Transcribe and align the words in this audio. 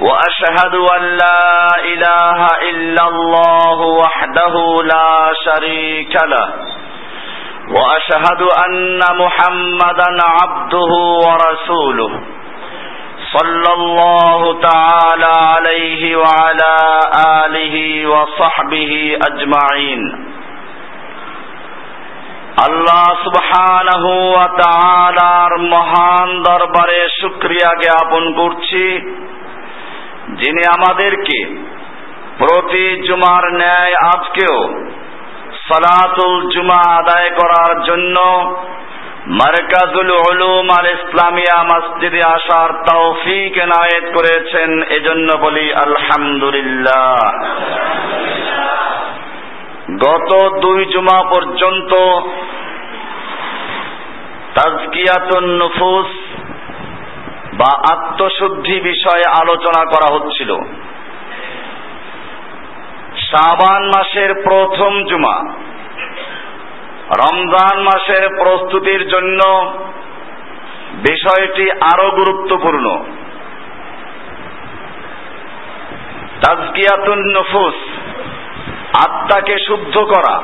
واشهد 0.00 0.74
ان 0.74 1.02
لا 1.02 1.68
اله 1.92 2.38
الا 2.70 3.04
الله 3.08 3.78
وحده 4.02 4.54
لا 4.84 5.32
شريك 5.44 6.16
له 6.24 6.48
واشهد 7.76 8.42
ان 8.66 9.00
محمدا 9.22 10.08
عبده 10.38 10.92
ورسوله 11.26 12.10
صلى 13.32 13.70
الله 13.78 14.60
تعالى 14.60 15.32
عليه 15.46 16.16
وعلى 16.16 16.74
اله 17.44 17.74
وصحبه 18.06 19.18
اجمعين 19.30 20.02
আল্লাহ 22.66 23.06
সুবহানাহু 23.24 24.10
ওয়া 24.32 24.46
তাআলার 24.62 25.52
মহান 25.72 26.28
দরবারে 26.48 27.00
শুকরিয়া 27.20 27.70
জ্ঞাপন 27.82 28.24
করছি 28.38 28.84
যিনি 30.27 30.61
আমাদেরকে 30.71 31.39
প্রতি 32.37 33.01
জুমার 33.07 33.53
ন্যায় 33.53 33.93
আজকেও 33.93 34.69
সালাতুল 35.67 36.49
জুমা 36.49 36.81
আদায় 36.97 37.29
করার 37.29 37.83
জন্য 37.83 38.17
মার্কাজুল 39.27 40.11
উলুম 40.31 40.67
আল 40.79 40.87
ইসলামিয়া 40.87 41.63
মসজিদে 41.63 42.21
আসার 42.25 42.69
তৌফিক 42.89 43.57
এনায়েত 43.57 44.05
করেছেন, 44.13 44.83
এজন্য 44.83 45.37
বলি 45.37 45.73
আলহামদুলিল্লাহ। 45.73 47.17
গত 49.99 50.31
দুই 50.59 50.85
জুমা 50.85 51.23
পর্যন্ত 51.23 51.93
তাজকিয়াতুন 54.55 55.45
নুফুস 55.57 56.30
বা 57.53 57.69
আত্মশুদ্ধি 57.91 58.79
বিষয়ে 58.79 59.25
আলোচনা 59.41 59.81
করা 59.85 60.07
হচ্ছিল। 60.13 60.51
শাবান 63.17 63.83
মাসের 63.85 64.33
প্রথম 64.33 65.03
জুমা, 65.03 65.37
রমজান 67.21 67.77
মাসের 67.81 68.29
প্রস্তুতির 68.29 69.07
জন্য 69.07 69.39
বিষয়টি 71.03 71.71
আরও 71.71 72.11
গুরুত্বপূর্ণ। 72.11 72.85
তাজকিয়াতুন 76.41 77.19
নফুস, 77.37 77.77
আত্মাকে 79.05 79.55
শুদ্ধ 79.67 79.95
করা, 79.97 80.35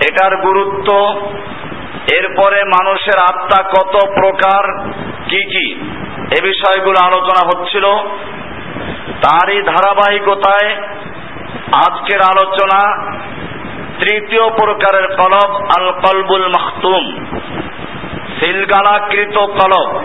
এটার 0.00 0.36
গুরুত্ব 0.36 0.88
এরপরে 2.14 2.64
মানুষের 2.64 3.18
আত্মা 3.18 3.62
কত 3.62 4.06
প্রকার, 4.06 4.86
কি 5.28 5.44
কি? 5.44 5.74
এ 6.38 6.42
বিষয়গুলো 6.42 7.06
আলোচনা 7.06 7.46
হচ্ছিল। 7.46 7.84
তারই 9.22 9.62
ধারাবাহিকতায় 9.62 10.76
আজকের 11.74 12.20
আলোচনা 12.20 13.08
তৃতীয় 13.98 14.50
প্রকারের 14.50 15.16
কলব 15.16 15.68
আল 15.78 15.92
কলবুল 15.92 16.48
মাহতুম 16.48 17.26
সিলগালাকৃত 18.40 19.38
কলব। 19.38 19.96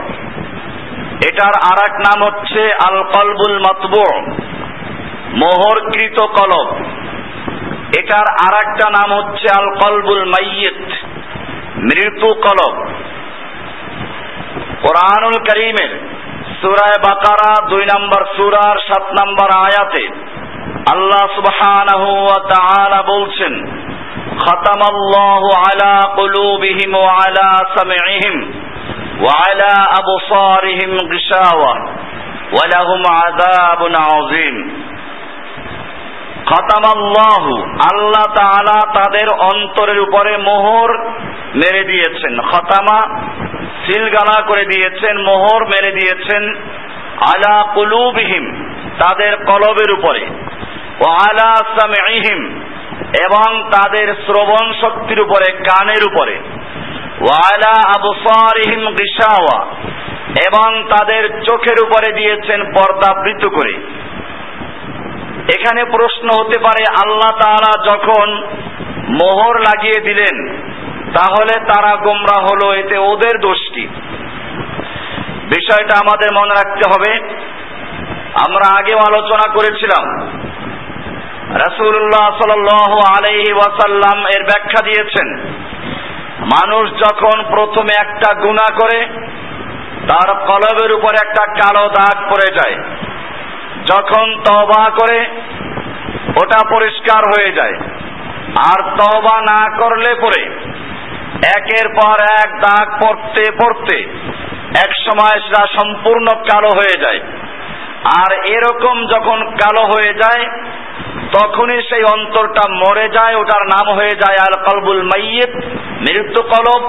এটার 1.28 1.54
আর 1.72 1.94
নাম 1.94 2.24
হচ্ছে 2.24 2.74
আল 2.74 3.04
কলবুল 3.04 3.60
মাতবু। 3.60 4.22
মোহরকৃত 5.34 6.22
কলব। 6.22 6.76
এটার 8.00 8.26
আর 8.46 8.56
নাম 8.92 9.14
হচ্ছে 9.14 9.48
আল 9.58 9.70
কলবুল 9.70 10.26
মাইয়িত। 10.26 11.03
মৃত্যু 11.88 12.30
কলব 12.46 12.76
কোরআনুল 14.84 15.38
করিমের 15.48 15.92
সুরায় 16.62 17.00
বাকারা 17.08 17.52
দুই 17.70 17.84
নম্বর 17.86 18.22
সুরার 18.36 18.78
সাত 18.88 19.06
নম্বর 19.20 19.50
আয়াতে 19.68 20.04
আল্লাহ 20.94 21.24
সুবহানাহু 21.38 22.08
ওয়া 22.20 22.40
তাআলা 22.54 23.00
বলছেন 23.14 23.54
খতামাল্লাহু 24.44 25.50
আলা 25.64 25.94
কুলুবিহিম 26.18 26.92
ওয়া 26.96 27.14
আলা 27.20 27.50
সামঈহিম 27.76 28.36
ওয়া 29.20 29.36
আলা 29.44 29.74
আবসারিহিম 30.02 30.92
গিশাওয়া 31.12 31.74
ওয়া 32.54 32.66
লাহুম 32.74 33.02
আযাবুন 33.20 33.94
আযীম 34.12 34.56
খতামাল্লাহু। 36.46 37.54
আল্লাহ 37.94 38.26
তাআলা 38.36 38.78
তাদের 38.94 39.28
অন্তরের 39.40 40.00
উপরে 40.00 40.38
মোহর 40.38 40.90
মেরে 41.56 41.84
দিয়েছেন। 41.84 42.42
খতামা 42.42 43.00
সিলগালা 43.86 44.42
করে 44.42 44.66
দিয়েছেন, 44.66 45.18
মোহর 45.18 45.66
মেরে 45.66 45.92
দিয়েছেন 45.92 46.44
আলা 47.20 47.74
কুলুবিহিম, 47.74 48.46
তাদের 49.04 49.38
কলবের 49.38 49.92
উপরে। 49.92 50.26
ও 51.08 51.10
আলা 51.10 51.52
সামিহিম 51.80 52.62
এবং 53.26 53.70
তাদের 53.70 54.16
শ্রবণ 54.26 54.74
শক্তির 54.82 55.20
উপরে, 55.22 55.54
কানের 55.54 56.04
উপরে। 56.14 56.36
ওয়ালা 57.22 57.76
আবসারিহিম 58.00 58.92
গিশাওয়া, 58.92 59.66
এবং 60.50 60.84
তাদের 60.84 61.30
চোখের 61.30 61.78
উপরে 61.84 62.14
দিয়েছেন 62.14 62.64
পর্দাবৃত 62.64 63.46
করে। 63.46 63.74
এখানে 65.48 65.86
প্রশ্ন 65.86 66.44
হতে 66.44 66.60
পারে, 66.60 66.84
আল্লাহ 67.04 67.32
তাআলা 67.44 67.96
যখন 67.96 68.48
মোহর 69.10 69.60
লাগিয়ে 69.60 70.02
দিলেন, 70.02 70.64
তাহলে 71.14 71.66
তারা 71.66 71.96
গোমরা 71.96 72.42
হলো, 72.42 72.74
এতে 72.74 72.98
ওদের 72.98 73.40
দোষ 73.40 73.58
কি? 73.74 73.88
বিষয়টা 75.44 75.98
আমাদের 75.98 76.30
মনে 76.36 76.50
রাখতে 76.50 76.90
হবে। 76.90 77.20
আমরা 78.46 78.80
আগেও 78.80 78.98
আলোচনা 78.98 79.54
করেছিলাম। 79.54 80.28
রাসূলুল্লাহ 81.54 82.30
সাল্লাল্লাহু 82.30 83.00
আলাইহি 83.18 83.54
ওয়াসাল্লাম 83.54 84.20
এর 84.20 84.44
ব্যাখ্যা 84.44 84.86
দিয়েছেন, 84.86 85.38
মানুষ 86.40 86.90
যখন 86.90 87.44
প্রথমে 87.44 87.94
একটা 88.00 88.34
গুনাহ 88.34 88.78
করে, 88.82 89.06
তার 90.10 90.34
কলবের 90.34 90.92
উপর 90.92 91.14
একটা 91.14 91.46
কালো 91.46 91.90
দাগ 91.90 92.30
পড়ে 92.30 92.56
যায়। 92.56 92.84
যখন 93.86 94.36
তবা 94.46 94.90
করে, 94.90 95.20
ওটা 96.42 96.60
পরিষ্কার 96.76 97.22
হয়ে 97.30 97.52
যায়। 97.52 97.74
আর 98.72 98.80
তবা 98.98 99.42
না 99.42 99.78
করলে 99.78 100.16
পরে, 100.16 100.44
একের 101.58 101.90
পর 101.90 102.18
এক 102.44 102.50
দাগ 102.60 102.88
পড়তে 103.04 103.52
পড়তে, 103.52 103.98
এক 104.78 104.92
সময় 105.06 105.42
সেটা 105.42 105.66
সম্পূর্ণ 105.68 106.26
কালো 106.26 106.68
হয়ে 106.68 107.02
যায়। 107.02 107.20
আর 108.18 108.32
এরকম 108.34 109.06
যখন 109.06 109.46
কালো 109.46 109.84
হয়ে 109.86 110.14
যায়, 110.14 110.46
তখনই 111.40 111.82
সেই 111.90 112.04
অন্তরটা 112.04 112.70
মরে 112.70 113.10
যায়, 113.10 113.36
ওটার 113.36 113.64
নাম 113.66 113.96
হয়ে 113.96 114.16
যায় 114.16 114.38
আল 114.38 114.56
কলবুল 114.72 115.04
মাইয়িত, 115.04 115.56
মৃত্যু 116.00 116.44
কলব, 116.44 116.84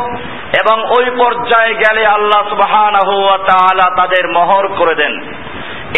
এবং 0.61 0.85
ওই 0.99 1.11
পর্যায়ে 1.11 1.75
গেলে 1.75 2.07
আল্লাহ 2.07 2.55
তাআলা 3.47 3.91
তাদের 3.97 4.29
মহর 4.29 4.69
করে 4.69 4.95
দেন। 4.95 5.35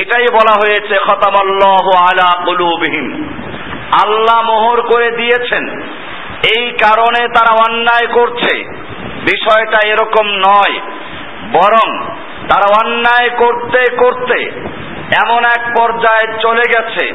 এটাই 0.01 0.27
বলা 0.33 0.55
হয়েছে, 0.67 0.99
খতামাল্লাহু 1.09 1.91
আলা 1.99 2.45
কুলুবিহিম। 2.45 3.39
আল্লাহ 4.05 4.43
মোহর 4.43 4.83
করে 4.83 5.11
দিয়েছেন। 5.11 5.81
এই 6.57 6.71
কারণে 6.71 7.29
তারা 7.29 7.57
অন্যায় 7.69 8.13
করছে। 8.13 8.65
বিষয়টা 9.11 9.79
এরকম 9.87 10.27
নয়। 10.27 10.81
বরং 11.53 12.07
তারা 12.49 12.87
অন্যায় 12.87 13.31
করতে 13.31 13.97
করতে 13.97 14.51
এমন 15.27 15.45
এক 15.45 15.73
পর্যায়ে 15.79 16.39
চলে 16.43 16.63
গেছে, 16.77 17.07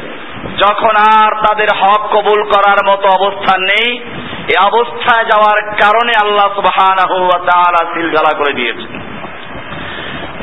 যখন 0.58 0.96
আর 0.96 1.36
তাদের 1.36 1.68
হক 1.82 2.18
কবুল 2.18 2.44
করার 2.44 2.78
মতো 2.88 3.26
অবস্থা 3.26 3.58
নেই। 3.60 4.00
এই 4.42 4.68
অবস্থায় 4.68 5.26
যাওয়ার 5.26 5.62
কারণে 5.62 6.14
আল্লাহ 6.24 6.56
সুবহানাহু 6.56 7.24
ওয়া 7.24 7.40
তাআলা 7.40 7.94
সিলগালা 7.94 8.38
করে 8.38 8.54
দিয়েছেন। 8.54 9.00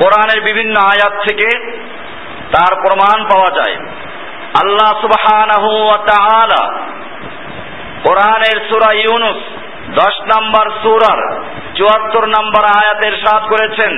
কোরআনের 0.02 0.44
বিভিন্ন 0.44 0.74
আয়াত 0.81 1.12
থেকে 1.28 1.48
তার 2.52 2.72
প্রমাণ 2.80 3.18
পাওয়া 3.24 3.50
যায়। 3.50 3.76
আল্লাহ 4.62 4.90
সুবাহ 5.00 5.24
কোরআনের 8.04 8.58
সূরা 8.68 8.92
ইউনুস 8.92 9.40
দশ 9.94 10.16
নম্বর 10.22 10.66
সুরার 10.82 11.20
চুয়াত্তর 11.74 12.24
নম্বর 12.26 12.64
আয়াতের 12.82 13.14
সাথ 13.16 13.42
করেছেন 13.42 13.92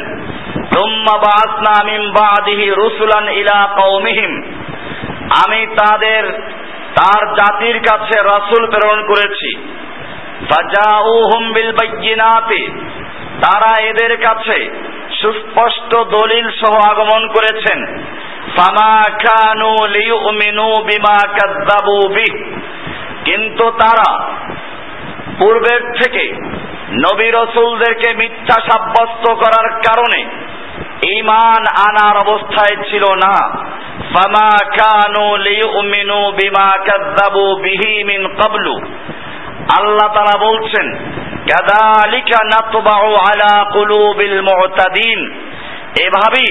রুসুলান 2.75 3.29
ইলা 3.29 3.59
কৌমিহিম 3.77 4.33
আমি 5.45 5.67
তাদের, 5.67 6.25
তার 6.95 7.23
জাতির 7.35 7.79
কাছে 7.79 8.17
রসুল 8.23 8.67
প্রেরণ 8.67 9.01
করেছি। 9.07 9.51
তারা 13.43 13.71
এদের 13.83 14.13
কাছে 14.17 14.57
সুস্পষ্ট 15.23 15.91
দলিল 15.97 16.47
সহ 16.51 16.75
আগমন 16.91 17.23
করেছেন। 17.29 17.79
ফামা 18.57 18.93
লিউমিনু 19.89 20.69
বিমা 20.85 21.19
কাযযাবু 21.29 21.97
বিহ। 22.09 22.35
কিন্তু 23.25 23.65
তারা 23.71 24.11
পূর্বের 25.41 25.83
থেকে 25.93 26.25
নবী 27.05 27.29
রসুলদেরকে 27.31 28.09
মিথ্যা 28.17 28.57
সাব্যস্ত 28.69 29.25
করার 29.33 29.69
কারণে 29.87 30.21
ইমান 31.19 31.63
আনার 31.89 32.17
অবস্থায় 32.27 32.77
ছিল 32.91 33.05
না। 33.15 33.35
ফামা 34.15 34.51
কানু 34.79 35.37
লিউমিনু 35.37 36.21
বিমা 36.33 36.69
কাযযাবু 36.87 37.45
বিহি 37.63 38.05
মিন 38.05 38.21
ক্বাবলু 38.29 38.77
আল্লাহ 39.79 40.09
তাআলা 40.15 40.37
বলছেন, 40.51 40.87
কাযালিকা 41.51 42.39
নাতবাউ 42.45 43.07
আলা 43.27 43.53
কুলুবিল 43.73 44.39
মুতাদিন। 44.43 45.21
এভাবেই 46.01 46.51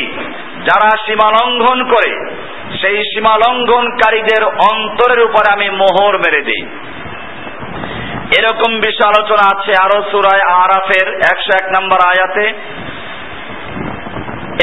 যারা 0.69 0.89
সীমা 1.05 1.27
লঙ্ঘন 1.31 1.79
করে, 1.93 2.11
সেই 2.81 2.97
সীমা 3.11 3.33
লঙ্ঘনকারীদের 3.35 4.43
অন্তরের 4.71 5.21
উপর 5.23 5.43
আমি 5.53 5.67
মোহর 5.69 6.13
মেরে 6.17 6.41
দিই। 6.41 6.63
এরকম 8.39 8.71
বিষয় 8.79 9.09
আলোচনা 9.11 9.45
আছে 9.53 9.71
আরও 9.83 10.11
সুরায় 10.11 10.43
আরাফের 10.63 11.07
একশো 11.31 11.51
এক 11.61 11.65
নম্বর 11.75 11.99
আয়াতে। 12.11 12.45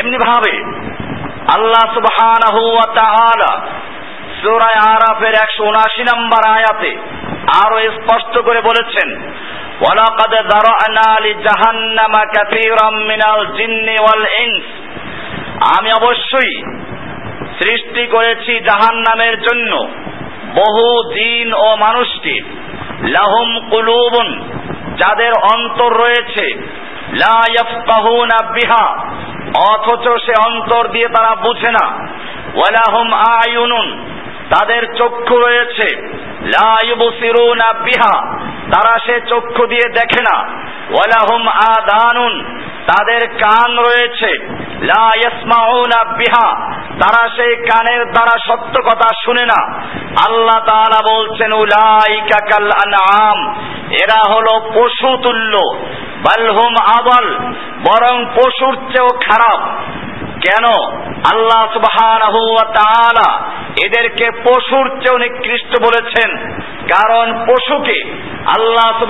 এমনি 0.01 0.19
ভাবে 0.19 0.55
আল্লাহ 1.55 1.87
তাআলা 2.99 3.53
সূরায়ে 4.43 4.81
আরাফের 4.95 5.35
179 5.35 6.03
নম্বর 6.11 6.43
আয়াতে 6.51 6.93
আরও 7.63 7.77
স্পষ্ট 7.99 8.35
করে 8.39 8.61
বলেছেন, 8.61 9.09
ওয়ালাকাদ 9.81 10.35
দারানা 10.53 11.09
লিজাহান্নামা 11.27 12.23
কাসীরাম 12.37 12.95
মিনাল 13.11 13.43
জিন্নি 13.59 13.97
ওয়াল 14.03 14.25
ইনস। 14.45 14.67
আমি 15.61 15.91
অবশ্যই 16.03 16.63
সৃষ্টি 17.59 18.07
করেছি 18.07 18.61
জাহান্নামের 18.61 19.41
জন্য 19.41 19.89
বহু 20.55 21.15
জিন 21.15 21.53
ও 21.55 21.77
মানুষকে। 21.77 22.41
লাহুম 23.03 23.69
কুলুবুন, 23.71 24.41
যাদের 24.99 25.33
অন্তর 25.55 25.93
রয়েছে। 25.93 26.55
বিহা, 28.53 28.87
অথচ 29.73 30.09
সে 30.09 30.33
অন্তর 30.51 30.89
দিয়ে 30.89 31.09
তারা 31.09 31.35
বুঝে 31.35 31.73
না। 31.73 31.87
ওয়ালাহুম 32.55 33.13
আয়ুনুন, 33.13 34.17
তাদের 34.51 34.83
চক্ষু 34.95 35.39
রয়েছে। 35.39 36.19
বিহা, 37.85 38.39
তারা 38.71 38.99
সে 39.07 39.21
চক্ষু 39.21 39.67
দিয়ে 39.67 39.89
দেখে 39.89 40.23
না। 40.23 40.39
ওয়ালাহুম 40.91 41.49
আদানুন, 41.49 42.61
তাদের 42.87 43.29
কান 43.29 43.79
রয়েছে। 43.79 44.57
বিহা। 46.19 46.71
তারা 46.73 47.29
সেই 47.29 47.57
কানের 47.57 48.13
দ্বারা 48.13 48.39
সত্য 48.47 48.83
কথা 48.83 49.09
শুনে 49.25 49.47
না। 49.47 49.83
আল্লাহ 50.29 50.65
তারা 50.67 51.15
বলছেন 51.15 51.53
উলাই 51.53 52.21
কাকাল 52.21 52.71
আনআম। 52.71 53.55
এরা 53.91 54.33
হলো 54.33 54.71
পশু 54.75 55.17
তুল্য 55.17 55.59
বালহুম 56.17 56.75
আবল 56.99 57.35
বরং 57.79 58.27
পশুর 58.27 58.75
চেয়েও 58.75 59.09
খারাপ। 59.09 59.81
কেন? 60.37 60.65
আল্লাহ 61.33 61.79
তাআলা 62.63 63.43
এদেরকে 63.85 64.31
পশুর 64.31 64.89
চেয়েও 64.89 65.19
নিকৃষ্ট 65.19 65.83
বলেছেন। 65.83 66.61
কারণ 66.65 67.47
পশুকে 67.47 68.15
আল্লাহ 68.47 69.05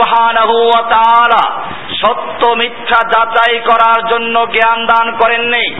তাআলা 0.83 1.63
সত্য 2.03 2.47
মিথ্যা 2.47 3.09
যাচাই 3.09 3.59
করার 3.59 4.07
জন্য 4.09 4.47
জ্ঞান 4.47 4.87
দান 4.87 5.13
করেননি। 5.13 5.75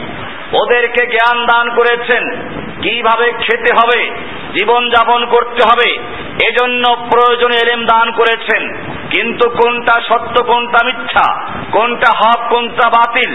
ওদেরকে 0.53 1.07
জ্ঞান 1.07 1.45
দান 1.45 1.75
করেছেন। 1.75 2.51
কীভাবে 2.81 3.31
খেতে 3.31 3.73
হবে 3.73 4.15
জীবন 4.57 4.89
যাপন 4.89 5.25
করতে 5.25 5.59
হবে, 5.63 5.99
এজন্য 6.49 6.95
প্রয়োজনে 6.95 7.55
এলেম 7.63 7.85
দান 7.85 8.11
করেছেন। 8.11 8.75
কিন্তু 9.09 9.49
কোনটা 9.49 10.01
সত্য, 10.09 10.43
কোনটা 10.43 10.79
মিথ্যা, 10.85 11.27
কোনটা 11.71 12.11
হক, 12.17 12.49
কোনটা 12.49 12.89
বাতিল, 12.89 13.31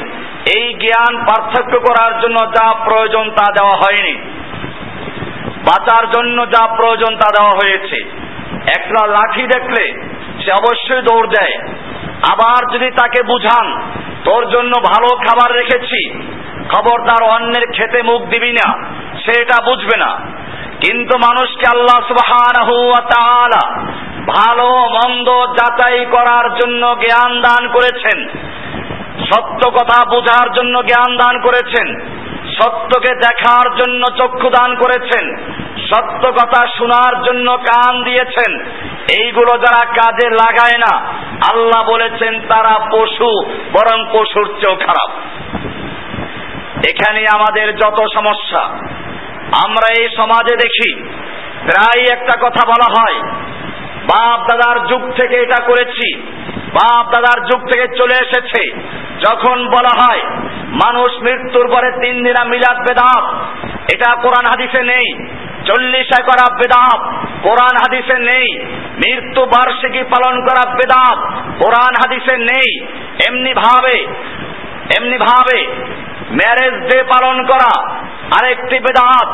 এই 0.56 0.74
জ্ঞান 0.74 1.24
পার্থক্য 1.24 1.78
করার 1.78 2.20
জন্য 2.20 2.38
যা 2.40 2.74
প্রয়োজন 2.84 3.30
তা 3.30 3.52
দেওয়া 3.52 3.76
হয়নি। 3.76 4.14
বাঁচার 5.66 6.10
জন্য 6.10 6.46
যা 6.50 6.66
প্রয়োজন 6.76 7.16
তা 7.16 7.28
দেওয়া 7.38 7.50
হয়েছে। 7.50 7.98
একটা 8.78 9.06
লাঠি 9.06 9.42
দেখলে 9.42 9.84
সে 10.44 10.52
অবশ্যই 10.52 11.02
দৌড় 11.02 11.28
দেয়। 11.28 11.56
আবার 12.32 12.74
যদি 12.74 12.90
তাকে 12.90 13.22
বুঝান, 13.22 13.66
তোর 14.24 14.50
জন্য 14.50 14.72
ভালো 14.80 15.16
খাবার 15.16 15.56
রেখেছি, 15.56 16.00
খবরদার 16.74 17.22
অন্যের 17.30 17.66
খেতে 17.72 18.02
মুখ 18.02 18.22
দিবি 18.22 18.52
না, 18.52 18.88
সে 19.24 19.32
এটা 19.42 19.64
বুঝবে 19.64 19.96
না। 19.96 20.10
কিন্তু 20.84 21.18
মানুষকে 21.18 21.78
আল্লাহ 21.78 23.00
তাআলা 23.14 23.84
ভালো 24.26 24.66
মন্দ 24.68 25.28
যাচাই 25.28 26.06
করার 26.06 26.54
জন্য 26.54 26.96
জ্ঞান 27.00 27.40
দান 27.40 27.68
করেছেন। 27.68 28.28
সত্য 29.24 29.70
কথা 29.70 30.04
বোঝার 30.04 30.52
জন্য 30.52 30.82
জ্ঞান 30.82 31.16
দান 31.16 31.40
করেছেন। 31.40 32.00
সত্যকে 32.50 33.14
দেখার 33.14 33.74
জন্য 33.74 34.06
চক্ষু 34.18 34.50
দান 34.50 34.74
করেছেন। 34.74 35.36
সত্য 35.76 36.32
কথা 36.32 36.66
শোনার 36.78 37.22
জন্য 37.22 37.58
কান 37.58 38.02
দিয়েছেন। 38.02 38.64
এইগুলো 39.22 39.58
যারা 39.58 39.92
কাজে 39.92 40.30
লাগায় 40.30 40.78
না, 40.78 40.96
আল্লাহ 41.52 41.90
বলেছেন 41.90 42.40
তারা 42.40 42.74
পশু, 42.92 43.48
বরং 43.48 44.06
পশুর 44.12 44.46
চেয়েও 44.46 44.76
খারাপ। 44.76 45.10
এখানে 46.88 47.24
আমাদের 47.34 47.76
যত 47.76 47.96
সমস্যা 48.14 48.62
আমরা 49.64 49.88
এই 49.98 50.06
সমাজে 50.16 50.54
দেখি 50.56 50.90
প্রায় 51.66 52.02
একটা 52.16 52.34
কথা 52.44 52.62
বলা 52.72 52.88
হয়, 52.96 53.18
বাপ 54.06 54.38
দাদার 54.48 54.78
যুগ 54.86 55.02
থেকে 55.18 55.36
এটা 55.42 55.58
করেছি, 55.66 56.08
বাপ 56.74 57.04
দাদার 57.12 57.38
যুগ 57.44 57.60
থেকে 57.70 57.86
চলে 57.98 58.16
এসেছে। 58.24 58.62
যখন 59.26 59.56
বলা 59.68 59.92
হয়, 60.00 60.22
মানুষ 60.84 61.10
মৃত্যুর 61.22 61.66
পরে 61.68 61.88
তিন 62.02 62.14
দিনা 62.24 62.42
মিলাদ 62.44 62.78
বেদাত, 62.88 63.24
এটা 63.94 64.08
কোরআন 64.22 64.46
হাদিসে 64.52 64.82
নেই 64.92 65.08
চল্লিশায় 65.66 66.22
করা 66.22 66.46
বেদাত, 66.60 67.00
কোরআন 67.42 67.74
হাদিসে 67.82 68.16
নেই, 68.30 68.48
মৃত্যু 69.02 69.42
বার্ষিকী 69.46 70.02
পালন 70.04 70.34
করা 70.48 70.64
বেদাত, 70.78 71.18
কোরআন 71.62 71.94
হাদিসে 72.02 72.34
নেই। 72.50 72.70
এমনি 73.28 73.52
ভাবে 73.54 73.96
এমনি 74.96 75.16
ভাবে 75.18 75.58
ম্যারেজ 76.38 76.74
ডে 76.90 76.98
পালন 77.04 77.36
করা 77.46 77.72
আরেকটি 78.38 78.78
বেদাত 78.78 79.28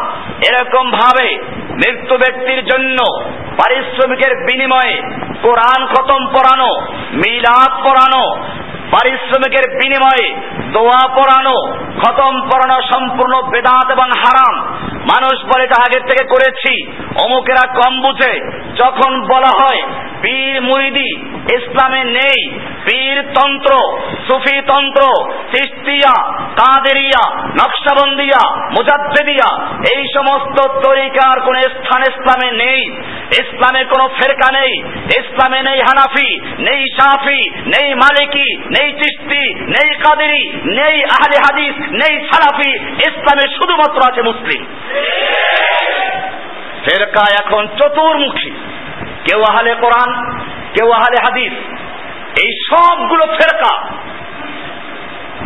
এরকম 0.50 0.90
ভাবে 0.90 1.38
মৃত্যু 1.70 2.16
ব্যক্তির 2.16 2.64
জন্য 2.64 2.96
পারিশ্রমিকের 3.30 4.36
বিনিময়ে 4.36 5.02
কোরআন 5.42 5.86
খতম 5.86 6.26
পড়ানো, 6.26 6.80
মিলাদ 7.12 7.84
পড়ানো, 7.84 8.44
পারিশ্রমিকের 8.90 9.76
বিনিময়ে 9.76 10.34
দোয়া 10.72 11.08
পড়ানো, 11.08 11.74
খতম 11.76 12.40
পড়ানো 12.40 12.80
সম্পূর্ণ 12.82 13.42
বেদাত 13.42 13.90
এবং 13.90 14.08
হারাম। 14.08 14.64
মানুষ 14.92 15.44
বলে 15.44 15.64
এটা 15.64 15.82
আগের 15.82 16.00
থেকে 16.00 16.24
করেছি। 16.24 16.92
অমুকেরা 17.24 17.72
কম 17.72 18.00
বুঝে। 18.00 18.62
যখন 18.76 19.26
বলা 19.28 19.64
হয় 19.64 19.82
পীর 20.22 20.62
মুইদি 20.62 21.16
ইসলামে 21.54 22.04
নেই। 22.04 22.58
পীর 22.58 23.22
তন্ত্র, 23.22 24.00
সুফি 24.26 24.60
তন্ত্র 24.60 25.32
তিস্তিয়া 25.52 26.32
কাদেরিয়া, 26.32 27.36
নকশাবন্দিয়া, 27.36 28.56
মুজাদ্দেদিয়া, 28.56 29.66
এই 29.96 30.06
সমস্ত 30.14 30.68
তরিকার 30.68 31.40
কোন 31.40 31.60
স্থান 31.60 32.02
ইসলামে 32.02 32.52
নেই। 32.52 32.96
ইসলামে 33.38 33.84
কোনো 33.84 34.08
ফেরকা 34.08 34.60
নেই। 34.60 34.78
ইসলামে 35.18 35.62
নেই 35.62 35.80
হানাফি, 35.80 36.40
নেই 36.62 36.86
সাফি 37.00 37.50
নেই 37.50 37.94
মালিকি, 37.94 38.56
নেই 38.56 38.92
চিস্তি 38.92 39.54
নেই 39.54 39.94
কাদেরি, 39.94 40.52
নেই 40.64 41.04
আহলে 41.04 41.38
হাদিস, 41.38 41.74
নেই 41.78 42.26
সালাফি। 42.26 42.70
ইসলামে 42.84 43.48
শুধুমাত্র 43.48 44.12
আছে 44.12 44.22
মুসলিম। 44.22 44.66
ফেরকা 46.84 47.24
এখন 47.44 47.66
চতুর্মুখী। 47.66 48.50
কেউ 49.28 49.40
আহলে 49.50 49.74
কোরআন, 49.74 50.10
কেউ 50.74 50.88
আহলে 50.92 51.18
হাদিস, 51.24 51.54
এই 52.42 52.50
সবগুলো 52.70 53.24
ফেরকা। 53.26 53.74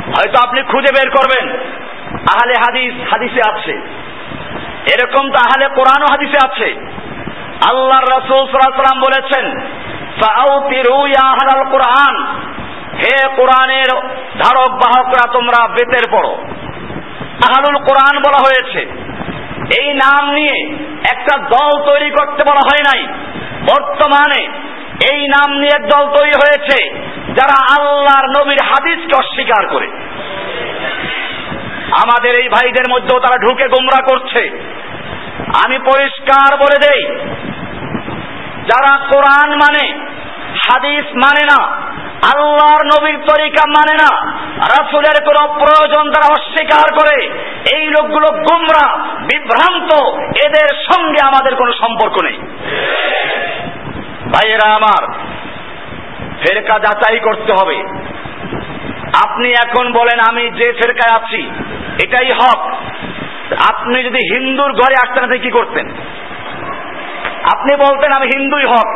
হয়তো 0.07 0.37
আপনি 0.47 0.61
খুঁজে 0.63 0.91
বের 0.95 1.09
করবেন, 1.11 1.47
আহলে 2.35 2.55
হাদিস 2.65 2.95
হাদিসে 3.13 3.41
আছে। 3.51 3.75
এরকম 4.93 5.25
তো 5.31 5.39
আহলে 5.39 5.67
কোরআনও 5.75 6.07
হাদিসে 6.11 6.39
আছে। 6.47 6.69
আল্লাহর 7.69 8.11
রাসূল 8.11 8.39
আলাইহি 8.39 9.01
বলেছেন 9.01 9.47
কোরআন। 11.71 12.15
হে 12.97 13.15
কোরআনের 13.37 13.91
ধারক, 14.39 14.73
বাহকরা, 14.73 15.25
তোমরা 15.33 15.61
বেতের 15.69 16.05
পড়ো। 16.13 16.33
আহলুল 17.49 17.79
কোরআন 17.85 18.15
বলা 18.19 18.41
হয়েছে, 18.47 18.81
এই 19.81 19.89
নাম 19.95 20.23
নিয়ে 20.33 20.57
একটা 21.13 21.35
দল 21.45 21.71
তৈরি 21.85 22.11
করতে 22.11 22.43
বলা 22.51 22.63
হয় 22.67 22.85
নাই। 22.85 23.03
বর্তমানে 23.67 24.43
এই 25.13 25.21
নাম 25.27 25.59
নিয়ে 25.59 25.79
দল 25.79 26.05
তৈরি 26.19 26.33
হয়েছে 26.33 26.79
যারা 27.35 27.81
আল্লাহর 27.81 28.27
নবীর 28.39 28.61
হাদিসকে 28.71 29.15
অস্বীকার 29.17 29.67
করে। 29.67 29.89
আমাদের 32.03 32.33
এই 32.41 32.49
ভাইদের 32.49 32.87
মধ্যেও 32.91 33.21
তারা 33.21 33.37
ঢুকে 33.37 33.69
গোমরা 33.69 34.01
করছে। 34.11 34.41
আমি 35.65 35.79
পরিষ্কার 35.79 36.57
বলে 36.57 36.79
দেই, 36.79 37.03
যারা 38.67 38.99
কোরআন 39.13 39.51
মানে 39.51 39.85
হাদিস 40.69 41.05
মানে 41.15 41.45
না, 41.47 41.61
আল্লাহর 42.35 42.83
নবীর 42.87 43.19
তরিকা 43.19 43.63
মানে 43.69 43.95
না, 43.95 44.11
রাসুলের 44.59 45.25
কোন 45.25 45.47
প্রয়োজন 45.59 46.11
তারা 46.11 46.27
অস্বীকার 46.33 46.87
করে, 47.01 47.17
এই 47.77 47.87
লোকগুলো 47.87 48.27
গুমরা, 48.27 48.87
বিভ্রান্ত, 49.23 49.91
এদের 50.47 50.69
সঙ্গে 50.93 51.21
আমাদের 51.27 51.57
কোনো 51.57 51.73
সম্পর্ক 51.73 52.17
নেই। 52.25 52.52
ভাইয়েরা 54.33 54.69
আমার, 54.75 55.03
ফেরকা 56.43 56.77
যাচাই 56.79 57.19
করতে 57.19 57.53
হবে। 57.53 57.79
আপনি 59.25 59.49
এখন 59.65 59.93
বলেন, 59.93 60.19
আমি 60.29 60.45
যে 60.51 60.69
ফেরকায় 60.73 61.15
আছি, 61.19 61.43
এটাই 62.05 62.29
হক। 62.33 62.61
আপনি 63.71 63.99
যদি 64.03 64.21
হিন্দুর 64.35 64.71
ঘরে 64.73 64.97
আসতেন 65.05 65.25
কি 65.43 65.51
করতেন? 65.51 65.87
আপনি 67.53 67.73
বলতেন, 67.77 68.11
আমি 68.13 68.27
হিন্দুই 68.27 68.67
হক। 68.67 68.89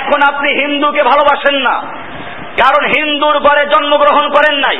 এখন 0.00 0.20
আপনি 0.28 0.48
হিন্দুকে 0.60 1.02
ভালোবাসেন 1.02 1.56
না, 1.62 1.76
কারণ 2.62 2.82
হিন্দুর 2.86 3.36
ঘরে 3.38 3.62
জন্মগ্রহণ 3.66 4.26
করেন 4.30 4.56
নাই। 4.56 4.78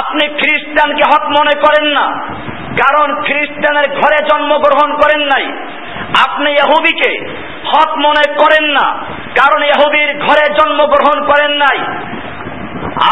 আপনি 0.00 0.24
খ্রিস্টানকে 0.28 1.04
হক 1.10 1.24
মনে 1.28 1.54
করেন 1.60 1.86
না, 1.88 2.06
কারণ 2.82 3.08
খ্রিস্টানের 3.24 3.86
ঘরে 4.00 4.18
জন্মগ্রহণ 4.30 4.90
করেন 5.02 5.22
নাই। 5.24 5.46
আপনি 6.16 6.50
ইহুদিকে 6.50 7.10
হক 7.64 7.90
মনে 7.98 8.24
করেন 8.40 8.64
না, 8.64 8.86
কারণ 9.34 9.60
ইহুদির 9.64 10.10
ঘরে 10.18 10.44
জন্মগ্রহণ 10.58 11.18
করেন 11.26 11.52
নাই। 11.52 11.78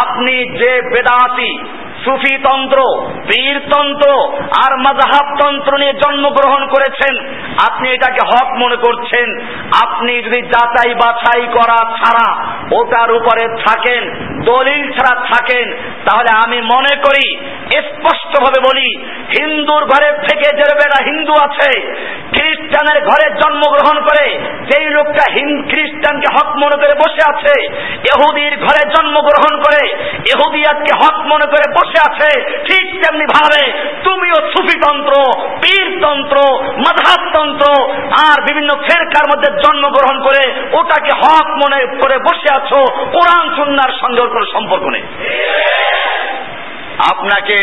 আপনি 0.00 0.34
যে 0.60 0.72
বেদাতি 0.92 1.52
সুফি 2.06 2.38
তন্ত্র 2.38 2.78
পীরতন্ত্র 3.26 4.08
আর 4.64 4.72
মাজাহাব 4.76 5.36
তন্ত্র 5.42 5.78
নিয়ে 5.78 5.92
জন্মগ্রহণ 5.92 6.66
করেছেন। 6.66 7.14
আপনি 7.70 7.90
এটাকে 7.90 8.20
হক 8.26 8.48
মনে 8.54 8.76
করছেন। 8.76 9.28
আপনি 9.86 10.22
যদি 10.22 10.42
যাচাই 10.42 10.94
বাছাই 10.94 11.46
করা 11.46 11.78
ছাড়া 11.98 12.28
ওটার 12.72 13.12
উপরে 13.12 13.44
থাকেন, 13.66 14.02
দলিল 14.44 14.92
ছাড়া 14.92 15.14
থাকেন, 15.20 15.66
তাহলে 16.04 16.30
আমি 16.44 16.60
মনে 16.60 16.96
করি, 16.96 17.26
স্পষ্টভাবে 17.80 18.60
বলি, 18.60 18.88
হিন্দুর 19.38 19.84
ঘরে 19.84 20.10
থেকে 20.28 20.56
যে 20.56 20.66
বেড়া 20.74 21.04
হিন্দু 21.04 21.32
আছে, 21.32 21.70
খ্রিস্টানের 22.32 22.98
ঘরে 23.06 23.26
জন্মগ্রহণ 23.34 23.96
করে, 24.00 24.26
যেই 24.70 24.86
লোকটা 24.90 25.24
খ্রিস্টানকে 25.70 26.28
হক 26.34 26.56
মনে 26.56 26.76
করে 26.76 26.94
বসে 26.94 27.22
আছে 27.34 27.54
এহুদির 27.86 28.54
ঘরে 28.56 28.82
জন্মগ্রহণ 28.90 29.52
করে 29.60 29.82
এহুদিয়াতকে 30.32 30.92
হক 31.00 31.16
মনে 31.26 31.46
করে 31.46 31.66
বসে 31.72 31.95
আছে, 31.98 32.30
ঠিক 32.68 32.84
তেমনি 33.02 33.26
ভাবে 33.36 33.62
তুমিও 34.04 34.38
সুফিতন্ত্র 34.52 35.14
পীরতন্ত্র 35.62 36.36
মাধাবতন্ত্র 36.86 37.66
আর 38.30 38.38
বিভিন্ন 38.48 38.70
ফেরকার 38.86 39.26
মধ্যে 39.30 39.50
জন্মগ্রহণ 39.64 40.16
করে 40.22 40.42
ওটাকে 40.72 41.12
হক 41.12 41.46
মনে 41.62 41.78
করে 42.00 42.16
বসে 42.18 42.48
আছো, 42.58 42.80
কোরআন, 43.12 43.46
সুন্নার 43.56 43.92
সঙ্গে 44.00 44.20
কোনো 44.20 44.46
সম্পর্ক 44.52 44.84
নেই। 44.86 45.04
আপনাকে 47.12 47.58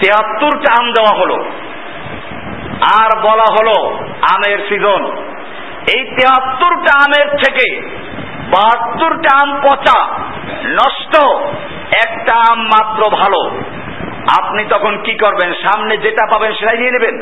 তেহাত্তরটা 0.00 0.68
আম 0.78 0.92
দেওয়া 0.92 1.14
হলো। 1.20 1.36
আর 3.00 3.10
বলা 3.22 3.48
হলো 3.56 3.76
আমের 4.34 4.58
সিজন 4.68 5.02
এই 5.94 6.02
তেহাত্তরটা 6.16 6.92
আমের 7.06 7.28
থেকে 7.36 7.66
বাহাত্তরটা 8.50 9.38
আম 9.42 9.60
পচা, 9.60 10.18
নষ্ট 10.68 11.26
একটা 12.08 12.52
আম 12.52 12.62
মাত্র 12.62 13.16
ভালো। 13.16 13.60
আপনি 14.38 14.64
তখন 14.64 14.98
কি 14.98 15.14
করবেন? 15.14 15.52
সামনে 15.54 15.96
যেটা 15.96 16.26
পাবেন 16.26 16.52
সেটাই 16.52 16.78
নিয়ে 16.78 16.90
নেবেন। 16.90 17.16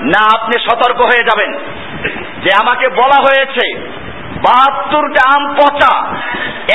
না, 0.00 0.42
আপনি 0.42 0.60
সতর্ক 0.60 1.00
হয়ে 1.00 1.24
যাবেন। 1.24 1.52
যে 2.42 2.50
আমাকে 2.60 2.88
বলা 2.88 3.20
হয়েছে 3.20 3.80
বাহাত্তরটা 4.36 5.34
আম 5.36 5.54
পচা, 5.54 6.06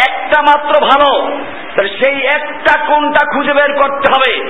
একটা 0.10 0.42
মাত্র 0.42 0.86
ভালো 0.86 1.38
সেই 1.88 2.26
একটা 2.26 2.86
কোনটা 2.86 3.26
খুঁজে 3.34 3.54
বের 3.54 3.74
করতে 3.74 4.12
হবে? 4.16 4.44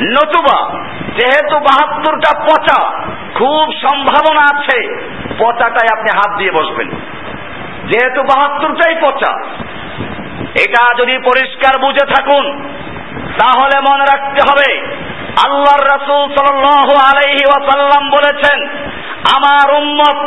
নতুবা, 0.00 0.78
যেহেতু 1.18 1.58
বাহাত্তরটা 1.58 2.40
পচা, 2.40 2.98
খুব 3.34 3.72
সম্ভাবনা 3.82 4.40
আছে, 4.40 5.06
পচাটাই 5.38 5.98
আপনি 5.98 6.16
হাত 6.16 6.38
দিয়ে 6.38 6.50
বসবেন। 6.50 6.88
যেহেতু 7.90 8.20
বাহাত্তরটাই 8.22 8.94
পচা, 9.02 9.32
এটা 10.64 10.82
যদি 10.98 11.14
পরিষ্কার 11.28 11.74
বুঝে 11.78 12.04
থাকুন, 12.14 12.44
তাহলে 13.40 13.76
মনে 13.88 14.04
রাখতে 14.12 14.40
হবে, 14.48 14.70
আল্লাহর 15.44 15.84
রাসূল 15.94 16.22
সাল্লাল্লাহু 16.36 16.94
আলাইহি 17.08 17.44
ওয়াসাল্লাম 17.46 18.02
বলেছেন, 18.16 18.58
আমার 19.36 19.66
উম্মত 19.80 20.18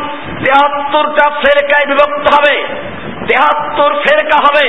তেহাত্তরটা 0.44 1.26
ফেরকায় 1.42 1.88
বিভক্ত 1.90 2.26
হবে, 2.36 2.56
তেহাত্তর 3.28 3.92
ফেরকা 4.04 4.38
হবে, 4.46 4.66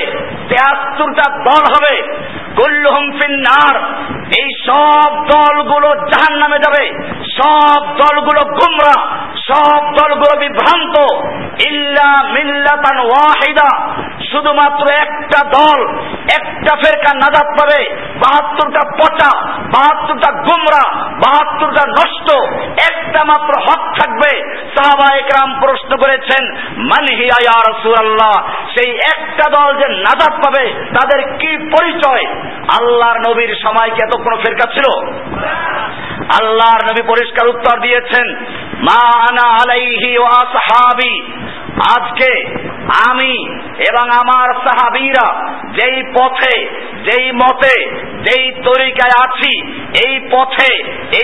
তেহাত্তরটা 0.49 1.27
দল 1.49 1.63
হবে, 1.75 1.95
কুল্লুহুম 2.59 3.07
ফিন্নার 3.19 3.77
এই 4.27 4.49
সব 4.67 5.25
দলগুলো 5.25 5.89
জাহান 5.89 6.39
নামে 6.39 6.59
যাবে। 6.59 6.85
সব 7.37 7.95
দলগুলো 7.97 8.41
গুমরা, 8.41 9.19
সব 9.49 9.81
দলগুলো 9.81 10.41
বিভ্রান্ত। 10.41 11.13
ইল্লা 11.67 12.33
মিল্লাতান 12.33 12.99
ওয়াহিদা। 12.99 13.87
শুধুমাত্র 14.35 14.93
একটা 14.93 15.41
দল, 15.45 15.81
একটা 16.35 16.77
ফেরকা 16.77 17.15
নাজাত 17.15 17.49
পাবে, 17.61 17.81
বাহাত্তরটা 18.15 18.83
পচা, 18.99 19.31
বাহাত্তরটা 19.61 20.31
গুমরা, 20.33 20.85
বাহাত্তরটা 20.95 21.85
নষ্ট, 21.89 22.29
একটা 22.93 23.25
মাত্র 23.25 23.53
হক 23.61 23.83
থাকবে। 24.01 24.31
সাহাবা 24.77 25.17
একরাম 25.17 25.61
প্রশ্ন 25.61 25.97
করেছেন 25.97 26.43
মানহিয়া 26.77 27.37
ইয়া 27.41 27.59
রাসূলুল্লাহ? 27.71 28.35
সেই 28.75 28.91
একটা 28.91 29.51
দল 29.51 29.75
যে 29.75 29.89
নাজাত 29.89 30.35
পাবে, 30.45 30.65
তাদের 30.71 31.21
কি 31.39 31.57
পরিচয়? 31.79 32.25
আল্লাহর 32.79 33.19
নবীর 33.31 33.55
সময় 33.63 33.91
কি 33.91 34.01
এত 34.05 34.23
কোনো 34.25 34.37
ফেরকা 34.37 34.67
ছিল? 34.73 34.87
আল্লাহর 36.41 36.83
নবী 36.91 37.03
পরিষ্কার 37.03 37.49
উত্তর 37.49 37.81
দিয়েছেন, 37.81 38.27
মা 38.81 39.03
আনা 39.29 39.47
আলাইহি 39.55 40.19
ওয়া 40.19 40.47
সাহাবি 40.53 41.44
আজকে 41.83 42.31
আমি 43.11 43.33
এবং 43.89 44.11
আমার 44.11 44.55
সাহাবিরা 44.55 45.45
যেই 45.73 46.03
পথে, 46.03 46.69
যেই 47.05 47.33
মতে, 47.33 47.75
যেই 48.23 48.53
তরিকায় 48.53 49.13
আছি, 49.25 49.53
এই 50.07 50.21
পথে, 50.33 50.71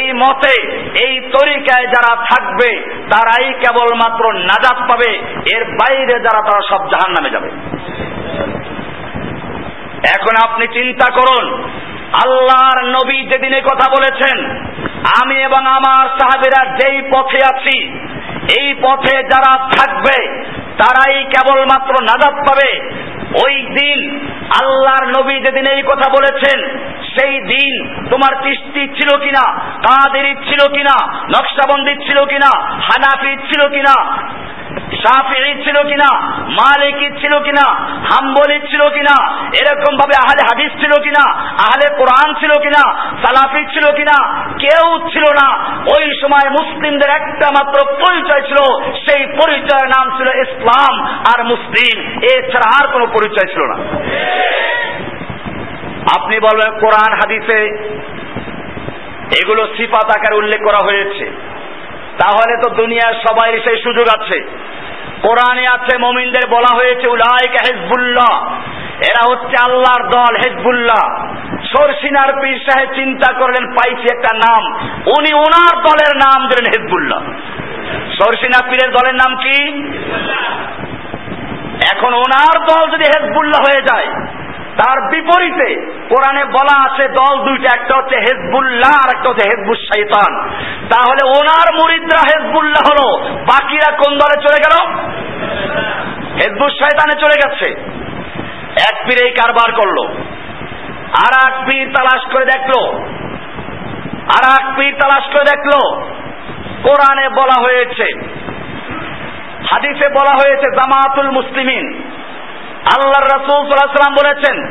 এই 0.01 0.13
মতে, 0.13 0.83
এই 1.07 1.21
তরিকায় 1.21 1.87
যারা 1.87 2.25
থাকবে, 2.31 2.71
তারাই 3.11 3.55
কেবলমাত্র 3.55 4.33
নাজাত 4.33 4.79
পাবে, 4.91 5.11
এর 5.57 5.65
বাইরে 5.65 6.13
যারা, 6.13 6.41
তারা 6.43 6.61
সব 6.69 6.89
জাহান 6.91 7.11
নামে 7.11 7.31
যাবে। 7.31 7.49
এখন 10.17 10.35
আপনি 10.45 10.67
চিন্তা 10.73 11.07
করুন, 11.15 11.63
আল্লাহর 12.25 12.89
নবী 12.89 13.23
যেদিন 13.23 13.61
কথা 13.61 13.91
বলেছেন, 13.91 14.37
আমি 15.23 15.37
এবং 15.43 15.67
আমার 15.67 16.09
সাহাবিরা 16.09 16.77
যেই 16.77 17.03
পথে 17.11 17.39
আছি 17.45 18.01
এই 18.61 18.75
পথে 18.75 19.23
যারা 19.23 19.69
থাকবে, 19.77 20.17
তারাই 20.79 21.25
কেবলমাত্র 21.25 22.03
নাজাত 22.03 22.35
পাবে। 22.35 22.71
ওই 23.45 23.55
দিন 23.63 24.01
আল্লাহর 24.61 25.07
নবী 25.07 25.41
যেদিন 25.41 25.67
এই 25.67 25.83
কথা 25.83 26.09
বলেছেন 26.09 26.59
সেই 27.21 27.41
দিন 27.47 27.73
তোমার 28.11 28.33
তিস্তি 28.43 28.83
ছিল 28.89 29.11
কিনা 29.17 29.45
কাদেরি 29.83 30.35
ছিল 30.49 30.61
কিনা 30.69 30.97
নকশাবন্দি 31.29 31.95
ছিল 32.07 32.19
কিনা 32.25 32.51
হানাফি 32.83 33.33
ছিল 33.49 33.63
কিনা 33.69 33.95
সাফি 35.03 35.39
ছিল 35.65 35.77
কিনা 35.83 36.11
মালিকি 36.59 37.09
ছিল 37.21 37.35
কিনা 37.39 37.67
হাম্বলি 38.11 38.59
ছিল 38.71 38.83
কিনা 38.89 39.15
এরকম 39.61 39.93
ভাবে 39.97 40.15
আহলে 40.17 40.43
হাদিস 40.43 40.73
ছিল 40.81 40.93
কিনা 41.01 41.25
আহলে 41.59 41.87
কোরআন 41.97 42.29
ছিল 42.41 42.53
কিনা 42.59 42.83
সালাফি 43.23 43.63
ছিল 43.75 43.87
কিনা 43.93 44.17
কেউ 44.59 44.87
ছিল 45.13 45.25
না 45.33 45.49
ওই 45.97 46.05
সময় 46.23 46.49
মুসলিমদের 46.51 47.11
একটা 47.11 47.49
মাত্র 47.53 47.77
পরিচয় 48.01 48.43
ছিল 48.43 48.59
সেই 49.07 49.23
পরিচয়ের 49.41 49.89
নাম 49.89 50.07
ছিল 50.19 50.29
ইসলাম 50.45 50.95
আর 51.33 51.41
মুসলিম 51.45 51.97
এছাড়া 52.23 52.69
আর 52.79 52.87
কোনো 52.93 53.07
পরিচয় 53.07 53.47
ছিল 53.47 53.63
না 53.63 53.77
আপনি 56.17 56.39
বলবেন 56.41 56.81
কোরআন, 56.81 57.13
হাদিসে 57.13 57.59
এগুলো 59.43 59.67
সিফাত 59.67 60.05
আকারে 60.05 60.37
উল্লেখ 60.37 60.65
করা 60.65 60.79
হয়েছে। 60.79 61.31
তাহলে 62.19 62.57
তো 62.63 62.71
দুনিয়ার 62.71 63.15
সবাই 63.15 63.61
সেই 63.65 63.83
সুযোগ 63.83 64.23
আছে। 64.23 64.41
কোরআনে 65.23 65.69
আছে, 65.69 65.99
মমিনদের 65.99 66.49
বলা 66.51 66.77
হয়েছে, 66.77 67.09
উলাইকা 67.09 67.59
হেজবুল্লাহ। 67.67 68.61
এরা 69.09 69.23
হচ্ছে 69.31 69.57
আল্লাহর 69.63 70.09
দল, 70.09 70.37
হেজবুল্লাহ। 70.37 71.35
সরসিনার 71.63 72.33
পীর 72.43 72.61
সাহেব 72.71 72.89
চিন্তা 72.95 73.33
করলেন, 73.33 73.73
পাইছি 73.73 74.17
একটা 74.17 74.37
নাম। 74.37 74.75
উনি 75.07 75.35
ওনার 75.35 75.83
দলের 75.83 76.17
নাম 76.17 76.49
দিলেন 76.49 76.83
হেজবুল্লাহ। 76.83 77.21
সরসিনা 78.11 78.67
পীরের 78.67 78.91
দলের 78.91 79.15
নাম 79.15 79.37
কি? 79.37 79.83
এখন 81.93 82.15
ওনার 82.15 82.59
দল 82.59 82.91
যদি 82.91 83.05
হেজবুল্লাহ 83.05 83.61
হয়ে 83.63 83.83
যায় 83.83 84.07
তার 84.83 85.11
বিপরীতে 85.11 85.97
কোরআনে 86.09 86.45
বলা 86.45 86.91
আছে, 86.91 87.09
দল 87.09 87.45
দুইটা, 87.45 87.83
একটা 87.83 87.97
হচ্ছে 87.97 88.17
হেজবুল্লাহ 88.17 88.93
আর 89.05 89.19
একটা 89.19 89.29
হচ্ছে 89.29 89.49
হেজবুল 89.51 89.77
শৈতান 89.77 90.49
তাহলে 90.91 91.29
ওনার 91.29 91.75
মুরিদরা 91.75 92.19
হেজবুল্লাহ 92.19 92.93
হলো। 92.93 93.35
বাকিরা 93.35 93.97
কোন 93.97 94.19
দলে 94.19 94.43
চলে 94.43 94.59
গেল? 94.59 94.97
হেজবুল 96.35 96.71
শৈতানে 96.71 97.21
চলে 97.21 97.49
গেছে। 97.49 97.81
এক 98.91 99.07
পীর 99.07 99.27
এই 99.27 99.31
কারবার 99.31 99.73
করল। 99.73 100.23
আর 101.13 101.53
এক 101.53 101.65
পীর 101.71 101.95
তালাশ 101.97 102.33
করে 102.33 102.45
দেখল। 102.45 102.99
আর 104.15 104.61
এক 104.61 104.75
পীর 104.77 104.95
তালাশ 104.95 105.33
করে 105.33 105.45
দেখল। 105.45 106.01
কোরআনে 106.83 107.29
বলা 107.29 107.63
হয়েছে, 107.63 108.19
হাদিসে 109.71 110.09
বলা 110.09 110.35
হয়েছে, 110.35 110.71
জামাতুল 110.71 111.31
মুসলিমিন। 111.31 112.10
আল্লাহ 112.85 113.37
রসুল 113.37 113.67
বলেছেন, 114.13 114.65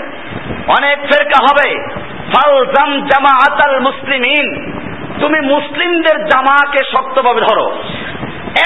অনেক 0.68 1.00
ফেরকা 1.00 1.44
হবে। 1.44 1.88
ফালজাম 2.34 3.02
জামাআতাল 3.06 3.80
মুসলিমিন। 3.80 4.80
তুমি 5.20 5.42
মুসলিমদের 5.42 6.26
জামাকে 6.26 6.80
শক্তভাবে 6.94 7.42
ধরো। 7.42 7.84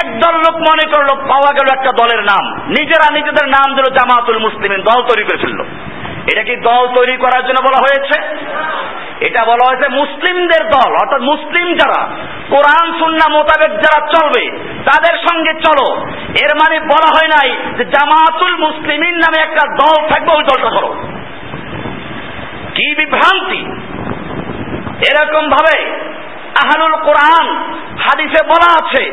একদল 0.04 0.38
লোক 0.38 0.56
মনে 0.56 0.88
করল 0.88 1.06
পাওয়া 1.06 1.52
গেল 1.52 1.78
একটা 1.78 1.90
দলের 1.92 2.24
নাম। 2.24 2.54
নিজেরা 2.54 3.14
নিজেদের 3.14 3.48
নাম 3.48 3.74
দিল 3.74 3.94
জামাতুল 3.94 4.38
মুসলিমিন, 4.38 4.82
দল 4.82 5.02
তৈরি 5.02 5.24
করে 5.24 5.38
ফেলল। 5.38 5.64
এটা 6.32 6.42
কি 6.42 6.56
দল 6.56 6.94
তৈরি 6.94 7.16
করার 7.16 7.42
জন্য 7.46 7.60
বলা 7.62 7.80
হয়েছে? 7.80 8.16
এটা 9.20 9.44
বলা 9.44 9.66
হয়েছে 9.66 9.88
মুসলিমদের 9.88 10.62
দল, 10.68 10.92
অর্থাৎ 10.92 11.20
মুসলিম 11.20 11.74
যারা, 11.74 12.00
কোরআন 12.48 12.98
সুন্না 12.98 13.26
মোতাবেক 13.30 13.70
যারা 13.70 14.06
চলবে, 14.06 14.44
তাদের 14.84 15.18
সঙ্গে 15.18 15.52
চলো। 15.54 16.06
এর 16.42 16.50
মানে 16.56 16.80
বলা 16.80 17.08
হয় 17.08 17.28
নাই 17.28 17.50
যে 17.76 17.84
জামাতুল 17.84 18.56
মুসলিমিন 18.56 19.14
নামে 19.14 19.42
একটা 19.42 19.64
দল 19.72 20.08
থাকবে, 20.08 20.34
ওই 20.34 20.44
দলটা 20.44 20.70
ধরো। 20.70 20.90
কি 22.74 22.94
বিভ্রান্তি? 22.94 23.60
এরকম 25.10 25.48
ভাবে 25.48 25.76
আহলুল 26.64 26.96
কোরআন 27.00 27.46
হাদিসে 27.98 28.44
বলা 28.46 28.68
আছে, 28.82 29.04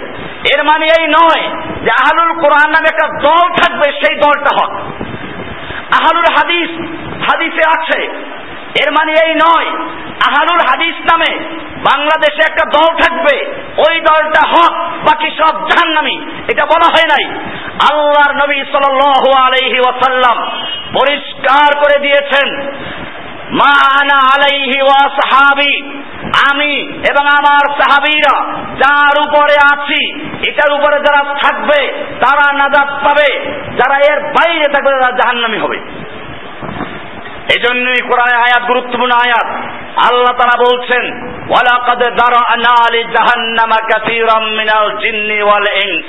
এর 0.53 0.63
মানে 0.63 0.85
এই 0.99 1.07
নয় 1.07 1.43
যে 1.81 1.89
আহলুল 1.91 2.41
কোরআন 2.41 2.69
নামে 2.69 2.89
একটা 2.93 3.07
দল 3.07 3.49
থাকবে, 3.63 3.91
সেই 3.91 4.15
দলটা 4.15 4.51
হক। 4.55 4.73
আহলুল 5.91 6.33
হাদিস, 6.33 6.69
হাদিসে 7.29 7.61
আছে। 7.67 8.01
এর 8.83 8.91
মানে 8.91 9.11
এই 9.11 9.35
নয় 9.35 9.69
আহারুর 10.27 10.59
হাদিস 10.59 10.95
নামে 10.95 11.39
বাংলাদেশে 11.83 12.51
একটা 12.51 12.65
দল 12.65 12.95
থাকবে। 12.95 13.45
ওই 13.77 13.99
দলটা 13.99 14.47
হক, 14.47 14.73
বাকি 14.81 15.31
সব 15.31 15.57
জাহান্নামি। 15.57 16.31
এটা 16.51 16.65
বলা 16.65 16.89
হয় 16.89 17.07
নাই। 17.07 17.39
আল্লাহর 17.91 18.35
নবী 18.35 18.63
সাল 18.71 18.99
আলাইহি 19.37 19.79
ওয়াসাল্লাম 19.79 20.37
পরিষ্কার 20.93 21.79
করে 21.79 21.99
দিয়েছেন 21.99 22.67
মা 23.51 23.73
আনা 23.99 24.17
আলাইহি 24.35 24.81
ওয়া 24.81 25.09
সাহাবি, 25.21 25.73
আমি 26.51 26.73
এবং 27.11 27.25
আমার 27.27 27.63
সাহাবিরা 27.81 28.35
যার 28.75 29.15
উপরে 29.27 29.55
আছি, 29.73 30.01
এটার 30.49 30.73
উপরে 30.73 30.97
যারা 30.99 31.35
থাকবে, 31.41 31.79
তারা 32.19 32.53
নাজাত 32.53 32.89
পাবে, 33.05 33.29
যারা 33.77 33.97
এর 33.97 34.19
বাইরে 34.19 34.73
থাকবে, 34.73 34.91
তারা 34.91 35.11
জাহান্নামি 35.11 35.57
হবে। 35.57 35.77
এজন্যই 37.55 38.01
কোরআনে 38.07 38.35
আয়াত, 38.35 38.63
গুরুত্বপূর্ণ 38.63 39.13
আয়াত, 39.13 39.47
আল্লাহ 40.07 40.33
তারা 40.37 40.55
বলছেন, 40.59 41.03
ওয়ালাকাদ 41.49 41.99
দারানা 41.99 42.75
লি 42.91 43.03
জাহান্নামা 43.03 43.77
কাসীরাম 43.93 44.43
মিনাল 44.43 44.91
জিন্নি 44.97 45.41
ওয়াল 45.41 45.67
ইনস। 45.83 46.05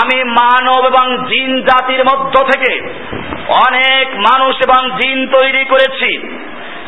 আমি 0.00 0.24
মানব 0.24 0.84
এবং 0.86 1.16
জিন 1.26 1.60
জাতির 1.60 2.04
মধ্য 2.04 2.44
থেকে 2.44 3.02
অনেক 3.48 4.08
মানুষ 4.16 4.56
এবং 4.68 4.90
জিন 4.90 5.26
তৈরি 5.26 5.64
করেছি। 5.64 6.28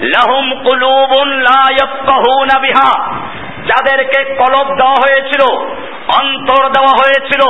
লাহুম 0.01 0.51
কুলুবুন 0.51 1.29
লা 1.41 2.59
বিহা। 2.59 3.15
যাদেরকে 3.67 4.25
কলব 4.25 4.75
দেওয়া 4.75 4.95
হয়েছিল 4.95 5.43
অন্তর 6.09 6.69
দেওয়া 6.69 6.93
হয়েছিল, 6.93 7.43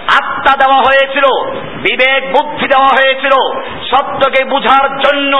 আত্মা 0.00 0.56
দেওয়া 0.56 0.78
হয়েছিল, 0.78 1.52
বিবেক 1.58 2.32
বুদ্ধি 2.32 2.66
দেওয়া 2.66 2.88
হয়েছিল, 2.88 3.52
সত্যকে 3.90 4.44
বুঝার 4.44 4.98
জন্য 4.98 5.38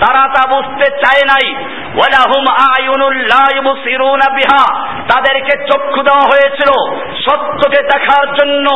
তারা 0.00 0.28
তা 0.28 0.48
বুঝতে 0.48 0.90
চায় 0.90 1.22
নাই। 1.26 1.64
ওয়ালাহুম 1.96 2.44
আয়ুনুল 2.50 3.16
লা 3.16 3.44
ইউবসিরুনা 3.54 4.34
বিহা। 4.34 4.84
তাদেরকে 4.84 5.64
চক্ষু 5.64 6.02
দেওয়া 6.02 6.26
হয়েছিল 6.26 6.70
সত্যকে 7.26 7.82
দেখার 7.82 8.34
জন্য, 8.34 8.66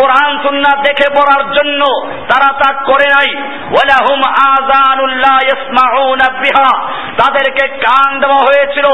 কোরআন, 0.00 0.38
সুন্নাহ 0.42 0.82
দেখে 0.82 1.10
পড়ার 1.10 1.50
জন্য 1.50 1.84
তারা 2.06 2.52
তা 2.52 2.82
করে 2.82 3.08
নাই। 3.08 3.42
ওয়ালাহুম 3.70 4.20
আযানুল 4.48 5.10
লা 5.10 5.38
ইয়াসমাউনা 5.44 6.38
বিহা। 6.38 6.88
তাদেরকে 7.24 7.68
কান 7.68 8.20
দেওয়া 8.20 8.36
হয়েছিল 8.36 8.86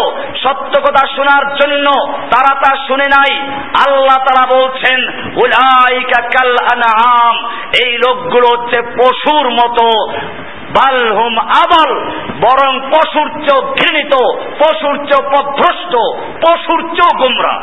সত্য 0.42 0.80
কথা 0.80 1.06
শোনার 1.16 1.54
জন্য 1.54 1.90
তারা 2.06 2.54
তা 2.54 2.76
শুনে 2.86 3.04
নাই। 3.04 3.40
আল্লাহ 3.86 3.99
তারা 4.08 4.46
বলছেন, 4.46 5.08
উলাইকা 5.36 6.22
কাল 6.22 6.56
আনআম, 6.72 7.48
এই 7.84 7.98
লোকগুলো 7.98 8.46
হচ্ছে 8.46 8.82
পশুর 8.82 9.50
মতো। 9.50 10.12
বালহুম 10.70 11.38
আবাল, 11.38 12.00
বরং 12.40 12.90
পশুর 12.90 13.28
চেয়েও 13.28 13.74
ঘৃণিত, 13.74 14.14
পশুর 14.58 15.06
চেয়েও 15.06 15.30
পথভ্রষ্ট 15.30 15.96
পশুর 16.46 16.80
চেয়েও 16.82 17.18
গুমরা। 17.18 17.60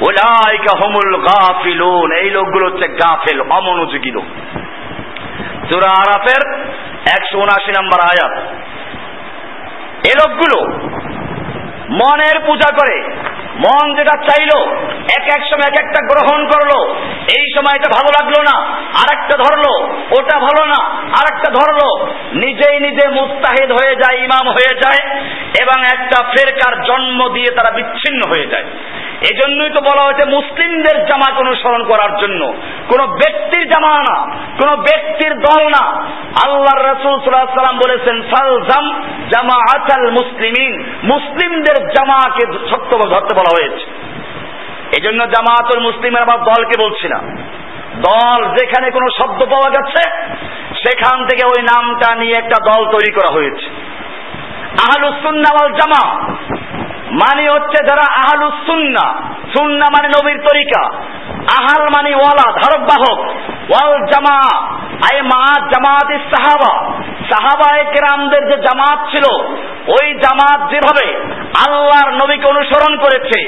উলাইকা 0.00 0.78
হুমুল 0.82 1.22
গাফিলুন, 1.22 2.12
এই 2.12 2.30
লোকগুলো 2.30 2.66
হচ্ছে 2.66 2.88
গাফেল, 2.88 3.40
অমনোযোগী 3.40 4.10
লোক। 4.10 4.24
সূরা 5.72 5.90
আরাফের 5.90 6.58
একশো 7.18 7.38
উনাশি 7.38 7.70
নম্বর 7.70 8.00
আয়াত। 8.02 8.38
এ 10.06 10.12
লোকগুলো 10.26 10.78
মনের 11.90 12.40
পূজা 12.46 12.74
করে 12.74 13.14
মন 13.64 13.86
যেটা 13.96 14.14
চাইলো, 14.28 14.58
এক 15.18 15.24
এক 15.36 15.42
সময় 15.50 15.68
এক 15.68 15.76
একটা 15.84 16.00
গ্রহণ 16.10 16.40
করল, 16.46 16.72
এই 17.38 17.44
সময় 17.54 17.74
এটা 17.74 17.88
ভালো 17.88 18.10
লাগল 18.18 18.34
না, 18.50 18.56
আরেকটা 19.02 19.36
ধরলো, 19.44 19.72
ওটা 20.18 20.36
ভালো 20.38 20.62
না, 20.66 20.80
আরেকটা 21.20 21.50
ধরলো, 21.50 21.88
নিজেই 22.34 22.76
নিজে 22.80 23.04
মুস্তাহিদ 23.08 23.70
হয়ে 23.72 23.94
যায়, 23.96 24.16
ইমাম 24.18 24.46
হয়ে 24.48 24.74
যায়, 24.82 25.02
এবং 25.62 25.78
একটা 25.94 26.18
ফেরকার 26.32 26.74
জন্ম 26.82 27.28
দিয়ে 27.28 27.50
তারা 27.56 27.70
বিচ্ছিন্ন 27.70 28.20
হয়ে 28.30 28.46
যায়। 28.46 28.66
এই 29.22 29.34
জন্যই 29.40 29.70
তো 29.70 29.80
বলা 29.80 30.02
হয়েছে 30.02 30.24
মুসলিমদের 30.24 30.96
জামাত 31.06 31.34
অনুসরণ 31.38 31.82
করার 31.84 32.12
জন্য। 32.16 32.40
কোন 32.88 33.00
ব্যক্তির 33.06 33.64
জামা 33.68 33.92
না, 34.08 34.16
কোন 34.60 34.70
ব্যক্তির 34.76 35.32
দল 35.38 35.62
না। 35.68 35.84
আল্লাহ 36.44 36.74
রসুল 36.76 37.14
সাল্লাম 37.20 37.78
বলেছেন, 37.78 38.16
সালজাম 38.30 38.84
জামা 39.30 39.56
আচাল 39.74 40.04
মুসলিমিন। 40.10 40.72
মুসলিমদের 41.02 41.76
জামাকে 41.88 42.44
শক্ত 42.70 42.92
ধরতে 43.12 43.32
বলা 43.34 43.51
হয়েছে। 43.52 43.90
এই 44.96 45.00
জন্য 45.02 45.24
মুসলিমের 45.80 46.22
আবার 46.22 46.38
দলকে 46.38 46.82
বলছি 46.82 47.08
না 47.08 47.18
দল 47.96 48.48
যেখানে 48.48 48.90
কোনো 48.90 49.06
শব্দ 49.10 49.42
পাওয়া 49.42 49.70
যাচ্ছে 49.70 50.10
সেখান 50.74 51.24
থেকে 51.24 51.46
ওই 51.46 51.62
নামটা 51.62 52.14
নিয়ে 52.14 52.34
একটা 52.36 52.72
দল 52.72 52.84
তৈরি 52.84 53.12
করা 53.12 53.34
হয়েছে। 53.34 53.66
আহলুসুন্না 54.88 55.54
ওয়াল 55.54 55.72
জামা 55.72 56.20
মানে 57.24 57.50
হচ্ছে 57.50 57.84
যারা 57.84 58.12
আহলুস 58.14 58.54
সুন্না। 58.66 59.32
সুন্না 59.58 59.86
মানে 59.86 60.08
নবীর 60.08 60.38
তরিকা। 60.38 60.96
আহাল 61.60 61.88
মানে 61.94 62.14
ওয়ালা, 62.14 62.52
ধারক 62.52 62.80
বাহক। 62.80 63.51
ওয়াল 63.70 64.06
জামা 64.12 64.40
আই 65.08 65.22
মা 65.22 65.44
জামাত 65.72 66.10
সাহাবা। 66.34 66.72
সাহাবা 67.32 67.84
কেরামদের 67.92 68.42
যে 68.48 68.56
জামাত 68.56 68.98
ছিল, 69.10 69.24
ওই 69.86 70.14
জামাত 70.14 70.60
যেভাবে 70.70 71.06
আল্লাহর 71.66 72.10
নবীকে 72.12 72.46
অনুসরণ 72.46 72.96
করেছে, 72.96 73.38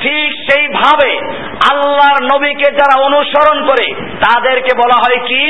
ঠিক 0.00 0.28
সেইভাবে 0.50 1.10
আল্লাহর 1.72 2.22
নবীকে 2.22 2.72
যারা 2.72 2.96
অনুসরণ 3.04 3.66
করে, 3.66 3.86
তাদেরকে 4.20 4.70
বলা 4.76 4.94
হয় 4.94 5.20
কি? 5.26 5.42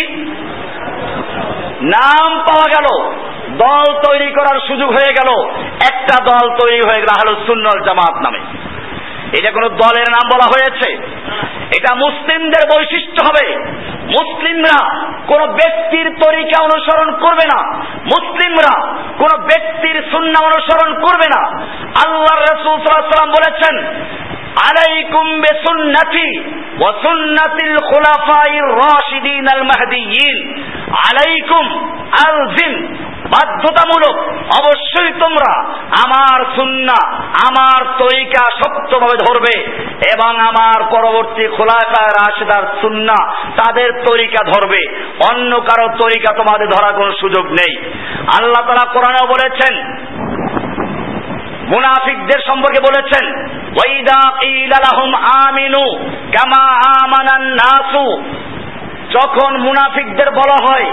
নাম 1.82 2.38
পাওয়া 2.38 2.68
গেল, 2.68 2.86
দল 3.56 3.86
তৈরি 4.08 4.32
করার 4.32 4.60
সুযোগ 4.68 4.90
হয়ে 4.90 5.12
গেল, 5.12 5.30
একটা 5.92 6.16
দল 6.24 6.54
তৈরি 6.62 6.80
হয়ে 6.80 7.00
গেল 7.00 7.10
আহলুস 7.16 7.86
জামাত 7.86 8.14
নামে। 8.22 8.38
এটা 9.38 9.50
কোন 9.50 9.68
দলের 9.68 10.04
নাম 10.10 10.30
বলা 10.34 10.46
হয়েছে। 10.46 10.88
এটা 11.76 11.94
মুসলিমদের 11.94 12.78
বৈশিষ্ট্য 12.78 13.26
হবে। 13.26 13.56
মুসলিমরা 14.06 15.06
কোন 15.26 15.52
ব্যক্তির 15.52 16.06
তরিকা 16.24 16.62
অনুসরণ 16.62 17.18
করবে 17.18 17.46
না। 17.54 17.72
মুসলিমরা 17.96 18.96
কোন 19.18 19.40
ব্যক্তির 19.40 20.02
সুন্না 20.10 20.46
অনুসরণ 20.46 20.94
করবে 20.94 21.26
না। 21.36 21.42
আল্লাহ 22.06 22.38
রসুল 22.40 22.76
সাল্লাম 22.84 23.30
বলেছেন, 23.30 23.74
আলাইকুম 24.64 25.40
বেসুন্নতি 25.40 26.28
ওয়াসুন্নাতিল 26.80 27.76
খুলাফাইর 27.76 28.68
রাশিদিন 28.76 29.46
আল 29.52 29.62
মাহদিয়িন 29.62 30.64
আলাইকুম 30.88 31.64
আলজিম 32.28 32.72
বাধ্যতামূলক 33.34 34.16
অবশ্যই 34.60 35.12
তোমরা 35.20 35.52
আমার 36.06 36.44
সুন্না, 36.56 36.98
আমার 37.48 37.80
তরিকা 37.98 38.44
শক্তভাবে 38.56 39.16
ধরবে 39.26 39.54
এবং 40.14 40.40
আমার 40.40 40.78
পরবর্তী 40.90 41.44
খোলাফায় 41.56 42.12
রাশেদার 42.12 42.64
সুন্না 42.80 43.18
তাদের 43.56 43.88
তরিকা 44.08 44.40
ধরবে। 44.52 44.82
অন্য 45.30 45.56
কারও 45.60 45.88
তরিকা 45.88 46.30
তোমাদের 46.36 46.68
ধরার 46.68 46.94
কোনো 46.94 47.12
সুযোগ 47.20 47.44
নেই। 47.50 47.72
আল্লাহ 48.38 48.62
তারা 48.66 48.84
কোরআনেও 48.92 49.26
বলেছেন, 49.26 49.74
মুনাফিকদের 51.68 52.40
সম্পর্কে 52.46 52.80
বলেছেন, 52.80 53.24
ওয়াইদা 53.76 54.20
কিলা 54.38 54.78
লাহুম 54.78 55.10
আমিনু 55.46 55.84
কামা 56.32 56.64
আমানান 57.02 57.46
নাসু 57.52 58.06
যখন 59.14 59.60
মুনাফিকদের 59.60 60.30
বলা 60.30 60.58
হয় 60.66 60.86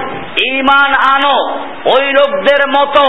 ইমান 0.52 0.92
আনো, 1.16 1.38
ওই 1.96 2.06
লোকদের 2.12 2.62
মতো, 2.70 3.04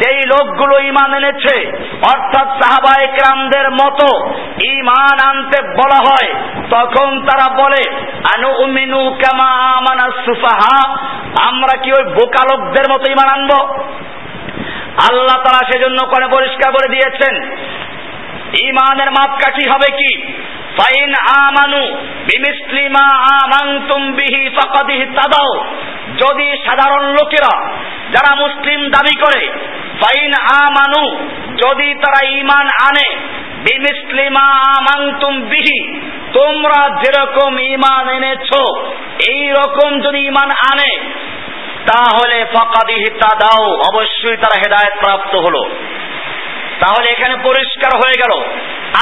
যেই 0.00 0.20
লোকগুলো 0.26 0.78
ইমান 0.78 1.14
এনেছে, 1.14 1.56
অর্থাৎ 2.12 2.48
সাহাবা 2.48 2.92
একরামদের 3.04 3.70
মতো 3.70 4.08
ইমান 4.64 5.16
আনতে 5.28 5.62
বলা 5.62 6.00
হয়, 6.08 6.28
তখন 6.70 7.26
তারা 7.26 7.48
বলে, 7.54 7.82
আনু 8.36 8.48
উমিনু 8.64 9.10
কামা 9.10 9.50
আমানা 9.76 10.10
সুফাহা, 10.24 10.98
আমরা 11.48 11.82
কি 11.82 11.92
ওই 11.92 12.04
বোকা 12.04 12.42
লোকদের 12.50 12.84
মতো 12.92 13.10
ইমান 13.10 13.28
আনব? 13.28 13.52
আল্লাহ 15.10 15.36
তারা 15.44 15.70
সেজন্য 15.72 16.06
করে 16.06 16.26
পরিষ্কার 16.26 16.72
করে 16.72 16.88
দিয়েছেন 16.88 17.34
ইমানের 18.62 19.10
মাপকাঠি 19.10 19.68
হবে 19.70 19.96
কি? 19.96 20.32
ফাইন 20.78 21.14
আমানু 21.46 21.82
বিমিসলিমা 22.26 23.06
আমানতুম 23.42 24.12
বিহি 24.12 24.42
ফাকাদিহি 24.56 25.06
তাদাও 25.06 25.52
যদি 26.18 26.46
সাধারণ 26.66 27.04
লোকেরা 27.04 27.54
যারা 28.12 28.34
মুসলিম 28.34 28.80
দাবি 28.90 29.14
করে, 29.20 29.42
ফাইন 30.00 30.32
আমানু, 30.64 31.04
যদি 31.56 31.94
তারা 31.94 32.20
ইমান 32.28 32.66
আনে, 32.88 33.08
বিমিসলিমা 33.64 34.46
আমানতুম 34.78 35.40
বিহি, 35.40 36.00
তোমরা 36.32 36.80
যেরকম 37.02 37.58
ইমান 37.58 38.08
এনেছো 38.08 38.62
এই 39.30 39.50
রকম 39.50 40.00
যদি 40.00 40.18
ইমান 40.18 40.50
আনে, 40.72 40.92
তাহলে 41.86 42.44
ফাকাদিহি 42.44 43.08
তাদাও 43.10 43.64
অবশ্যই 43.90 44.36
তারা 44.36 44.56
হেদায়েত 44.62 44.94
প্রাপ্ত 45.00 45.36
হলো। 45.36 45.62
তাহলে 46.80 47.06
এখানে 47.10 47.34
পরিষ্কার 47.42 47.92
হয়ে 47.96 48.16
গেল। 48.22 48.32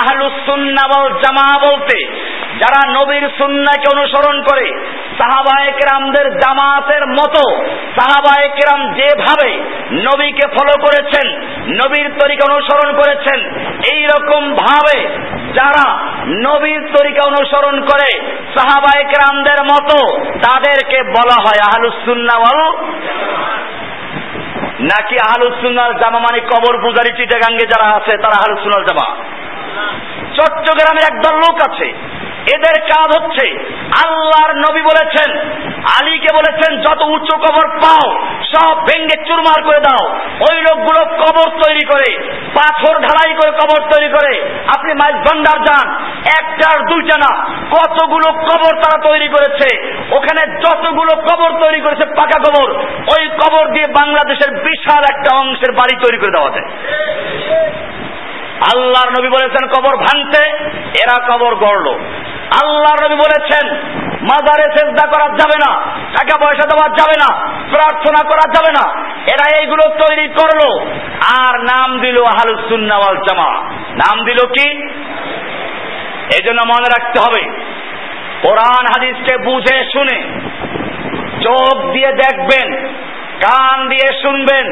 আহলুস 0.01 0.37
জামা 1.23 1.59
বলতে, 1.69 1.99
যারা 2.59 2.81
নবীর 2.93 3.25
সুন্নাহকে 3.39 3.89
অনুসরণ 3.97 4.43
করে, 4.43 4.67
সাহাবায়ে 5.19 5.73
কেরামদের 5.73 6.27
জামাতের 6.41 7.05
মতো, 7.09 7.43
সাহাবায়ে 8.01 8.49
কেরাম 8.49 8.81
যেভাবে 8.95 9.51
নবীকে 9.93 10.47
ফলো 10.49 10.75
করেছেন, 10.85 11.27
নবীর 11.81 12.09
তরিকা 12.21 12.45
অনুসরণ 12.53 12.89
করেছেন 12.97 13.39
এই 13.93 14.03
রকম 14.03 14.43
ভাবে 14.55 14.99
যারা 15.55 15.87
নবীর 16.27 16.83
তরিকা 16.97 17.23
অনুসরণ 17.27 17.77
করে, 17.81 18.11
সাহাবায়ে 18.55 19.05
কেরামদের 19.05 19.61
মতো, 19.65 19.99
তাদেরকে 20.39 20.99
বলা 21.03 21.37
হয় 21.45 21.61
আহলুস 21.69 21.97
সুন্নাহ 22.05 22.39
ওয়াল 22.39 22.61
নাকি 24.81 25.17
আহলুসুন্নাল 25.29 25.95
জামা 25.95 26.19
মানে 26.19 26.41
কবর 26.41 26.75
পূজারি, 26.83 27.11
চিটাগাঙ্গে 27.17 27.67
যারা 27.67 27.87
আছে, 27.97 28.13
তারা 28.23 28.37
আহলুসুন্নাল 28.43 28.85
জামা 28.85 29.07
চট্টগ্রামের 30.37 31.05
একদল 31.11 31.35
লোক 31.37 31.57
আছে। 31.69 31.89
এদের 32.55 32.77
কাজ 32.81 33.09
হচ্ছে 33.17 33.47
আল্লাহর 34.05 34.53
নবী 34.57 34.83
বলেছেন, 34.83 35.31
আলীকে 35.99 36.31
বলেছেন, 36.35 36.71
যত 36.83 37.01
উঁচু 37.15 37.35
কবর 37.37 37.67
পাও, 37.83 38.07
সব 38.53 38.75
ভেঙ্গে 38.87 39.17
চুরমার 39.27 39.61
করে 39.63 39.81
দাও। 39.81 40.05
ওই 40.51 40.57
লোকগুলো 40.63 41.01
কবর 41.23 41.49
তৈরি 41.65 41.85
করে, 41.87 42.09
পাথর 42.55 42.95
ঢালাই 43.01 43.33
করে 43.35 43.51
কবর 43.51 43.81
তৈরি 43.93 44.09
করে। 44.09 44.33
আপনি 44.67 44.93
মাইজ 44.95 45.17
ভান্ডার 45.27 45.59
যান 45.63 45.87
একটার 46.41 46.79
দুইটা 46.87 47.17
না, 47.19 47.33
কতগুলো 47.71 48.29
কবর 48.33 48.73
তারা 48.83 48.99
তৈরি 49.09 49.29
করেছে। 49.29 49.69
ওখানে 50.17 50.43
যতগুলো 50.65 51.13
কবর 51.29 51.51
তৈরি 51.65 51.81
করেছে 51.81 52.05
পাকা 52.17 52.39
কবর, 52.39 52.69
ওই 53.15 53.23
কবর 53.43 53.65
দিয়ে 53.73 53.87
বাংলাদেশের 53.87 54.51
বিশাল 54.67 55.03
একটা 55.13 55.31
অংশের 55.37 55.73
বাড়ি 55.73 55.95
তৈরি 56.03 56.19
করে 56.19 56.31
দেওয়া 56.31 56.51
যায় 56.51 56.69
আল্লাহর 58.71 59.11
নবী 59.11 59.29
বলেছেন, 59.29 59.65
কবর 59.69 59.95
ভাঙতে, 59.97 60.43
এরা 61.03 61.17
কবর 61.31 61.53
গড়ল। 61.55 61.87
আল্লাহর 62.63 63.03
নবী 63.05 63.17
বলেছেন, 63.17 63.65
মাজারে 64.31 64.67
চেষ্টা 64.77 65.05
করা 65.07 65.27
যাবে 65.41 65.57
না, 65.65 65.71
টাকা 66.17 66.35
পয়সা 66.45 66.65
দেওয়া 66.67 66.89
যাবে 66.99 67.17
না, 67.23 67.29
প্রার্থনা 67.71 68.21
করা 68.31 68.47
যাবে 68.55 68.73
না, 68.73 68.85
এরা 69.33 69.59
এইগুলো 69.59 69.85
তৈরি 69.99 70.27
করল। 70.29 70.61
আর 71.41 71.55
নাম 71.63 72.01
দিল 72.01 72.17
আহলুসুন্নাওয়াল 72.25 73.17
জামা 73.17 73.51
নাম 73.93 74.25
দিল 74.25 74.41
কি? 74.47 74.69
এই 76.37 76.43
জন্য 76.47 76.61
মনে 76.73 76.89
রাখতে 76.89 77.19
হবে, 77.21 77.43
কোরআন 78.43 78.85
হাদিসকে 78.93 79.35
বুঝে 79.45 79.77
শুনে, 79.93 80.19
চোখ 81.43 81.93
দিয়ে 81.93 82.11
দেখবেন 82.13 82.69
কান 83.45 83.89
দিয়ে 83.89 84.23
শুনবেন, 84.23 84.67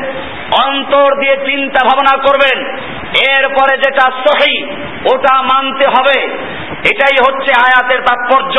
অন্তর 0.64 1.20
দিয়ে 1.20 1.37
চিন্তা 1.37 1.80
ভাবনা 1.85 2.22
করবেন, 2.22 2.76
এরপরে 3.30 3.76
যেটা 3.76 4.11
সহি, 4.11 4.66
ওটা 5.14 5.42
মানতে 5.42 5.87
হবে। 5.87 6.20
এটাই 6.80 7.16
হচ্ছে 7.20 7.52
আয়াতের 7.61 8.00
তাৎপর্য। 8.00 8.54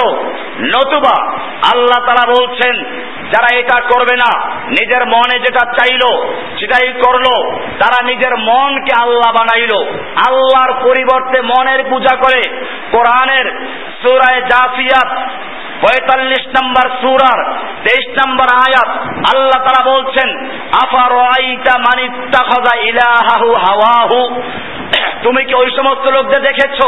নতুবা 0.62 1.30
আল্লাহ 1.74 2.06
তারা 2.06 2.32
বলছেন, 2.32 2.76
যারা 3.32 3.58
এটা 3.58 3.82
করবে 3.82 4.16
না, 4.16 4.50
নিজের 4.50 5.08
মনে 5.08 5.40
যেটা 5.40 5.72
চাইলো, 5.72 6.34
সেটাই 6.60 6.94
করল। 6.94 7.28
তারা 7.80 8.06
নিজের 8.06 8.38
মনকে 8.38 9.02
আল্লাহ 9.02 9.32
বানাইলো। 9.32 9.80
আল্লাহর 10.28 10.74
পরিবর্তে 10.84 11.42
মনের 11.42 11.84
পূজা 11.90 12.16
করে। 12.16 12.42
কোরআনের 12.92 13.68
সুরায় 14.02 14.42
জাফিয়াত 14.42 15.30
পঁয়তাল্লিশ 15.82 16.48
নম্বর 16.48 16.90
সুরার 17.02 17.40
তেইশ 17.84 18.26
নম্বর 18.26 18.46
আয়াত, 18.56 18.90
আল্লাহ 19.36 19.64
তারা 19.64 19.92
বলছেন 20.02 20.50
হাওয়াহু? 23.58 24.42
তুমি 25.24 25.46
কি 25.46 25.54
ওই 25.54 25.72
সমস্ত 25.72 26.08
লোকদের 26.08 26.42
দেখেছ 26.42 26.86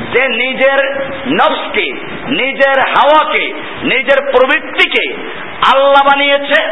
যে 0.00 0.28
নিজের 0.28 1.02
নফসকে, 1.26 1.92
নিজের 2.28 2.80
হাওয়াকে, 2.88 3.48
নিজের 3.82 4.32
প্রবৃত্তিকে 4.32 5.16
আল্লাহ 5.74 6.04
বানিয়েছে? 6.04 6.62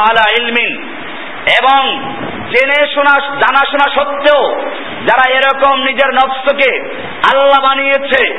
আলা 0.00 0.42
ইলমিন। 0.42 0.94
এবং 1.62 1.98
জেনে 2.50 2.86
শোনা, 2.94 3.20
জানা 3.20 3.64
শোনা 3.70 3.94
সত্ত্বেও 3.94 4.70
যারা 5.06 5.30
এরকম 5.30 5.82
নিজের 5.82 6.14
নফসকে 6.14 7.00
আল্লাহ 7.32 7.62
বানিয়েছে, 7.62 8.36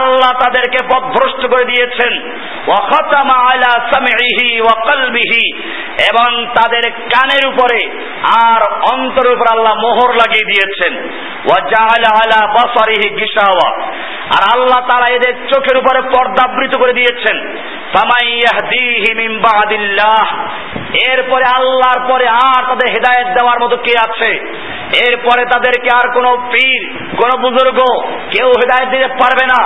আল্লাহ 0.00 0.32
তাদেরকে 0.32 0.86
পথভ্রষ্ট 0.86 1.46
করে 1.46 1.64
দিয়েছেন। 1.64 2.36
এবং 6.12 6.46
তাদের 6.46 6.90
কানের 6.90 7.48
উপরে 7.48 8.08
আর 8.40 8.60
অন্তর 8.92 9.32
উপর 9.32 9.44
আল্লাহ 9.50 9.74
মোহর 9.74 10.14
লাগিয়ে 10.14 10.50
দিয়েছেন। 10.50 11.08
আর 14.30 14.60
আল্লাহ 14.60 14.80
তারা 14.90 15.06
এদের 15.14 15.34
চোখের 15.54 15.76
উপরে 15.76 16.00
পর্দাবৃত 16.00 16.76
করে 16.76 16.92
দিয়েছেন। 16.92 17.36
এরপরে 21.10 21.44
আল্লাহর 21.44 22.00
পরে 22.08 22.26
আর 22.28 22.62
তাদের 22.64 22.88
হেদায়েত 22.88 23.28
দেওয়ার 23.38 23.58
মতো 23.60 23.76
কে 23.76 23.92
আছে? 23.98 24.30
এরপরে 25.08 25.44
তাদেরকে 25.44 25.90
আর 25.96 26.10
কোনো 26.14 26.48
পীর, 26.52 26.98
কোন 27.16 27.40
বুজুর্গ 27.40 27.78
কেউ 28.30 28.48
হেদায়েত 28.48 28.88
দিতে 28.88 29.06
পারবে 29.06 29.46
না। 29.46 29.60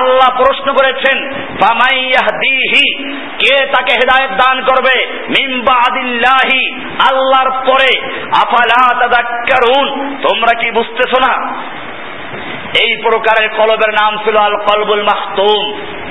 আল্লাহ 0.00 0.36
প্রশ্ন 0.36 0.72
করেছেন 0.72 1.16
কে 3.38 3.66
তাকে 3.66 3.92
হেদায়েত 3.92 4.30
দান 4.30 4.60
করবে? 4.60 5.06
মিম্বা 5.06 5.72
আদিল্লাহি 5.72 6.62
আল্লাহর 7.10 7.50
পরে, 7.50 7.90
আফালা 8.28 9.00
তাদাক্কারুন, 9.00 10.16
তোমরা 10.22 10.60
কি 10.60 10.70
বুঝতেছো 10.70 11.18
না? 11.20 11.62
এই 12.74 13.02
প্রকারের 13.02 13.48
কলবের 13.56 13.92
নাম 14.02 14.12
ছিল 14.24 14.36
আল 14.36 14.56
কলবুল 14.56 15.02
মাহতুম 15.02 15.62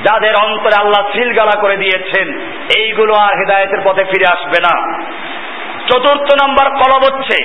যাদের 0.03 0.33
অন্তরে 0.43 0.75
আল্লাহ 0.79 1.01
সিলগালা 1.13 1.61
করে 1.61 1.77
দিয়েছেন। 1.77 2.27
এইগুলো 2.77 3.13
আর 3.13 3.33
হেদায়েতের 3.39 3.81
পথে 3.83 4.03
ফিরে 4.03 4.25
আসবে 4.31 4.59
না। 4.63 4.73
চতুর্থ 5.89 6.45
নম্বর 6.45 6.69
কলব 6.69 7.03
হচ্ছে 7.03 7.37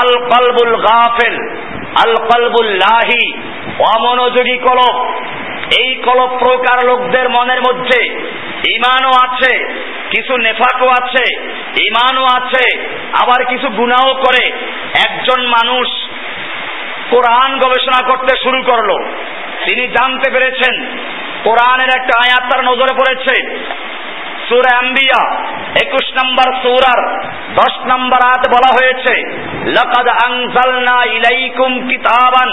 আল 0.00 0.10
কলবুল 0.24 0.74
গাফেল 0.82 1.36
আল 2.02 2.14
কলবুল 2.14 2.70
লাহি, 2.70 3.32
অমনোযোগী 3.96 4.58
কলব। 4.58 5.14
এই 5.80 5.94
কলব 5.94 6.38
প্রকার 6.38 6.86
লোকদের 6.86 7.28
মনের 7.28 7.60
মধ্যে 7.60 8.00
ইমানও 8.68 9.08
আছে, 9.08 9.52
কিছু 10.10 10.36
নেফাকও 10.36 10.88
আছে, 10.88 11.24
ইমানও 11.82 12.24
আছে, 12.24 12.78
আবার 13.22 13.44
কিছু 13.44 13.68
গুণাও 13.68 14.14
করে। 14.14 14.52
একজন 15.08 15.46
মানুষ 15.46 15.88
কোরআন 17.10 17.58
গবেষণা 17.58 18.08
করতে 18.08 18.32
শুরু 18.42 18.62
করল। 18.62 18.90
তিনি 19.68 19.88
জানতে 19.88 20.30
পেরেছেন, 20.30 20.74
কোরআনের 21.44 21.88
একটা 21.88 22.14
আয়াত 22.24 22.52
তার 22.52 22.64
নজরে 22.64 22.94
পড়েছে। 22.94 23.34
সুরা 24.48 24.78
আম্বিয়া, 24.78 25.22
একুশ 25.86 26.06
নম্বর 26.16 26.52
সুরার 26.62 27.00
দশ 27.54 27.74
নম্বর 27.86 28.18
আয়াত 28.24 28.48
বলা 28.48 28.70
হয়েছে, 28.72 29.14
লাকাদ 29.70 30.08
আনজালনা 30.08 31.04
ইলাইকুম 31.04 31.88
কিতাবান। 31.88 32.50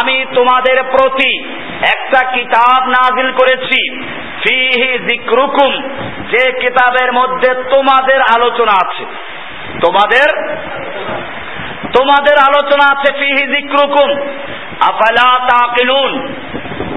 আমি 0.00 0.24
তোমাদের 0.34 0.82
প্রতি 0.82 1.44
একটা 1.96 2.30
কিতাব 2.30 2.88
নাজিল 2.88 3.32
করেছি, 3.32 4.00
ফিহি 4.42 4.98
জিক্রুকুম 4.98 5.72
যে 6.30 6.52
কিতাবের 6.52 7.12
মধ্যে 7.12 7.48
তোমাদের 7.48 8.20
আলোচনা 8.20 8.72
আছে। 8.72 9.04
তোমাদের 9.80 10.28
তোমাদের 11.98 12.36
আলোচনা 12.48 12.86
আছে 12.92 13.12
আফালা 14.88 15.26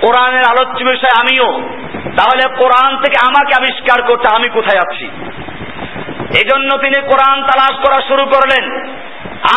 কোরআনের 0.00 0.44
আলোচ্য 0.50 0.84
বিষয় 0.84 1.14
আমিও। 1.20 1.68
তাহলে 2.16 2.54
কোরআন 2.56 2.96
থেকে 2.96 3.16
আমাকে 3.26 3.52
আবিষ্কার 3.58 4.02
করতে 4.02 4.36
আমি 4.36 4.48
কোথায় 4.48 4.78
আছি? 4.78 5.06
এজন্য 6.40 6.78
তিনি 6.78 7.00
কোরআন 7.00 7.42
তালাশ 7.42 7.86
করা 7.86 8.00
শুরু 8.08 8.24
করলেন। 8.26 8.64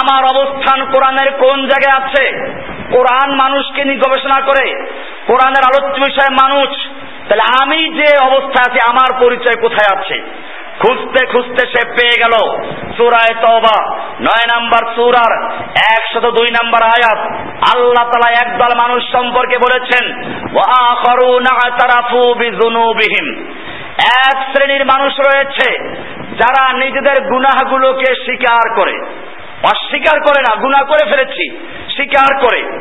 আমার 0.01 0.23
অবস্থান 0.25 0.86
কোরআনের 0.86 1.31
কোন 1.31 1.67
জায়গায় 1.67 2.05
আছে? 2.05 2.51
কোরআন 2.91 3.36
মানুষকে 3.36 3.83
নিয়ে 3.83 3.97
গবেষণা 3.97 4.41
করে, 4.41 4.89
কোরআনের 5.27 5.63
আলোচ্য 5.63 6.01
বিষয় 6.05 6.29
মানুষ। 6.29 6.69
তাহলে 7.29 7.43
আমি 7.62 7.93
যে 7.93 8.17
অবস্থা 8.17 8.71
আছি, 8.71 8.79
আমার 8.89 9.19
পরিচয় 9.19 9.55
কোথায় 9.62 9.99
আছে? 9.99 10.17
খুঁজতে 10.81 11.21
খুঁজতে 11.25 11.63
সে 11.67 11.81
পেয়ে 11.89 12.17
গেল। 12.19 12.36
সুরায় 12.97 13.36
তবা 13.41 13.77
নয় 14.21 14.47
নাম্বার 14.53 14.83
সুরার, 14.95 15.33
একশত 15.93 16.25
দুই 16.31 16.49
নাম্বার 16.51 16.81
আয়াত। 16.88 17.21
আল্লাহ 17.73 18.05
তালা 18.05 18.29
একদল 18.41 18.71
মানুষ 18.81 19.01
সম্পর্কে 19.12 19.57
বলেছেন 19.57 20.03
বিহীন 22.99 23.27
এক 24.25 24.38
শ্রেণির 24.51 24.83
মানুষ 24.86 25.13
রয়েছে, 25.19 25.69
যারা 26.38 26.63
নিজেদের 26.73 27.17
গুনাহগুলোকে 27.23 28.09
স্বীকার 28.25 28.65
করে। 28.75 28.95
অস্বীকার 29.63 30.17
করে 30.19 30.39
না, 30.41 30.51
গুনাহ 30.55 30.83
করে 30.86 31.03
ফেলেছি। 31.12 31.45
স্বীকার 31.95 32.47
করে। 32.47 32.79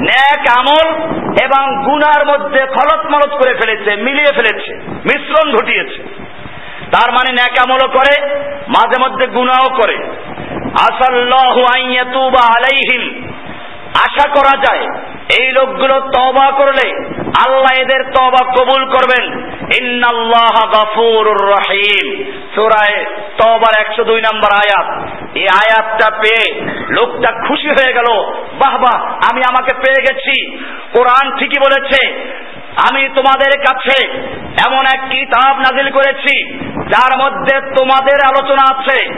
ন্যাক 0.00 0.58
আমল 0.58 0.88
এবং 1.42 1.84
গুনার 1.84 2.26
মধ্যে 2.26 2.60
খলত 2.60 3.06
মলত 3.06 3.30
করে 3.42 3.54
ফেলেছে, 3.54 3.96
মিলিয়ে 4.02 4.32
ফেলেছে, 4.34 4.74
মিশ্রণ 4.88 5.52
ঘটিয়েছে। 5.52 6.02
তার 6.92 7.12
মানে 7.12 7.32
ন্যাক 7.32 7.70
আমলও 7.70 7.88
করে, 7.88 8.40
মাঝে 8.68 9.10
মধ্যে 9.10 9.26
গুনাও 9.26 9.68
করে। 9.68 9.96
আসাল্লাহু 10.80 11.64
আইয়াতুবা 11.74 12.46
আলাইহিম। 12.46 13.29
আশা 13.94 14.26
করা 14.28 14.54
যায়, 14.66 14.84
এই 15.40 15.52
লোকগুলো 15.52 16.00
তবা 16.00 16.50
করলে 16.50 16.86
আল্লাহ 17.44 17.72
এদের 17.74 18.02
তবা 18.12 18.42
কবুল 18.56 18.82
করবেন। 18.84 19.24
ইন্নাল্লাহ 19.80 20.54
গাফুর 20.70 21.26
রহিম। 21.54 22.06
সুরায় 22.54 23.04
তবার 23.38 23.74
102 23.80 24.20
নম্বর 24.20 24.50
আয়াত। 24.54 24.88
এই 25.34 25.46
আয়াতটা 25.46 26.08
পেয়ে 26.16 26.46
লোকটা 26.88 27.30
খুশি 27.48 27.68
হয়ে 27.68 27.92
গেল, 27.92 28.08
বাহ 28.58 28.74
বাহ, 28.78 28.98
আমি 29.30 29.40
আমাকে 29.48 29.72
পেয়ে 29.76 30.04
গেছি। 30.08 30.36
কোরআন 30.92 31.36
ঠিকই 31.38 31.60
বলেছে 31.60 32.00
আমি 32.90 33.08
তোমাদের 33.08 33.60
কাছে 33.60 34.08
এমন 34.66 34.86
এক 34.94 35.08
কিতাব 35.10 35.56
নাজিল 35.56 35.90
করেছি, 35.90 36.58
যার 36.78 37.18
মধ্যে 37.18 37.60
তোমাদের 37.60 38.18
আলোচনা 38.24 38.78
আছে। 38.78 39.14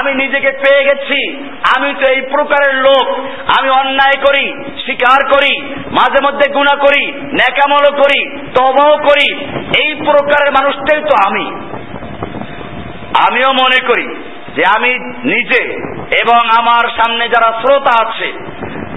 আমি 0.00 0.14
নিজেকে 0.14 0.50
পেয়ে 0.50 0.84
গেছি। 0.84 1.44
আমি 1.76 1.94
তো 1.94 2.12
এই 2.12 2.20
প্রকারের 2.20 2.74
লোক। 2.74 3.08
আমি 3.58 3.70
অন্যায় 3.70 4.24
করি 4.26 4.64
স্বীকার 4.84 5.26
করি, 5.28 5.74
মাঝে 5.74 6.24
মধ্যে 6.24 6.52
গুণা 6.52 6.76
করি, 6.76 7.12
ন্যাকামলও 7.12 7.96
করি, 7.96 8.36
তবাও 8.38 8.96
করি। 8.96 9.44
এই 9.82 9.94
প্রকারের 9.94 10.52
মানুষটাই 10.52 11.00
তো 11.00 11.14
আমি। 11.26 11.46
আমিও 13.28 13.48
মনে 13.52 13.86
করি 13.86 14.14
যে 14.56 14.62
আমি 14.76 14.90
নিজে 15.24 15.62
এবং 16.22 16.34
আমার 16.34 16.88
সামনে 16.88 17.28
যারা 17.28 17.52
শ্রোতা 17.52 18.08
আছে, 18.08 18.32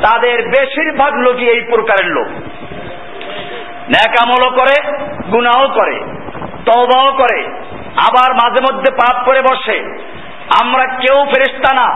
তাদের 0.03 0.47
বেশিরভাগ 0.47 1.13
লোকই 1.13 1.49
এই 1.49 1.61
প্রকারের 1.61 2.11
লোক। 2.11 2.27
ন্যাকামলও 3.89 4.55
করে 4.55 4.91
গুনাও 5.31 5.67
করে 5.67 5.99
তবাও 6.65 7.11
করে, 7.13 7.43
আবার 8.07 8.33
মাঝে 8.33 8.73
মধ্যে 8.73 8.91
পাপ 8.91 9.25
করে 9.25 9.41
বসে। 9.41 10.05
আমরা 10.61 10.85
কেউ 10.85 11.25
ফেরিস্তা 11.25 11.75
না। 11.75 11.87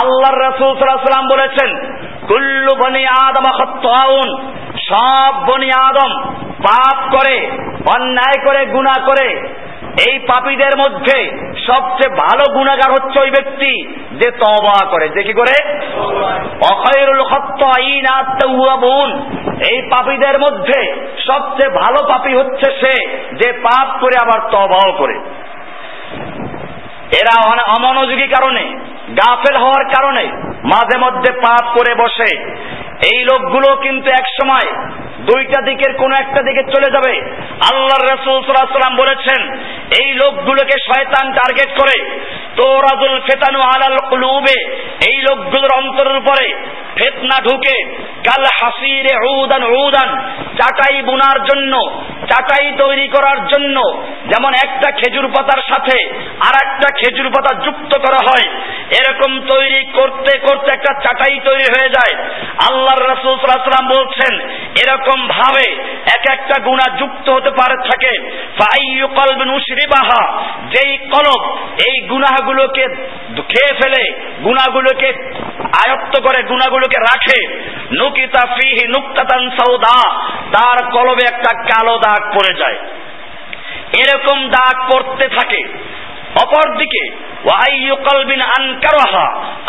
আল্লাহর 0.00 0.42
রাসূল 0.42 0.78
সাল্লাম 0.78 1.28
বলেছেন, 1.28 1.70
কুল্লু 2.28 2.74
বনি 2.74 3.06
আদম 3.06 3.68
আউন 3.88 4.52
সব 4.90 5.52
বনি 5.52 5.70
আদম 5.72 6.22
পাপ 6.62 6.96
করে, 7.16 7.50
অন্যায় 7.94 8.44
করে, 8.44 8.66
গুনাহ 8.66 9.06
করে। 9.06 9.54
এই 10.06 10.18
পাপীদের 10.18 10.78
মধ্যে 10.78 11.48
সবচেয়ে 11.66 12.16
ভালো 12.16 12.52
গুণাগার 12.52 12.92
হচ্ছে 12.92 13.20
ওই 13.20 13.30
ব্যক্তি 13.30 13.94
যে 14.12 14.30
তবা 14.30 14.86
করে। 14.86 15.08
যে 15.08 15.22
কি 15.22 15.32
করে? 15.32 15.78
এই 19.70 19.82
পাপীদের 19.82 20.38
মধ্যে 20.38 21.08
সবচেয়ে 21.26 21.68
ভালো 21.68 22.08
পাপী 22.08 22.34
হচ্ছে 22.34 22.72
সে 22.72 23.16
যে 23.32 23.52
পাপ 23.52 23.88
করে 24.00 24.16
আবার 24.22 24.50
তবাও 24.50 24.92
করে। 24.92 25.14
এরা 27.20 27.62
অমনোযোগী 27.78 28.26
কারণে, 28.26 28.62
গাফেল 29.16 29.56
হওয়ার 29.56 29.84
কারণে 29.84 30.24
মাঝে 30.64 30.98
মধ্যে 30.98 31.32
পাপ 31.32 31.72
করে 31.74 31.94
বসে। 31.94 32.54
এই 33.00 33.24
লোকগুলো 33.24 33.76
কিন্তু 33.76 34.10
এক 34.10 34.26
সময় 34.42 34.68
দুইটা 35.18 35.60
দিকের 35.62 35.92
কোন 35.96 36.12
একটা 36.12 36.42
দিকে 36.42 36.62
চলে 36.62 36.88
যাবে। 36.90 37.14
আল্লাহ 37.70 37.98
রসুল 37.98 38.36
সাল্লাম 38.44 38.96
বলেছেন, 38.96 39.40
এই 40.00 40.14
লোকগুলোকে 40.14 40.76
শয়তান 40.88 41.32
টার্গেট 41.32 41.70
করে। 41.80 41.96
তো 42.56 42.80
রাজুল 42.80 43.20
ফেতানু 43.20 43.60
আলাল 43.60 43.98
কুলুবে, 44.10 44.56
এই 45.08 45.16
লোকগুলোর 45.22 45.72
অন্তরের 45.76 46.16
উপরে 46.16 46.54
ফেতনা 46.96 47.40
ঢুকে, 47.40 47.76
কাল 48.24 48.44
হাসিরে 48.60 49.14
উদান 49.28 49.64
উদান, 49.64 50.08
চাটাই 50.58 51.02
বোনার 51.02 51.42
জন্য, 51.44 51.72
চাটাই 52.30 52.72
তৈরি 52.78 53.08
করার 53.08 53.46
জন্য, 53.46 53.76
যেমন 54.26 54.52
একটা 54.54 54.90
খেজুর 54.90 55.28
পাতার 55.28 55.62
সাথে 55.68 55.96
আর 56.40 56.54
একটা 56.66 56.88
খেজুর 56.98 57.30
পাতা 57.30 57.54
যুক্ত 57.64 57.98
করা 57.98 58.20
হয়, 58.28 58.46
এরকম 59.00 59.40
তৈরি 59.40 59.84
করতে 59.84 60.38
করতে 60.38 60.72
একটা 60.72 60.92
চাটাই 61.00 61.40
তৈরি 61.40 61.64
হয়ে 61.64 61.90
যায়। 61.90 62.14
আল্লাহর 62.90 63.12
রসুল 63.12 63.38
সাল্লাম 63.38 63.88
বলছেন, 63.88 64.40
এরকম 64.82 65.28
ভাবে 65.28 65.72
এক 66.16 66.24
একটা 66.30 66.62
গুণা 66.64 66.98
যুক্ত 66.98 67.30
হতে 67.30 67.50
পারে 67.50 67.76
থাকে। 67.90 68.12
যেই 70.70 70.98
কলব 70.98 71.58
এই 71.88 72.06
গুনাহগুলোকে 72.08 72.84
খেয়ে 73.36 73.74
ফেলে 73.82 74.02
গুনাগুলোকে 74.44 75.08
আয়ত্ত 75.62 76.20
করে 76.20 76.42
গুনাগুলোকে 76.42 77.00
রাখে, 77.00 77.38
নুকিতা 77.98 78.42
ফিহি 78.46 78.88
নুক্তাতান 78.88 79.50
সৌদা 79.50 79.98
তার 80.52 80.78
কলবে 80.90 81.24
একটা 81.24 81.62
কালো 81.62 81.98
দাগ 81.98 82.22
পড়ে 82.34 82.52
যায়। 82.58 82.78
এরকম 83.98 84.48
দাগ 84.48 84.76
পড়তে 84.92 85.28
থাকে। 85.28 85.62
অপরদিকে 86.36 87.04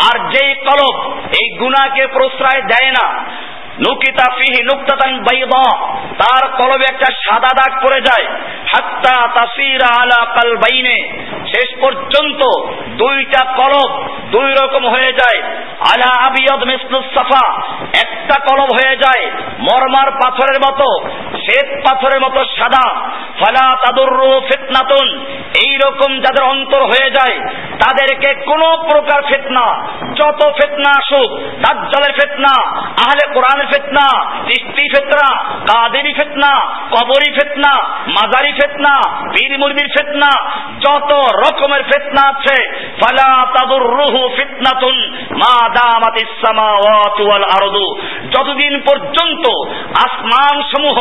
আর 0.10 0.30
যেই 0.30 0.56
কলব 0.56 0.96
এই 1.32 1.58
গুণাকে 1.58 2.08
প্রশ্রয় 2.08 2.62
দেয় 2.62 2.92
না। 2.92 3.06
নুকিতা 3.80 4.32
ফিহি 4.38 4.64
নুক্তাতান 4.64 5.24
তার 6.14 6.48
কলবে 6.48 6.86
একটা 6.94 7.06
সাদা 7.06 7.48
দাগ 7.48 7.86
পড়ে 7.86 8.02
যায়। 8.02 8.26
হাত্তা 8.72 9.28
তাসিরা 9.28 10.02
আলা 10.02 10.26
কালবাইনে। 10.26 11.26
শেষ 11.48 11.82
পর্যন্ত 11.82 12.42
দুইটা 12.88 13.46
কলব 13.46 14.08
দুই 14.32 14.52
রকম 14.52 14.88
হয়ে 14.90 15.14
যায়। 15.14 15.44
আলা 15.80 16.28
আবিয়দ 16.28 16.64
মিসলুস 16.64 17.06
সাফা। 17.14 17.68
একটা 17.84 18.40
কলব 18.40 18.68
হয়ে 18.74 18.98
যায় 18.98 19.32
মরমার 19.60 20.12
পাথরের 20.12 20.60
মতো, 20.60 21.10
শ্বেত 21.38 21.70
পাথরের 21.80 22.22
মতো 22.22 22.44
সাদা। 22.46 22.90
ফালা 23.40 23.76
তাদুররু 23.76 24.40
ফিতনাতুন। 24.40 25.26
এই 25.66 25.78
রকম 25.86 26.20
যাদের 26.20 26.44
অন্তর 26.44 26.82
হয়ে 26.84 27.12
যায়, 27.12 27.40
তাদেরকে 27.56 28.34
কোন 28.34 28.62
প্রকার 28.92 29.22
ফিতনা, 29.22 29.88
যত 30.14 30.52
ফিতনা 30.52 30.92
আসুক, 30.98 31.32
দাজ্জালের 31.38 32.14
ফিতনা, 32.14 32.54
আহলে 32.78 33.19
চিস্তি 34.80 34.88
ফেতনা, 34.96 35.30
কাদেরি 35.62 36.14
ফেতনা, 36.14 36.54
কবরি 36.92 37.30
ফেতনা, 37.32 37.74
মাজারি 38.08 38.52
ফেতনা, 38.52 38.94
পীর 39.34 39.52
মুরগির 39.60 39.90
ফেতনা, 39.96 40.32
যত 40.80 41.12
রকমের 41.40 41.84
ফেতনা 41.84 42.24
আছে 42.30 42.58
যতদিন 48.36 48.80
পর্যন্ত 48.80 49.46
আসমান 50.06 50.62
সমূহ 50.62 50.98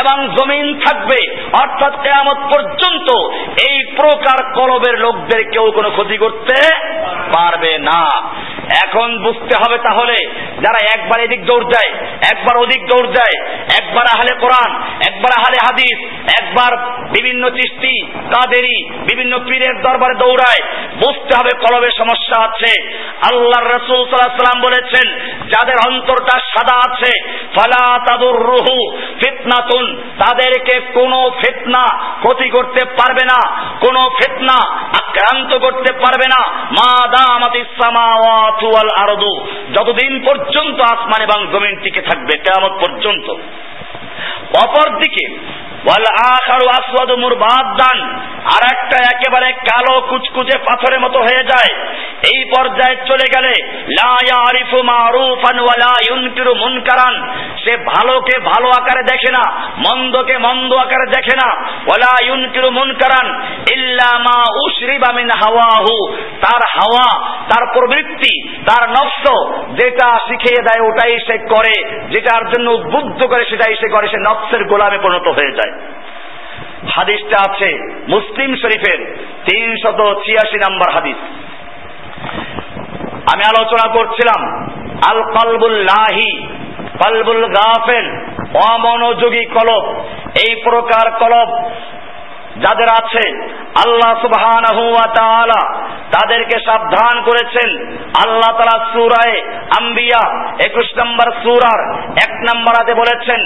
এবং 0.00 0.28
জমিন 0.28 0.80
থাকবে, 0.80 1.48
অর্থাৎ 1.52 2.02
কেয়ামত 2.02 2.36
পর্যন্ত 2.36 3.08
এই 3.68 3.94
প্রকার 3.96 4.38
কলবের 4.54 4.98
লোকদের 4.98 5.50
কেউ 5.50 5.72
কোনো 5.72 5.90
ক্ষতি 5.90 6.16
করতে 6.16 6.54
পারবে 7.36 7.78
না। 7.78 8.02
এখন 8.86 9.22
বুঝতে 9.22 9.54
হবে 9.54 9.78
তাহলে, 9.78 10.16
যারা 10.60 10.78
একবার 10.96 11.20
এদিক 11.20 11.44
দৌড় 11.44 11.64
যায় 11.64 11.90
একবার 12.32 12.56
ওদিক 12.56 12.86
দৌড় 12.86 13.12
যায় 13.12 13.36
একবার 13.82 14.06
আহলে 14.14 14.34
কোরআন, 14.40 14.70
একবার 15.08 15.32
আহলে 15.38 15.58
হাদিস, 15.66 15.98
একবার 16.42 16.76
বিভিন্ন 17.08 17.50
চিস্তি 17.50 18.06
কাদেরি, 18.06 18.90
বিভিন্ন 18.90 19.38
পীরের 19.38 19.82
দরবারে 19.82 20.14
দৌড়ায়, 20.14 20.62
বুঝতে 21.06 21.37
হবে 21.38 21.52
কলবের 21.66 21.94
সমস্যা 21.98 22.36
আছে? 22.44 22.72
আল্লাহ 23.30 23.60
রসুল 23.62 24.00
সাল্লাম 24.08 24.60
বলেছেন, 24.60 25.06
যাদের 25.48 25.76
অন্তরটা 25.88 26.38
সাদা 26.38 26.76
আছে, 26.76 27.10
ফালা 27.54 27.98
তাদুর 27.98 28.38
রুহু 28.42 28.76
ফিতনাতুন, 29.20 29.84
তাদেরকে 30.18 30.74
কোনো 30.94 31.30
ফিতনা 31.30 31.84
ক্ষতি 32.20 32.48
করতে 32.48 32.84
পারবে 32.84 33.24
না, 33.24 33.38
কোনো 33.80 34.10
ফিতনা 34.18 34.58
আক্রান্ত 34.92 35.50
করতে 35.58 35.92
পারবে 35.92 36.26
না। 36.28 36.40
মা 36.70 37.06
দামাতিস 37.06 37.70
সামাওয়াতু 37.82 38.66
ওয়াল 38.70 38.90
আরদু, 38.96 39.46
যতদিন 39.72 40.24
পর্যন্ত 40.26 40.80
আসমান 40.80 41.22
এবং 41.22 41.46
জমিন 41.52 41.74
টিকে 41.82 42.02
থাকবে, 42.02 42.34
কেয়ামত 42.38 42.74
পর্যন্ত। 42.80 43.26
অপরদিকে 44.64 45.24
আর 48.38 48.62
একটা 48.72 48.98
একেবারে 49.14 49.52
কালো 49.52 50.00
কুচকুচে 50.00 50.58
পাথরের 50.58 51.00
মতো 51.00 51.18
হয়ে 51.18 51.44
যায়। 51.44 51.70
এই 52.18 52.44
পর্যায়ে 52.44 52.96
চলে 53.06 53.26
গেলে 53.34 53.52
মুনকারান। 56.54 57.14
সে 57.64 57.76
ভালোকে 57.76 58.38
ভালো 58.38 58.68
আকারে 58.68 59.02
দেখে 59.02 59.32
না, 59.32 59.44
মন্দকে 59.78 60.38
মন্দ 60.38 60.74
আকারে 60.74 61.06
দেখে 61.06 61.36
না। 61.36 61.48
ওয়ালা 61.86 62.12
ইউনকিরু 62.26 62.70
মুনকারান 62.70 63.26
ইল্লা 63.72 64.18
মা 64.18 64.38
উশরিবা 64.66 65.12
মিন 65.12 65.30
হাওয়াহু। 65.30 66.16
তার 66.40 66.60
হাওয়া, 66.68 67.28
তার 67.48 67.66
প্রবৃত্তি, 67.66 68.34
তার 68.62 68.90
নফস, 68.90 69.24
যেটা 69.72 70.18
শিখিয়ে 70.28 70.62
দেয় 70.62 70.88
ওটাই 70.88 71.18
সে 71.26 71.38
করে, 71.38 72.06
যেটার 72.08 72.48
জন্য 72.48 72.70
উদ্বুদ্ধ 72.70 73.26
করে 73.26 73.44
সেটাই 73.44 73.74
সে 73.74 73.88
করে, 73.88 74.08
সে 74.08 74.16
নফসের 74.18 74.64
গোলামে 74.64 74.98
পরিণত 74.98 75.28
হয়ে 75.28 75.52
যায়। 75.52 75.67
হাদিসটা 76.96 77.36
আছে 77.40 77.70
মুসলিম 78.08 78.50
শরীফের 78.56 79.00
তিনশত 79.44 80.00
ছিয়াশি 80.24 80.58
নাম্বার 80.58 80.94
হাদিস। 80.94 81.16
আমি 83.32 83.42
আলোচনা 83.44 83.86
করছিলাম, 83.92 84.40
আল 85.10 85.22
কলবুল 85.22 85.76
লাহি, 85.82 86.32
কলবুল 87.04 87.44
গাফেল, 87.48 88.06
অমনোযোগী 88.72 89.44
কলব, 89.44 89.84
এই 90.46 90.62
প্রকার 90.64 91.06
কলব 91.10 91.48
যাদের 92.60 92.86
আছে 92.92 93.24
আল্লাহ 93.86 94.26
তাআলা 95.16 95.88
তাদেরকে 96.12 96.58
সাবধান 96.66 97.22
করেছেন। 97.22 97.86
আল্লাহ 98.26 98.58
তাআলা 98.58 98.92
সূরায়ে 98.92 99.42
আম্বিয়া 99.80 100.52
21 100.66 100.98
নম্বর 100.98 101.32
সূরার 101.42 101.94
এক 102.10 102.30
নম্বর 102.30 102.72
আয়াতে 102.78 102.94
বলেছেন 102.94 103.40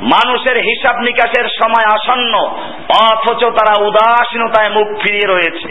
মানুষের 0.00 0.56
হিসাব 0.56 0.96
নিকাশের 0.96 1.48
সময় 1.62 1.84
আসন্ন, 1.84 2.34
অথচ 3.02 3.44
তারা 3.44 3.84
উদাসীনতায় 3.84 4.70
মুখ 4.70 4.86
ফিরিয়ে 4.88 5.28
রয়েছে। 5.28 5.68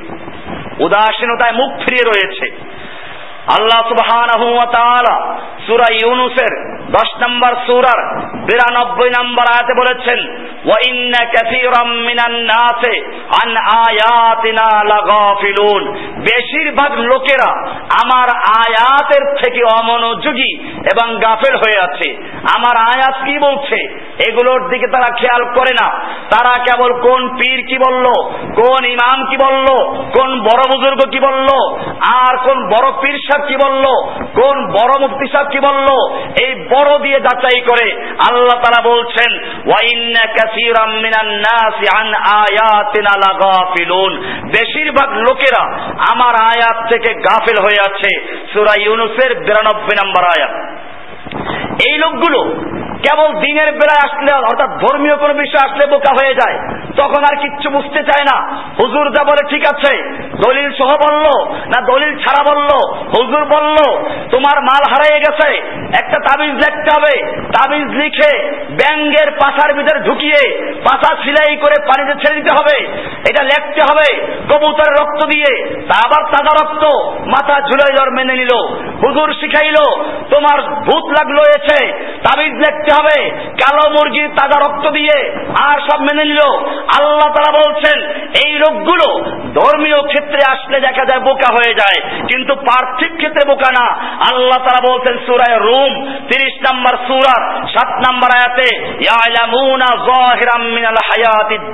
উদাসীনতায় 0.84 1.52
মুখ 1.52 1.78
ফিরিয়ে 1.78 2.04
রয়েছে। 2.04 2.70
আল্লাহ 3.60 3.82
তাআলা 4.66 5.40
সূরা 5.66 5.88
ইউনুসের 6.02 6.54
10 6.98 7.10
নম্বর 7.24 7.52
সূরার 7.68 8.00
92 8.50 9.10
নম্বর 9.18 9.46
আয়াতে 9.54 9.74
বলেছেন 9.82 10.20
ইন্না 10.90 11.22
কাসীরাম 11.36 11.90
মিনান 12.08 12.36
নাসি 12.52 12.96
আন 13.42 13.50
আয়াতিনা 13.88 14.68
লাগাফিলুন। 14.94 15.84
বেশিরভাগ 16.30 16.92
লোকেরা 17.12 17.50
আমার 18.02 18.28
আয়াতের 18.64 19.24
থেকে 19.42 19.62
অমনোযোগী 19.80 20.52
এবং 20.92 21.08
গাফেল 21.24 21.56
হয়ে 21.64 21.80
আছে। 21.88 22.08
আমার 22.56 22.76
আয়াত 22.94 23.16
কি 23.26 23.36
বলছে? 23.40 23.78
এগুলোর 24.28 24.62
দিকে 24.70 24.88
তারা 24.88 25.10
খেয়াল 25.20 25.44
করে 25.58 25.74
না। 25.82 25.88
তারা 26.34 26.54
কেবল 26.68 26.92
কোন 27.06 27.22
পীর 27.40 27.60
কি 27.70 27.78
বলল, 27.86 28.06
কোন 28.60 28.82
ইমাম 28.96 29.20
কি 29.30 29.38
বলল, 29.46 29.68
কোন 30.18 30.30
বড় 30.48 30.64
বুজুর্গ 30.72 31.02
কি 31.14 31.20
বলল, 31.20 31.50
আর 32.22 32.34
কোন 32.38 32.58
বড় 32.74 32.88
পীর 33.02 33.18
সাহেব 33.28 33.42
কি 33.50 33.56
বলল, 33.64 33.86
কোন 34.40 34.56
বড় 34.78 34.94
মুফতি 35.04 35.28
সাহেব 35.32 35.48
কি 35.54 35.59
বলল, 35.60 35.88
এই 36.44 36.52
বড় 36.56 37.00
দিয়ে 37.00 37.20
যাচাই 37.20 37.62
করে 37.62 37.88
আল্লাহ 38.30 38.58
তারা 38.60 38.82
বলছেন 38.90 39.32
আন 41.98 42.12
বেশিরভাগ 44.46 45.10
লোকেরা 45.18 45.64
আমার 46.12 46.34
আয়াত 46.42 46.78
থেকে 46.90 47.14
গাফিল 47.14 47.58
হয়ে 47.62 47.82
আছে, 47.82 48.12
সূরা 48.54 48.74
ইউনুসের 48.82 49.32
92 49.46 49.96
নম্বর 50.04 50.24
আয়াত। 50.24 50.54
এই 51.88 51.98
লোকগুলো 51.98 52.40
কেবল 53.04 53.40
দিনের 53.40 53.72
বেলায় 53.72 54.04
আসলে, 54.04 54.34
অর্থাৎ 54.34 54.70
ধর্মীয় 54.70 55.18
কোনো 55.18 55.34
বিষয় 55.34 55.70
আসলে 55.70 55.88
বোকা 55.88 56.12
হয়ে 56.22 56.34
যায়। 56.34 56.58
তখন 56.98 57.24
আর 57.24 57.38
কিচ্ছু 57.42 57.70
বুঝতে 57.70 58.04
চায় 58.04 58.24
না। 58.24 58.58
হুজুর 58.82 59.12
যা 59.12 59.24
বলে 59.24 59.50
ঠিক 59.50 59.64
আছে। 59.74 59.98
দলিল 60.48 60.72
সহ 60.72 60.88
বলল, 60.88 61.26
না 61.54 61.82
দলিল 61.82 62.18
ছাড়া 62.18 62.56
বলল, 62.56 62.70
হুজুর 63.18 63.46
বলল, 63.46 63.76
তোমার 64.32 64.62
মাল 64.62 64.84
হারিয়ে 64.90 65.20
গেছে। 65.20 65.58
একটা 66.02 66.20
তাবিজ 66.20 66.54
লিখতে 66.54 66.90
হবে। 66.98 67.34
তাবিজ 67.52 67.88
লিখে 67.88 68.56
ব্যাঙ্গের 68.72 69.32
পাশার 69.32 69.74
ভিতরে 69.74 70.00
ঢুকিয়ে 70.00 70.74
পাশা 70.84 71.16
সিলাই 71.24 71.56
করে 71.56 71.82
পানিতে 71.82 72.28
ছেড়ে 72.28 72.42
দিতে 72.42 72.56
হবে। 72.56 72.88
এটা 73.30 73.44
লেখতে 73.44 73.82
হবে 73.82 74.26
কবুতরের 74.26 74.94
রক্ত 74.94 75.26
দিয়ে। 75.26 75.76
তা 75.76 76.00
আবার 76.06 76.24
তাজা 76.24 76.66
রক্ত 76.66 76.84
মাথা 77.26 77.62
ঝুলাই 77.62 78.10
মেনে 78.12 78.34
নিল। 78.34 78.80
হুজুর 79.04 79.34
শিখাইলো, 79.34 80.04
তোমার 80.30 80.62
ভূত 80.62 81.06
লাগল 81.12 81.38
এসে, 81.58 81.86
তাবিজ 82.28 82.54
লিখতে 82.54 82.89
হবে। 82.92 83.30
কালো 83.32 83.90
মুরগির 83.90 84.28
তাজা 84.28 84.60
রক্ত 84.60 84.90
দিয়ে। 84.90 85.46
আর 85.64 85.80
সব 85.80 86.00
মেনে 86.02 86.24
নিল। 86.24 86.38
আল্লাহ 87.00 87.34
তারা 87.34 87.58
বলছেন, 87.58 88.10
এই 88.46 88.54
লোকগুলো 88.54 89.24
ধর্মীয় 89.54 90.02
ক্ষেত্রে 90.02 90.40
আসলে 90.52 90.80
দেখা 90.80 91.06
যায় 91.06 91.22
বোকা 91.22 91.54
হয়ে 91.54 91.74
যায়। 91.74 92.20
কিন্তু 92.20 92.56
পার্থিব 92.56 93.16
ক্ষেত্রে 93.16 93.52
বোকা 93.52 93.84
না। 93.84 93.94
আল্লাহ 94.32 94.58
তারা 94.58 94.94
বলছেন, 94.94 95.18
সুরায় 95.26 95.60
রুম, 95.60 96.06
তিরিশ 96.06 96.74
নম্বর 96.74 96.98
সুরার 96.98 97.68
সাত 97.68 98.12
নম্বর 98.12 98.30
আয়াতে 98.38 98.90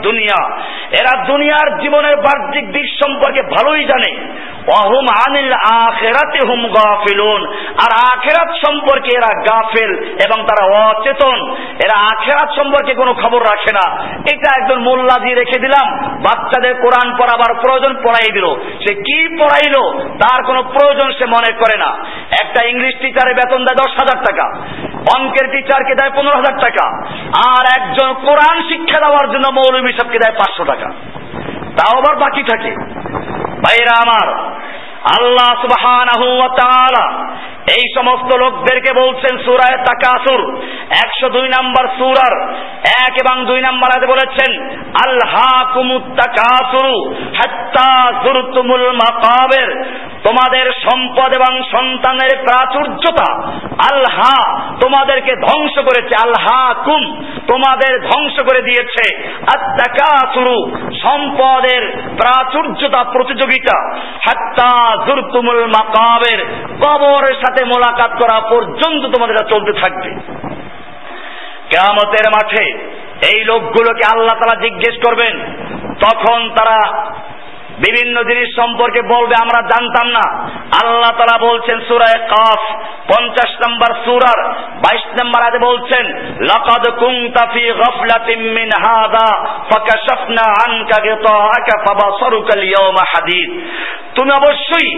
দুনিয়া। 0.02 0.58
এরা 1.00 1.26
দুনিয়ার 1.26 1.80
জীবনের 1.80 2.18
বাহ্যিক 2.18 2.72
দিক 2.72 2.86
সম্পর্কে 3.06 3.42
ভালোই 3.42 3.86
জানে। 3.86 4.32
অহুম 4.78 5.06
আনিল 5.30 5.54
আখেরাতে 5.72 6.40
হুম 6.48 6.68
গাফিলুন। 6.68 7.48
আর 7.54 8.18
আখেরাত 8.18 8.56
সম্পর্কে 8.68 9.10
এরা 9.18 9.42
গাফেল 9.42 9.92
এবং 10.04 10.46
তারা 10.46 10.66
অচেতন 11.06 11.52
এরা 11.56 12.00
আখেরাত 12.00 12.50
সম্পর্কে 12.56 12.94
কোনো 12.94 13.14
খবর 13.14 13.42
রাখে 13.42 13.74
না। 13.74 14.04
এটা 14.34 14.64
একজন 14.64 14.80
মোল্লা 14.80 15.20
দিয়ে 15.20 15.36
রেখে 15.36 15.60
দিলাম। 15.60 16.16
বাচ্চাদের 16.16 16.76
কোরআন 16.76 17.16
পড়াবার 17.18 17.54
প্রয়োজন 17.54 17.96
পড়াই 17.96 18.32
দিল। 18.34 18.46
সে 18.56 18.94
কি 18.94 19.38
পড়াইলো 19.38 20.10
তার 20.10 20.44
কোনো 20.44 20.64
প্রয়োজন 20.64 21.12
সে 21.12 21.26
মনে 21.26 21.54
করে 21.54 21.78
না। 21.80 22.06
একটা 22.42 22.66
ইংলিশ 22.66 22.96
টিচারের 23.02 23.36
বেতন 23.36 23.66
দেয় 23.66 23.76
দশ 23.76 23.92
হাজার 23.92 24.24
টাকা। 24.24 24.44
অঙ্কের 25.18 25.52
টিচারকে 25.52 25.96
দেয় 25.96 26.12
পনেরো 26.12 26.36
হাজার 26.36 26.60
টাকা। 26.60 27.08
আর 27.50 27.82
একজন 27.82 28.14
কোরআন 28.14 28.62
শিক্ষা 28.62 29.00
দেওয়ার 29.00 29.32
জন্য 29.32 29.48
মৌলভী 29.48 29.92
সাহেবকে 29.92 30.20
দেয় 30.20 30.38
পাঁচশো 30.38 30.64
টাকা। 30.64 30.90
তাও 31.78 31.98
আবার 31.98 32.16
বাকি 32.16 32.44
থাকে। 32.44 32.72
ভাইরা 33.44 34.02
আমার, 34.08 34.46
আল্লাহ 35.20 35.68
তাআলা 36.48 37.26
এই 37.74 37.86
সমস্ত 37.96 38.30
লোকদেরকে 38.36 38.92
বলছেন 38.94 39.34
সুরায় 39.46 39.78
তাকাসুর, 39.88 40.42
একশো 41.04 41.28
দুই 41.30 41.48
নম্বর 41.48 41.86
সুরার, 41.98 42.34
এক 43.06 43.14
এবং 43.24 43.36
দুই 43.46 43.62
নম্বর 43.62 43.88
আয়াতে 43.92 44.08
বলেছেন 44.08 44.52
আল্লাহ 45.06 45.34
কুমুত্তাকাসুরু 45.74 46.96
হাত্তা 47.40 47.90
জুরতুমুল 48.24 48.86
মাকাবের। 48.94 49.70
তোমাদের 50.24 50.66
সম্পদ 50.84 51.30
এবং 51.34 51.52
সন্তানের 51.72 52.32
প্রাচুর্যতা 52.44 53.30
আল্লাহ 53.90 54.20
তোমাদেরকে 54.82 55.34
ধ্বংস 55.36 55.76
করেছে 55.80 56.14
আল্লাহ 56.24 56.74
কুম 56.86 57.04
তোমাদের 57.48 57.94
ধ্বংস 58.10 58.36
করে 58.48 58.62
দিয়েছে। 58.62 59.04
আত্তাকাসুরু 59.56 60.58
সম্পদের 61.04 61.84
প্রাচুর্যতা, 62.22 63.02
প্রতিযোগিতা, 63.04 63.78
হাত্তা 64.26 64.72
জুরতুমুল 65.06 65.62
মাকাবের। 65.66 66.40
কবরের 66.84 67.34
সাথে 67.34 67.55
মোলাকাত 67.64 68.12
করা 68.12 68.40
পর্যন্ত 68.40 69.16
তোমাদের 69.16 69.36
চলতে 69.50 69.74
থাকবে। 69.80 70.10
কেয়ামতের 71.70 72.30
মাঠে 72.30 72.64
এই 73.26 73.44
লোকগুলোকে 73.44 74.16
আল্লাহ 74.16 74.36
তারা 74.36 74.62
জিজ্ঞেস 74.62 74.96
করবেন, 75.08 75.40
তখন 76.00 76.50
তারা 76.50 77.06
বিভিন্ন 77.78 78.24
জিনিস 78.24 78.50
সম্পর্কে 78.56 79.02
বলবে, 79.02 79.34
আমরা 79.42 79.62
জানতাম 79.62 80.08
না। 80.08 80.50
আল্লাহ 80.84 81.12
তালা 81.12 81.52
বলছেন 81.52 81.80
সুরায় 81.88 82.28
কাফ, 82.28 82.62
পঞ্চাশ 83.10 83.70
নম্বর 83.70 83.96
সুরার 84.06 84.54
বাইশ 84.54 85.24
নম্বর 85.24 85.42
আগে 85.44 85.60
বলছেন, 85.60 86.06
লকদ 86.42 87.00
কুংতা 87.00 87.46
ফি 87.54 87.72
গফলাতিম 87.72 88.40
মিন 88.40 88.70
হাদা, 88.84 89.46
ফাকাশাফনা 89.46 90.72
আনকা 90.72 91.02
গিতাআকা 91.02 91.84
ফাবাসারুকা 91.88 92.60
আল-ইয়াওমা 92.60 93.04
হাদিদ। 93.16 93.60
তুমি 94.18 94.32
অবশ্যই 94.32 94.96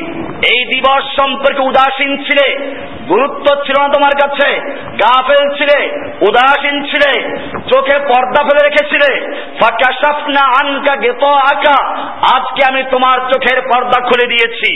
এই 0.53 0.65
দিবস 0.65 1.03
সম্পর্কে 1.21 1.61
উদাসীন 1.61 2.17
ছিলে, 2.17 2.75
গুরুত্ব 3.09 3.55
ছিল 3.55 3.81
না 3.81 3.89
তোমার 3.93 4.11
কাছে, 4.23 4.59
গাফেল 4.93 5.49
ছিলে, 5.57 6.07
উদাসীন 6.21 6.83
ছিলে, 6.83 7.37
চোখে 7.69 7.99
পর্দা 7.99 8.43
ফেলে 8.43 8.69
রেখেছিলে, 8.69 9.37
ফাকাশাফনা 9.59 10.41
আনকা 10.41 10.95
গিতাআকা, 10.95 11.95
আজকে 12.35 12.66
আমি 12.67 12.81
তোমার 12.91 13.17
চোখের 13.19 13.59
পর্দা 13.61 13.99
খুলে 14.07 14.27
দিয়েছি। 14.27 14.71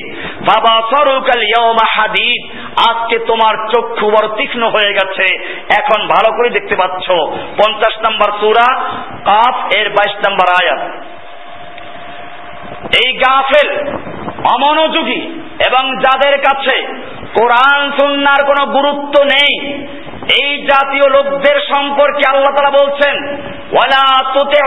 বাবা, 0.46 0.74
সরুকাল 0.92 1.44
হাদিদ, 1.90 2.42
আজকে 2.90 3.20
তোমার 3.20 3.56
চক্ষু 3.72 4.06
বড় 4.06 4.28
তীক্ষ্ণ 4.38 4.64
হয়ে 4.70 4.94
গেছে। 4.94 5.26
এখন 5.80 6.00
ভালো 6.08 6.30
করে 6.38 6.50
দেখতে 6.50 6.76
পাচ্ছ, 6.76 7.06
পঞ্চাশ 7.60 7.96
নম্বর 7.98 8.30
সুরা, 8.40 8.68
কাফ, 9.26 9.74
এর 9.74 9.90
বাইশ 9.90 10.14
নম্বর 10.28 10.48
আয়াত। 10.62 10.82
এই 12.96 13.10
গাফেল 13.18 13.70
অমনোযোগী 14.54 15.22
এবং 15.68 15.84
যাদের 15.96 16.36
কাছে 16.38 16.76
কোরআন, 17.40 17.92
সুন্নার 17.92 18.42
কোনো 18.46 18.64
গুরুত্ব 18.72 19.24
নেই 19.24 19.54
এই 20.40 20.50
জাতীয় 20.72 21.08
লোকদের 21.10 21.58
সম্পর্কে 21.72 22.24
আল্লাহ 22.32 22.52
তালা 22.56 22.80
বলছেন, 22.82 23.16
ওয়ালা 23.74 24.06
তুতে 24.34 24.62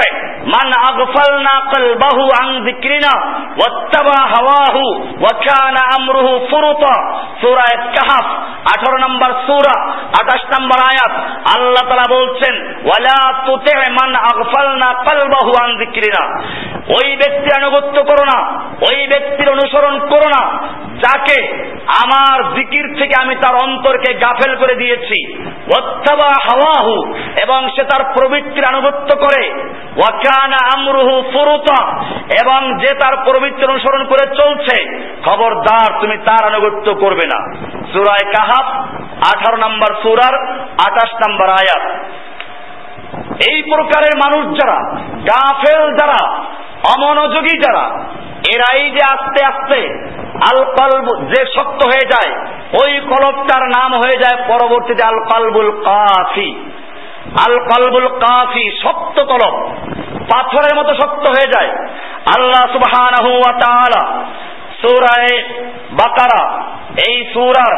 মান 0.55 0.69
আগফালনা 0.91 1.55
কলবাহু 1.73 2.25
আন 2.43 2.49
যিকরিনা 2.65 3.13
ওয়াত্তাবা 3.59 4.19
হাওয়াহু 4.33 4.85
ওয়া 5.23 5.33
কানা 5.47 5.83
আমরুহু 5.97 6.33
ফুরুতা। 6.51 6.95
সূরা 7.41 7.67
কাহাফ 7.97 8.27
18 8.75 8.99
নম্বর 8.99 9.31
সূরা 9.47 9.77
28 10.21 10.45
নম্বর 10.55 10.79
আয়াত, 10.91 11.15
আল্লাহ 11.57 11.85
তাআলা 11.89 12.09
বলছেন, 12.11 12.55
ওয়ালা 12.87 13.21
তুতে 13.47 13.75
মান 13.99 14.11
আগফালনা 14.31 14.89
কলবাহু 15.07 15.53
আন 15.63 15.71
যিকরিনা। 15.79 16.23
ওই 16.97 17.17
ব্যক্তি 17.17 17.49
আনুগত্য 17.57 17.97
করো 18.03 18.25
না, 18.33 18.39
ওই 18.89 19.07
ব্যক্তির 19.07 19.49
অনুসরণ 19.49 19.95
করো 20.13 20.29
না 20.37 20.43
যাকে 21.05 21.65
আমার 21.87 22.55
জিকির 22.55 22.99
থেকে 22.99 23.23
আমি 23.23 23.35
তার 23.35 23.55
অন্তরকে 23.65 24.15
গাফেল 24.15 24.57
করে 24.57 24.75
দিয়েছি। 24.75 25.43
হাওয়াহু, 26.51 27.15
এবং 27.43 27.69
সে 27.69 27.85
তার 27.85 28.13
প্রবৃত্তির 28.19 28.65
আনুগত্য 28.69 29.19
করে। 29.19 29.51
এবং 32.43 32.79
যে 32.79 32.95
তার 32.95 33.17
প্রবৃত্তির 33.17 33.71
অনুসরণ 33.71 34.05
করে 34.05 34.37
চলছে। 34.37 35.09
খবরদার, 35.27 36.01
তুমি 36.01 36.17
তার 36.17 36.55
আনুগত্য 36.55 36.95
করবে 36.95 37.27
না। 37.27 37.55
সুরায় 37.93 38.33
কাহাব 38.33 38.87
আঠারো 39.17 39.57
নম্বর 39.57 39.95
সুরার 40.03 40.53
আঠাশ 40.61 41.15
নম্বর 41.15 41.49
আয়াত। 41.49 42.05
এই 43.49 43.63
প্রকারের 43.63 44.17
মানুষ 44.17 44.61
যারা, 44.61 45.01
গাফেল 45.01 45.97
যারা, 45.97 46.45
অমনোযোগী 46.97 47.59
যারা, 47.59 48.05
এরাই 48.55 48.91
যে 48.91 49.01
আস্তে 49.11 49.45
আস্তে 49.45 50.11
আল 50.49 50.59
কলব 50.79 51.07
যে 51.33 51.41
শক্ত 51.57 51.81
হয়ে 51.91 52.07
যায়, 52.13 52.31
ওই 52.83 52.93
কলবটার 53.11 53.65
নাম 53.69 53.91
হয়ে 54.03 54.21
যায় 54.23 54.39
পরবর্তীতে 54.49 55.03
আল 55.03 55.19
কলবুল 55.33 55.71
কাফি। 55.85 56.51
আল 57.45 57.55
কলবুল 57.71 58.09
কাফি 58.19 58.65
শক্ত 58.83 59.17
কলব, 59.21 59.55
পাথরের 60.31 60.75
মতো 60.77 60.93
শক্ত 60.95 61.25
হয়ে 61.29 61.53
যায়। 61.55 61.71
আল্লাহ 62.35 62.63
সুবহানাহু 62.73 63.31
ওয়া 63.39 63.53
তাআলা 63.61 64.03
সূরায়ে 64.83 65.35
বাকারা, 65.93 66.43
এই 67.09 67.17
সূরার 67.35 67.77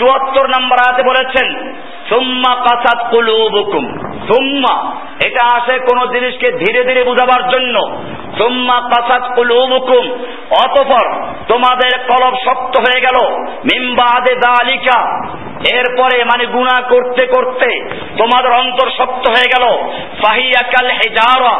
চুয়াত্তর 0.00 0.48
নম্বর 0.48 0.76
আয়াতে 0.86 1.02
বলেছেন, 1.02 1.76
সুম্মা 2.08 2.54
কাসাত 2.54 3.10
কুলুবুকুম। 3.10 3.84
সুম্মা, 4.26 4.96
এটা 5.26 5.56
আসে 5.56 5.78
কোন 5.78 6.12
জিনিসকে 6.12 6.52
ধীরে 6.52 6.84
ধীরে 6.84 7.04
বুঝাবার 7.04 7.50
জন্য। 7.50 8.04
সুম্মা 8.38 8.80
কাসাত 8.80 9.34
কুলুবুকুম। 9.34 10.12
অতঃপর 10.50 11.24
তোমাদের 11.48 11.98
কলব 11.98 12.34
শক্ত 12.46 12.80
হয়ে 12.80 13.00
গেল। 13.00 13.30
মিম্বাদে 13.40 14.34
দালিকা 14.34 15.28
এরপরে 15.74 16.24
মানে 16.24 16.46
গুণা 16.46 16.82
করতে 16.82 17.26
করতে 17.26 17.94
তোমাদের 18.18 18.52
অন্তর 18.52 18.90
শক্ত 18.90 19.30
হয়ে 19.30 19.50
গেল। 19.56 19.92
ফাহিয়াকাল 20.22 20.90
হেজারা। 20.90 21.54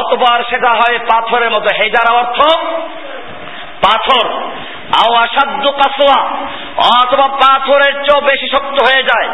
অতবার 0.00 0.44
সেটা 0.50 0.68
হয় 0.68 0.98
পাথরের 0.98 1.50
মতো। 1.50 1.66
হেজারা 1.78 2.18
অর্থ 2.18 2.56
পাথর। 3.86 4.28
অথবা 7.02 7.28
পাথরের 7.28 7.92
চেয়েও 7.92 8.20
বেশি 8.20 8.48
শক্ত 8.52 8.76
হয়ে 8.82 9.02
যায়। 9.02 9.28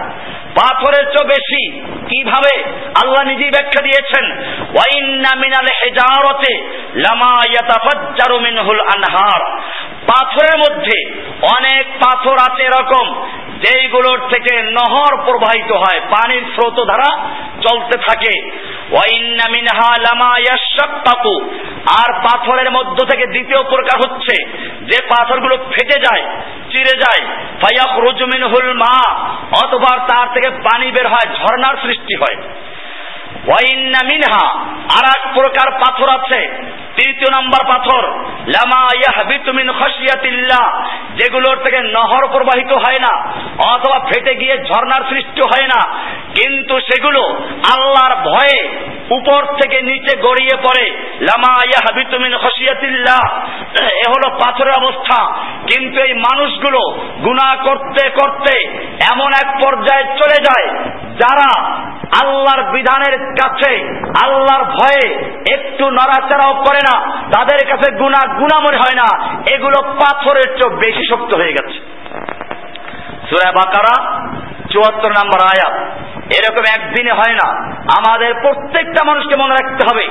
পাথরের 0.56 1.04
চেয়েও 1.04 1.28
বেশি 1.28 1.62
কীভাবে 1.82 2.54
আল্লাহ 3.02 3.22
নিজেই 3.22 3.50
ব্যাখ্যা 3.50 3.82
দিয়েছেন? 3.82 4.24
ওয়াইন্না 4.74 5.30
মিনাল 5.36 5.68
হেজারতে 5.82 6.52
লামা 6.94 7.34
ইয়াতাফাজ্জারু 7.50 8.40
মিনহুল 8.40 8.80
আনহার। 8.80 9.42
পাথরের 10.10 10.56
মধ্যে 10.58 10.96
অনেক 11.42 11.84
পাথর 12.04 12.36
আছে 12.38 12.62
এরকম, 12.62 13.06
যেইগুলোর 13.60 14.18
থেকে 14.28 14.62
নহর 14.62 15.12
প্রবাহিত 15.24 15.70
হয়, 15.72 16.00
পানির 16.00 16.44
স্রোত 16.54 16.78
ধারা 16.86 17.10
চলতে 17.68 17.98
থাকে। 17.98 18.34
আর 21.98 22.10
পাথরের 22.22 22.70
মধ্য 22.70 23.04
থেকে 23.04 23.26
দ্বিতীয় 23.26 23.62
প্রকার 23.62 23.96
হচ্ছে, 24.04 24.34
যে 24.80 24.98
পাথরগুলো 25.08 25.56
ফেটে 25.56 25.98
যায়, 26.00 26.24
চিরে 26.70 26.94
যায় 26.98 27.22
ফাইয়াক 27.62 27.98
রুজমিন 27.98 28.44
মা 28.72 28.96
অথবা 29.64 29.98
তার 29.98 30.26
থেকে 30.34 30.45
পানি 30.50 30.90
বের 30.90 31.08
হয়, 31.08 31.36
ঝর্ণার 31.36 31.74
সৃষ্টি 31.74 32.16
হয়। 32.16 32.42
মিনহা, 34.04 34.58
আর 34.68 35.04
এক 35.16 35.34
প্রকার 35.34 35.70
পাথর 35.70 36.08
আছে। 36.08 36.48
তৃতীয় 36.96 37.40
নম্বর 37.40 37.68
পাথর, 37.68 38.08
লামা 38.48 38.88
যেগুলোর 41.16 41.56
থেকে 41.56 41.80
নহর 41.80 42.26
প্রবাহিত 42.26 42.72
হয় 42.72 42.98
না, 43.00 43.32
অথবা 43.74 43.98
ফেটে 43.98 44.34
গিয়ে 44.34 44.58
ঝর্ণার 44.58 45.02
সৃষ্টি 45.08 45.40
হয় 45.40 45.66
না। 45.66 45.94
কিন্তু 46.28 46.80
সেগুলো 46.80 47.22
আল্লাহর 47.74 48.14
ভয়ে 48.30 48.78
উপর 49.10 49.44
থেকে 49.44 49.82
নিচে 49.82 50.18
গড়িয়ে 50.18 50.56
পড়ে। 50.56 50.90
লামা 51.20 51.54
এ 53.82 54.02
হলো 54.08 54.38
পাথরের 54.38 54.84
অবস্থা। 54.84 55.32
কিন্তু 55.66 56.02
এই 56.02 56.14
মানুষগুলো 56.14 56.78
গুনাহ 57.24 57.64
করতে 57.64 58.10
করতে 58.10 58.86
এমন 59.12 59.30
এক 59.42 59.48
পর্যায়ে 59.64 60.04
চলে 60.04 60.38
যায় 60.42 60.66
যারা 61.16 61.48
আল্লাহর 62.22 62.62
বিধানের 62.72 63.14
কাছে, 63.34 63.72
আল্লাহর 64.24 64.64
ভয়ে 64.64 65.04
একটু 65.54 65.84
নড়াচড়াও 65.90 66.54
করে 66.54 66.80
না। 66.88 66.94
তাদের 67.36 67.60
কাছে 67.68 67.88
গুণা 67.96 68.20
গুণা 68.34 68.58
মনে 68.60 68.76
হয় 68.76 68.96
না। 68.96 69.08
এগুলো 69.54 69.78
পাথরের 69.82 70.48
চোখ 70.56 70.72
বেশি 70.72 71.04
শক্ত 71.10 71.34
হয়ে 71.34 71.52
গেছে। 71.52 71.78
সুরা 73.28 73.50
বাকারা, 73.52 73.94
চুয়াত্তর 74.72 75.10
নম্বর 75.10 75.40
আয়াত। 75.42 75.74
এরকম 76.38 76.64
একদিনে 76.76 77.12
হয় 77.12 77.34
না। 77.34 77.48
আমাদের 77.98 78.34
প্রত্যেকটা 78.34 79.04
মানুষকে 79.04 79.36
মনে 79.36 79.54
রাখতে 79.54 79.82
হবে, 79.88 80.06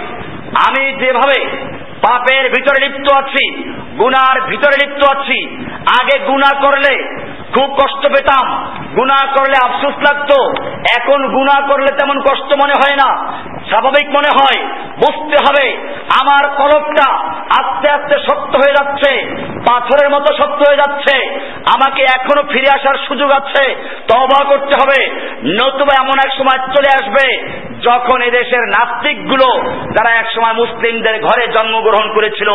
আমি 0.67 0.83
যেভাবে 0.93 1.37
পাপের 2.01 2.49
ভিতরে 2.49 2.87
লিপ্ত 2.87 3.13
আছি, 3.13 3.63
গুনার 3.97 4.41
ভিতরে 4.41 4.85
লিপ্ত 4.85 5.17
আছি, 5.17 5.39
আগে 6.01 6.19
গুণা 6.19 6.51
করলে 6.61 6.93
খুব 7.55 7.73
কষ্ট 7.73 8.07
পেতাম। 8.07 8.45
গুণা 8.95 9.33
করলে 9.35 9.57
আফসোস 9.65 9.95
লাগতো। 10.07 10.53
এখন 10.97 11.27
গুণা 11.27 11.67
করলে 11.67 11.91
তেমন 11.99 12.19
কষ্ট 12.19 12.53
মনে 12.53 12.73
হয় 12.73 12.95
না। 12.95 13.35
স্বাভাবিক 13.69 14.07
মনে 14.09 14.29
হয়, 14.29 14.67
বুঝতে 14.73 15.37
হবে, 15.45 15.77
আমার 16.21 16.49
কলকটা 16.49 17.13
আস্তে 17.59 17.91
আস্তে 17.91 18.15
শক্ত 18.19 18.55
হয়ে 18.55 18.73
যাচ্ছে, 18.73 19.35
পাথরের 19.69 20.09
মতো 20.09 20.33
শক্ত 20.33 20.69
হয়ে 20.69 20.77
যাচ্ছে, 20.77 21.39
আমাকে 21.75 22.03
এখনও 22.03 22.43
ফিরে 22.51 22.69
আসার 22.73 22.95
সুযোগ 23.07 23.31
আছে। 23.31 23.75
তবা 24.07 24.43
করতে 24.45 24.73
হবে, 24.75 25.09
নতুবা 25.61 26.03
এমন 26.03 26.19
এক 26.25 26.31
সময় 26.37 26.67
চলে 26.67 26.89
আসবে, 26.89 27.55
যখন 27.81 28.21
এদেশের 28.21 28.59
নাস্তিকগুলো, 28.59 29.63
যারা 29.69 30.15
এক 30.15 30.27
সময় 30.35 30.53
মুসলিমদের 30.53 31.23
ঘরে 31.23 31.47
জন্মগ্রহণ 31.47 32.13
করেছিল, 32.13 32.49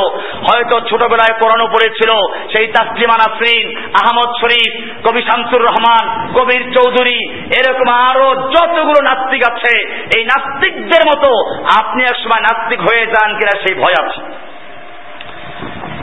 হয়তো 0.48 0.80
ছোটবেলায় 0.80 1.40
পড়ানো 1.44 1.66
পড়েছিল, 1.66 2.10
সেই 2.52 2.66
তাসলিমা 2.66 3.16
নাসরিন 3.16 3.78
আহমদ 3.78 4.28
শরীফ 4.40 4.89
কবি 5.06 5.20
শামসুর 5.22 5.62
রহমান, 5.62 6.04
কবির 6.34 6.62
চৌধুরী, 6.72 7.18
এরকম 7.58 7.88
আরও 8.10 8.28
যতগুলো 8.34 9.00
নাস্তিক 9.02 9.42
আছে, 9.52 9.72
এই 10.16 10.22
নাস্তিকদের 10.24 11.02
মতো 11.06 11.30
আপনি 11.80 12.00
এক 12.02 12.16
সময় 12.16 12.40
নাস্তিক 12.40 12.80
হয়ে 12.80 13.04
যান 13.06 13.30
কিনা 13.38 13.54
সেই 13.62 13.74
ভয় 13.74 13.96
আছে। 14.02 14.20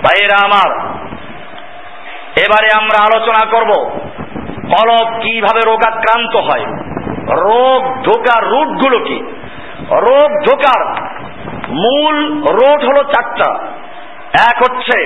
ভাইয়েরা 0.04 0.38
আমার, 0.46 0.70
এবারে 2.46 2.70
আমরা 2.80 2.98
আলোচনা 3.04 3.44
করব 3.52 3.72
কলব 4.74 5.08
কীভাবে 5.22 5.62
রোগাক্রান্ত 5.66 6.36
হয়, 6.38 6.66
রোগ 7.48 7.82
ঢোকার 8.04 8.44
রুটগুলো 8.48 8.98
কি? 9.00 9.18
রোগ 10.08 10.30
ঢোকার 10.46 10.82
মূল 11.70 12.16
রোড 12.60 12.80
হলো 12.90 13.02
চারটা। 13.04 13.50
এক 14.50 14.58
হচ্ছে 14.64 14.98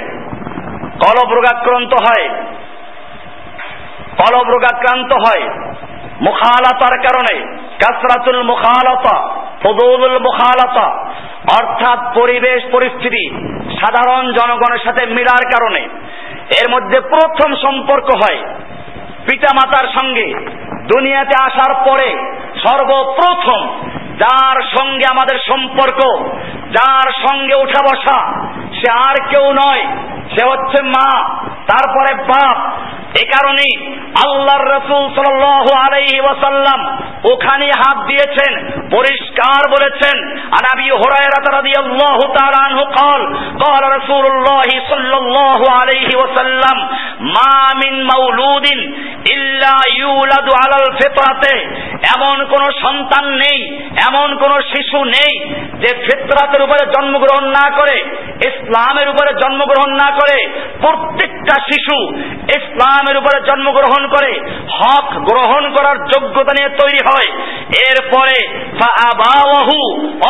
কলব 1.03 1.27
রোগাক্রান্ত 1.33 1.93
হয় 2.05 2.25
কলব 4.21 4.45
রোগাক্রান্ত 4.49 5.11
হয়। 5.23 5.45
মুখালাতার 6.21 6.95
কারণে 6.97 7.35
কাসরাতুল 7.81 8.43
মুখালতা 8.43 9.15
ফদৌলুল 9.63 10.17
মুখালতা, 10.19 10.87
অর্থাৎ 11.57 11.99
পরিবেশ 12.19 12.61
পরিস্থিতি 12.71 13.23
সাধারণ 13.79 14.25
জনগণের 14.33 14.81
সাথে 14.85 15.05
মিলার 15.05 15.43
কারণে 15.53 15.81
এর 16.59 16.67
মধ্যে 16.69 16.97
প্রথম 17.13 17.49
সম্পর্ক 17.55 18.07
হয় 18.21 18.39
পিতা 19.27 19.49
মাতার 19.55 19.87
সঙ্গে। 19.99 20.27
দুনিয়াতে 20.93 21.35
আসার 21.43 21.73
পরে 21.87 22.09
সর্বপ্রথম 22.63 23.61
যার 24.17 24.57
সঙ্গে 24.77 25.05
আমাদের 25.11 25.37
সম্পর্ক, 25.49 25.99
যার 26.71 27.07
সঙ্গে 27.25 27.55
উঠা 27.55 27.81
বসা, 27.87 28.19
সে 28.77 28.87
আর 29.07 29.15
কেউ 29.29 29.45
নয়। 29.53 29.83
সে 30.33 30.41
হচ্ছে 30.49 30.79
মা, 30.83 31.09
তারপরে 31.67 32.11
বাপ 32.23 32.57
এ 33.22 33.24
কারণে 33.34 33.66
আল্লাহর 34.24 34.66
রসুল 34.76 35.04
সাল 35.16 35.42
আলাইহি 35.86 36.18
ওয়াসাল্লাম 36.20 36.80
ওখানে 37.32 37.66
হাত 37.80 37.98
দিয়েছেন 38.06 38.52
পরিষ্কার 38.90 39.60
বলেছেন 39.70 40.16
আর 40.50 40.64
আবি 40.74 40.88
হুরায়রা 41.00 41.38
রাদিয়াল্লাহু 41.58 42.24
তাআলা 42.36 42.58
আনহু 42.66 42.84
قال 42.96 43.22
قال 43.58 43.82
رسول 43.96 44.24
الله 44.26 44.68
صلى 44.90 45.16
الله 45.16 45.60
عليه 45.70 46.10
وسلم 46.22 46.76
ما 47.36 47.56
من 47.82 47.94
مولود 48.12 48.66
ইল্লা 49.34 49.74
ইউলাদু 50.00 50.52
আলাল 50.62 50.86
ফিতরাতে 50.98 51.54
এমন 52.14 52.36
কোন 52.44 52.64
সন্তান 52.84 53.24
নেই 53.42 53.60
এমন 54.08 54.28
কোন 54.36 54.52
শিশু 54.72 54.98
নেই 55.16 55.32
যে 55.82 55.90
ফিতরাতের 56.04 56.62
উপরে 56.62 56.82
জন্মগ্রহণ 56.94 57.44
না 57.58 57.66
করে 57.70 57.96
ইসলামের 58.50 59.08
উপরে 59.08 59.30
জন্মগ্রহণ 59.42 59.90
না 60.02 60.08
করে 60.10 60.36
প্রত্যেকটা 60.80 61.54
শিশু 61.70 61.98
ইসলামের 63.01 63.21
উপরে 63.21 63.37
জন্মগ্রহণ 63.49 64.03
করে, 64.07 64.31
হক 64.77 65.07
গ্রহণ 65.29 65.63
করার 65.75 65.97
যোগ্যতা 66.11 66.53
নিয়ে 66.57 66.69
তৈরি 66.81 67.01
হয়। 67.09 67.29
এরপরে 67.87 68.37
আবাহু 69.09 69.77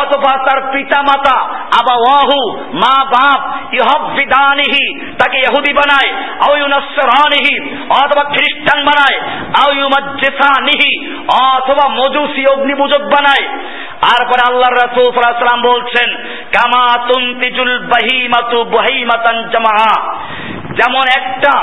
অথবা 0.02 0.32
তার 0.46 0.60
পিতা 0.74 1.00
মাতা 1.02 1.38
আবাহু 1.80 2.38
মা 2.84 2.96
বাপ 3.16 3.42
ইহবিদানিহি 3.80 4.86
তাকে 5.20 5.38
ইহুদি 5.38 5.74
বানায় 5.74 6.10
আউয়ুনাসরানিহি 6.48 7.56
অথবা 8.02 8.24
খ্রিস্টান 8.36 8.80
বানায় 8.86 9.18
আউয়ুমাজ্জিসানিহি 9.64 10.92
অথবা 11.44 11.86
মজুসি 12.00 12.44
অগ্নিপূজক 12.54 13.04
বানায়। 13.14 13.46
আর 14.12 14.22
পরে 14.30 14.44
আল্লাহ 14.50 14.70
রাসূল 14.72 15.08
সাল্লাল্লাহু 15.08 15.70
বলছেন, 15.72 16.10
কামা 16.56 16.86
তুনতিজুল 17.08 17.74
বাহিমাতু 17.92 18.58
বাহিমাতান 18.76 19.38
জামাহা 19.54 19.94
যেমন 20.74 21.06
একটা 21.20 21.54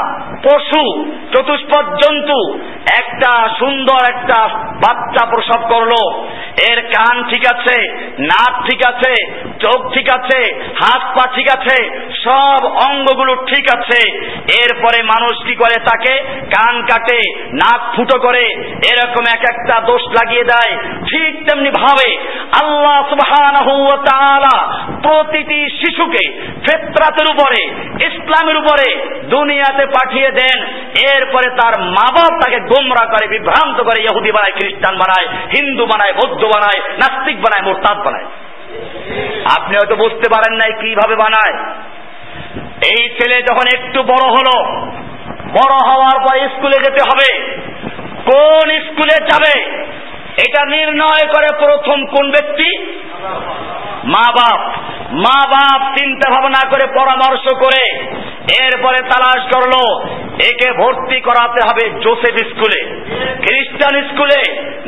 পশু, 0.45 1.05
চতুষ্পদ 1.33 1.85
জন্তু, 1.95 2.59
একটা 2.99 3.49
সুন্দর 3.59 4.01
একটা 4.17 4.49
বাচ্চা 4.57 5.27
প্রসব 5.27 5.69
করল। 5.69 5.93
এর 6.71 6.83
কান 6.83 7.25
ঠিক 7.25 7.45
আছে, 7.55 7.77
নাক 8.21 8.53
ঠিক 8.71 8.81
আছে, 8.87 9.13
চোখ 9.61 9.93
ঠিক 9.95 10.11
আছে, 10.13 10.55
হাত 10.55 11.03
পা 11.19 11.25
ঠিক 11.35 11.49
আছে, 11.57 11.77
সব 12.25 12.67
অঙ্গগুলো 12.67 13.35
ঠিক 13.35 13.65
আছে। 13.75 14.01
এরপরে 14.65 15.03
মানুষ 15.03 15.45
কি 15.47 15.55
করে 15.55 15.75
তাকে 15.75 16.19
কান 16.57 16.83
কাটে, 16.83 17.21
নাক 17.53 17.97
ফুটো 17.97 18.19
করে, 18.19 18.45
এরকম 18.91 19.25
এক 19.29 19.43
একটা 19.53 19.81
দোষ 19.81 20.03
লাগিয়ে 20.03 20.45
দেয়। 20.45 20.73
ঠিক 21.05 21.33
তেমনি 21.49 21.71
ভাবে 21.71 22.09
আল্লাহ 22.65 23.09
তাআলা 24.05 24.57
প্রতিটি 25.03 25.61
শিশুকে 25.71 26.25
ফেতরাতের 26.67 27.27
উপরে, 27.35 27.61
ইসলামের 28.05 28.57
উপরে 28.57 28.87
দুনিয়াতে 29.25 29.87
পাঠিয়ে 29.87 30.31
দেন। 30.31 30.65
এরপরে 31.09 31.51
তার 31.51 31.81
মা 31.81 32.07
বাপ 32.13 32.41
তাকে 32.45 32.61
গোমরা 32.61 33.07
করে, 33.07 33.29
বিভ্রান্ত 33.29 33.81
করে, 33.81 34.03
ইহুদি 34.03 34.33
বানায়, 34.33 34.53
খ্রিস্টান 34.53 34.97
বানায়, 34.97 35.27
হিন্দু 35.57 35.87
বানায়, 35.87 36.13
বৌদ্ধ 36.13 36.45
বানায়, 36.45 36.81
নাস্তিক 36.89 37.41
বানায়, 37.41 37.63
মোরতাদ 37.63 37.99
বানায়। 37.99 38.25
আপনি 39.57 39.77
হয়তো 39.77 39.97
বুঝতে 39.97 40.29
পারেন 40.31 40.59
নাই 40.59 40.73
কীভাবে 40.81 41.17
বানায়। 41.17 41.55
এই 42.91 43.09
ছেলে 43.09 43.43
যখন 43.43 43.67
একটু 43.75 44.03
বড় 44.03 44.27
হলো, 44.29 44.77
বড় 45.49 45.77
হওয়ার 45.87 46.19
পর 46.21 46.49
স্কুলে 46.49 46.77
যেতে 46.79 47.03
হবে। 47.03 47.57
কোন 48.25 48.71
স্কুলে 48.71 49.27
যাবে? 49.27 49.61
এটা 50.49 50.67
নির্ণয় 50.67 51.27
করে 51.29 51.47
প্রথম 51.59 52.07
কোন 52.07 52.31
ব্যক্তি? 52.31 52.79
মা 54.05 54.33
বাপ 54.33 54.61
মা 55.13 55.47
বাপ 55.47 55.99
চিন্তা 55.99 56.31
ভাবনা 56.31 56.69
করে 56.69 56.87
পরামর্শ 56.95 57.55
করে 57.55 58.05
এরপরে 58.65 58.99
তালাশ 59.11 59.43
করল, 59.55 59.75
একে 60.51 60.69
ভর্তি 60.81 61.19
করাতে 61.29 61.61
হবে 61.69 61.85
জোসেফ 62.05 62.37
স্কুলে, 62.51 62.81
খ্রিস্টান 63.45 63.95
স্কুলে, 64.11 64.41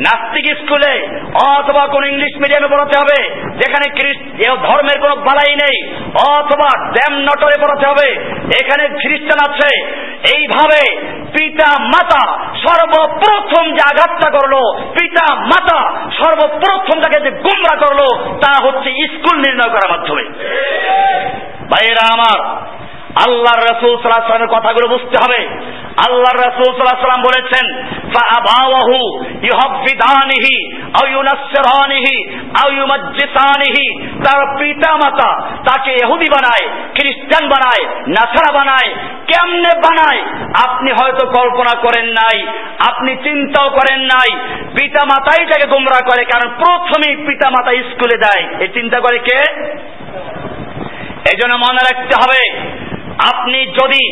নাস্তিক 0.05 0.47
স্কুলে, 0.61 0.93
অথবা 1.51 1.83
কোন 1.93 2.03
ইংলিশ 2.11 2.33
মিডিয়ামে 2.41 2.71
পড়াতে 2.73 2.95
হবে, 3.01 3.19
যেখানে 3.61 3.85
ধর্মের 4.67 4.97
কোনো 5.03 5.15
বালাই 5.27 5.53
নেই, 5.63 5.77
অথবা 6.35 6.69
ড্যাম 6.95 7.13
নটরে 7.27 7.57
পড়াতে 7.63 7.85
হবে, 7.91 8.07
এখানে 8.61 8.83
খ্রিস্টান 9.01 9.39
আছে। 9.47 9.69
এইভাবে 10.35 10.81
পিতা 11.35 11.69
মাতা 11.93 12.23
সর্বপ্রথম 12.65 13.65
যে 13.75 13.81
আঘাতটা 13.91 14.29
করল 14.37 14.55
পিতা 14.97 15.25
মাতা 15.51 15.79
সর্বপ্রথম 16.19 16.97
তাকে 17.03 17.19
যে 17.25 17.31
গুমরা 17.45 17.75
করল, 17.83 18.01
তা 18.43 18.51
হচ্ছে 18.65 18.89
স্কুল 19.13 19.37
নির্ণয় 19.45 19.71
করার 19.73 19.91
মাধ্যমে। 19.93 20.23
ভাইয়েরা 21.71 22.03
আমার 22.15 22.39
আল্লাহ 23.26 23.54
রসুল 23.56 23.92
সাল্লাহ 23.94 24.26
সাল্লামের 24.26 24.54
কথাগুলো 24.56 24.86
বুঝতে 24.88 25.16
হবে 25.22 25.40
আল্লাহ 26.06 26.32
রসুল 26.36 26.70
সাল্লাহ 26.70 27.00
সাল্লাম 27.00 27.22
বলেছেন 27.22 27.66
فأباوه 28.14 28.90
يهبدانه 29.42 30.46
أو 30.98 31.04
ينصرانه 31.08 32.08
أو 32.62 32.68
يمجسانه 32.72 33.76
তার 34.24 34.40
পিতা 34.58 34.90
মাতা 35.02 35.30
তাকে 35.68 35.90
ইহুদি 36.02 36.28
বানায় 36.34 36.66
খ্রিস্টান 36.96 37.44
বানায় 37.48 37.84
নাসারা 38.16 38.50
বানায় 38.58 38.90
কেমনে 39.30 39.72
বানায় 39.84 40.20
আপনি 40.66 40.90
হয়তো 40.98 41.22
কল্পনা 41.38 41.74
করেন 41.84 42.06
নাই 42.20 42.38
আপনি 42.90 43.12
চিন্তাও 43.26 43.68
করেন 43.78 44.00
নাই 44.12 44.30
পিতা 44.76 45.02
মাতাই 45.04 45.42
তাকে 45.50 45.66
গোমরা 45.72 46.00
করে 46.10 46.22
কারণ 46.24 46.48
প্রথমেই 46.62 47.14
পিতা 47.26 47.48
মাতা 47.50 47.70
স্কুলে 47.90 48.16
দেয় 48.24 48.44
এই 48.62 48.70
চিন্তা 48.76 48.98
করে 49.00 49.18
কে 49.28 49.38
এই 51.30 51.36
জন্য 51.40 51.54
মনে 51.56 51.82
রাখতে 51.82 52.14
হবে 52.20 52.40
আপনি 53.17 53.59
যদি 53.65 54.03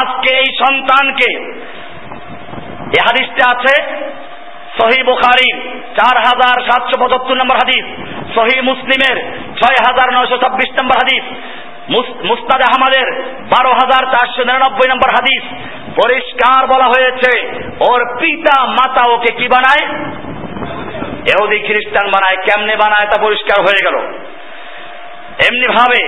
আজকে 0.00 0.30
এই 0.36 0.48
সন্তানকে, 0.62 1.30
এ 2.96 2.98
হাদিসটা 3.06 3.44
আছে, 3.54 3.74
সহি 4.78 5.02
বুখারির 5.02 5.56
চার 5.98 6.16
হাজার 6.26 6.56
সাতশো 6.66 6.96
পঁচাত্তর 7.00 7.36
নম্বর 7.36 7.56
হাদিস, 7.56 7.84
সহি 8.34 8.60
মুসলিমের 8.60 9.16
ছয় 9.60 9.78
হাজার 9.86 10.08
নয়শো 10.14 10.36
ছাব্বিশ 10.36 10.70
নম্বর 10.80 10.96
হাদিস 10.96 11.24
মুস্তাদ 12.24 12.60
আহমদের 12.60 13.06
বারো 13.50 13.72
হাজার 13.72 14.02
চারশো 14.12 14.42
নিরানব্বই 14.44 14.88
নম্বর 14.88 15.10
হাদিস। 15.16 15.42
পরিষ্কার 16.02 16.66
বলা 16.66 16.84
হয়েছে, 16.84 17.30
ওর 17.90 18.00
পিতা, 18.20 18.66
মাতা 18.66 19.04
ওকে 19.14 19.30
কি 19.38 19.48
বানায়? 19.48 19.84
এহুদি 21.32 21.58
খ্রিস্টান 21.58 22.06
বানায়। 22.10 22.36
কেমনে 22.46 22.76
বানায় 22.76 23.06
তা 23.06 23.22
পরিষ্কার 23.22 23.58
হয়ে 23.66 23.84
গেল। 23.86 23.96
এমনি 25.48 25.66
ভাবে 25.78 26.02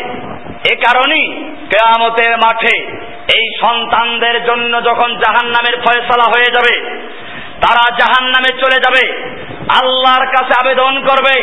এ 0.69 0.75
কারণেই 0.75 1.27
কেয়ামতের 1.71 2.37
মাঠে 2.37 2.75
এই 3.39 3.45
সন্তানদের 3.61 4.45
জন্য 4.45 4.85
যখন 4.85 5.17
জাহান 5.17 5.47
নামের 5.47 5.77
ফয়সলা 5.81 6.25
হয়ে 6.25 6.55
যাবে, 6.55 7.05
তারা 7.61 7.97
জাহান 7.99 8.25
নামে 8.31 8.61
চলে 8.61 8.77
যাবে। 8.77 9.05
আল্লাহর 9.79 10.27
কাছে 10.27 10.53
আবেদন 10.63 10.95
করবে, 11.09 11.37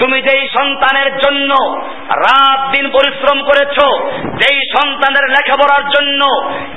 তুমি 0.00 0.18
যেই 0.22 0.42
সন্তানের 0.58 1.10
জন্য 1.18 1.50
রাত 2.26 2.60
দিন 2.70 2.86
পরিশ্রম 2.90 3.38
করেছ, 3.42 3.76
যেই 4.40 4.58
সন্তানের 4.76 5.26
লেখাপড়ার 5.34 5.84
জন্য 5.94 6.20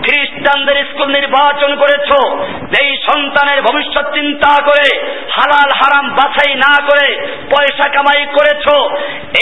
খ্রিস্টানদের 0.05 0.77
স্কুল 0.89 1.09
নির্বাচন 1.11 1.71
করেছ, 1.75 2.09
যেই 2.73 2.91
সন্তানের 3.07 3.59
ভবিষ্যৎ 3.61 4.05
চিন্তা 4.13 4.51
করে 4.63 4.87
হালাল 5.35 5.71
হারাম 5.79 6.05
বাছাই 6.09 6.53
না 6.55 6.73
করে 6.89 7.07
পয়সা 7.51 7.87
কামাই 7.89 8.25
করেছ, 8.37 8.65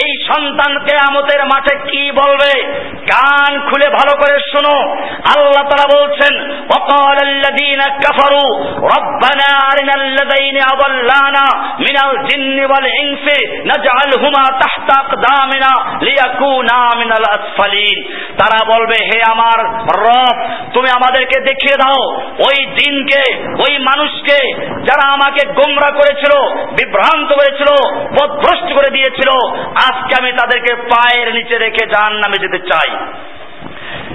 এই 0.02 0.10
সন্তান 0.28 0.72
কেয়ামতের 0.78 1.42
মাঠে 1.46 1.74
কি 1.88 2.02
বলবে? 2.20 2.52
কান 3.12 3.52
খুলে 3.68 3.88
ভালো 3.98 4.12
করে 4.20 4.36
শোনো। 4.52 4.76
আল্লাহ 5.34 5.64
তারা 5.70 5.86
বলছেন 5.96 6.32
অকাল 6.78 7.30
কাফারু, 8.04 8.46
রব্বানা 8.94 9.50
মিনাল 11.78 12.16
জিন্নি 12.28 12.64
ওয়াল 12.64 12.86
ইনসি 13.02 13.38
নাজআলহুমা 13.62 14.44
তাহতা 14.60 14.94
আকদামিনা 14.98 15.72
লিয়াকুনা 16.00 16.78
মিনাল 16.98 17.26
আসফালিন। 17.32 17.98
তারা 18.38 18.64
বলবে, 18.64 18.96
হে 19.04 19.18
আমার 19.32 19.58
রব, 20.06 20.36
তুমি 20.74 20.88
আমাদেরকে 20.90 21.40
দেখিয়ে 21.40 21.76
দাও। 21.76 22.02
ওই 22.48 22.58
দিনকে 22.66 23.22
ওই 23.64 23.78
মানুষকে 23.78 24.38
যারা 24.82 25.04
আমাকে 25.12 25.46
গোমরা 25.48 25.90
করেছিল, 25.90 26.32
বিভ্রান্ত 26.70 27.28
করেছিল, 27.32 27.70
বদভ্রষ্ট 28.12 28.68
করে 28.74 28.88
দিয়েছিল, 28.90 29.30
আজকে 29.88 30.12
আমি 30.20 30.32
তাদেরকে 30.32 30.72
পায়ের 30.74 31.34
নিচে 31.34 31.58
রেখে 31.58 31.86
জাহান্নামে 31.86 32.38
যেতে 32.40 32.58
চাই। 32.58 32.90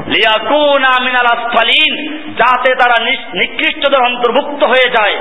লিয়াকুনা 0.07 0.91
মিনাল 1.03 1.29
আসফালিন, 1.37 1.93
যাতে 2.33 2.75
তারা 2.75 3.05
নিকৃষ্টদের 3.33 4.01
অন্তর্ভুক্ত 4.05 4.63
হয়ে 4.63 4.89
যায়। 4.89 5.15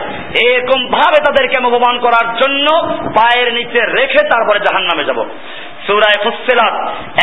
এরকম 0.49 0.87
ভাবে 0.91 1.19
তাদেরকে 1.25 1.57
অপমান 1.67 1.99
করার 1.99 2.37
জন্য 2.37 2.67
পায়ের 3.15 3.55
নিচে 3.55 3.81
রেখে 3.87 4.23
তারপরে 4.23 4.59
জাহান 4.61 4.83
নামে 4.83 5.05
যাব। 5.05 5.19
সুরায় 5.87 6.19
ফুসিলাত 6.25 6.75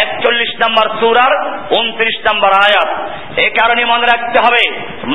একচল্লিশ 0.03 0.51
নম্বর 0.63 0.85
সুরার 0.99 1.33
উনত্রিশ 1.79 2.15
নম্বর 2.27 2.51
আয়াত। 2.67 2.89
এ 3.45 3.47
কারণে 3.59 3.83
মনে 3.85 4.05
রাখতে 4.05 4.37
হবে, 4.45 4.63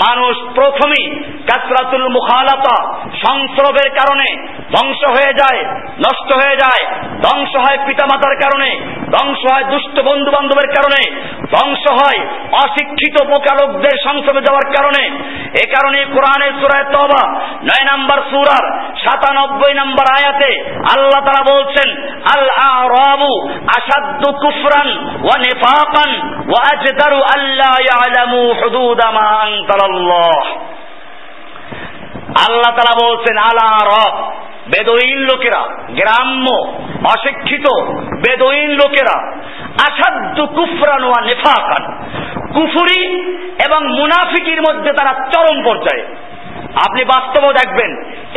মানুষ 0.05 0.35
প্রথমেই 0.55 1.07
কাসরাতুল 1.49 2.07
মুখালাতা 2.17 2.77
সংস্রবের 3.25 3.89
কারণে 3.99 4.29
ধ্বংস 4.75 5.01
হয়ে 5.15 5.33
যায়, 5.33 5.61
নষ্ট 6.07 6.31
হয়ে 6.41 6.57
যায়, 6.57 6.83
ধ্বংস 7.25 7.53
হয় 7.65 7.79
পিতামাতার 7.87 8.37
কারণে, 8.37 8.71
ধ্বংস 9.15 9.43
হয় 9.53 9.65
দুষ্ট 9.65 9.97
বন্ধু 10.09 10.31
বান্ধবের 10.31 10.69
কারণে, 10.77 11.03
ধ্বংস 11.55 11.85
হয় 12.01 12.21
অশিক্ষিত 12.65 13.17
বোকালোকদের 13.31 13.97
সংসদে 14.07 14.41
যাওয়ার 14.47 14.67
কারণে। 14.77 15.03
এ 15.63 15.65
কারণে 15.75 15.99
কোরআনের 16.15 16.53
সুরায় 16.61 16.87
তবা 16.95 17.23
নয় 17.69 17.85
নম্বর 17.93 18.19
সুরার 18.31 18.65
সাতানব্বই 19.05 19.75
নম্বর 19.75 20.07
আয়াতে 20.19 20.51
আল্লাহ 20.95 21.21
তারা 21.29 21.43
বলছেন 21.53 21.89
আল 22.35 22.45
আরাবু 22.77 23.32
আসাদ্দু 23.77 24.33
কুফরান 24.33 24.89
ওয়া 25.25 25.37
নিফাকান 25.39 26.11
ওয়া 26.49 26.61
আজদারু 26.73 27.19
আল্লাহ 27.37 27.75
ইয়ালামু 27.81 28.43
হুদুদ 28.61 29.01
মা 29.15 29.33
আল্লাহ 32.47 32.71
বলছেন, 33.09 33.37
আলা 33.37 33.69
রব, 33.87 34.15
বেদইন 34.71 35.19
লোকেরা, 35.19 35.63
গ্রাম্য, 35.89 36.47
অশিক্ষিত, 37.09 37.67
বেদইন 38.27 38.71
লোকেরা 38.71 39.17
কুফরান 40.57 41.05
ওয়া 41.05 41.21
কুফুরি 42.55 43.03
এবং 43.67 43.81
মুনাফিকির 43.99 44.61
মধ্যে 44.63 44.93
তারা 44.93 45.13
চরম 45.33 45.63
পর্যায়ে। 45.65 46.05
আপনি 46.87 47.05
বাস্তব 47.05 47.53
দেখবেন, 47.53 47.91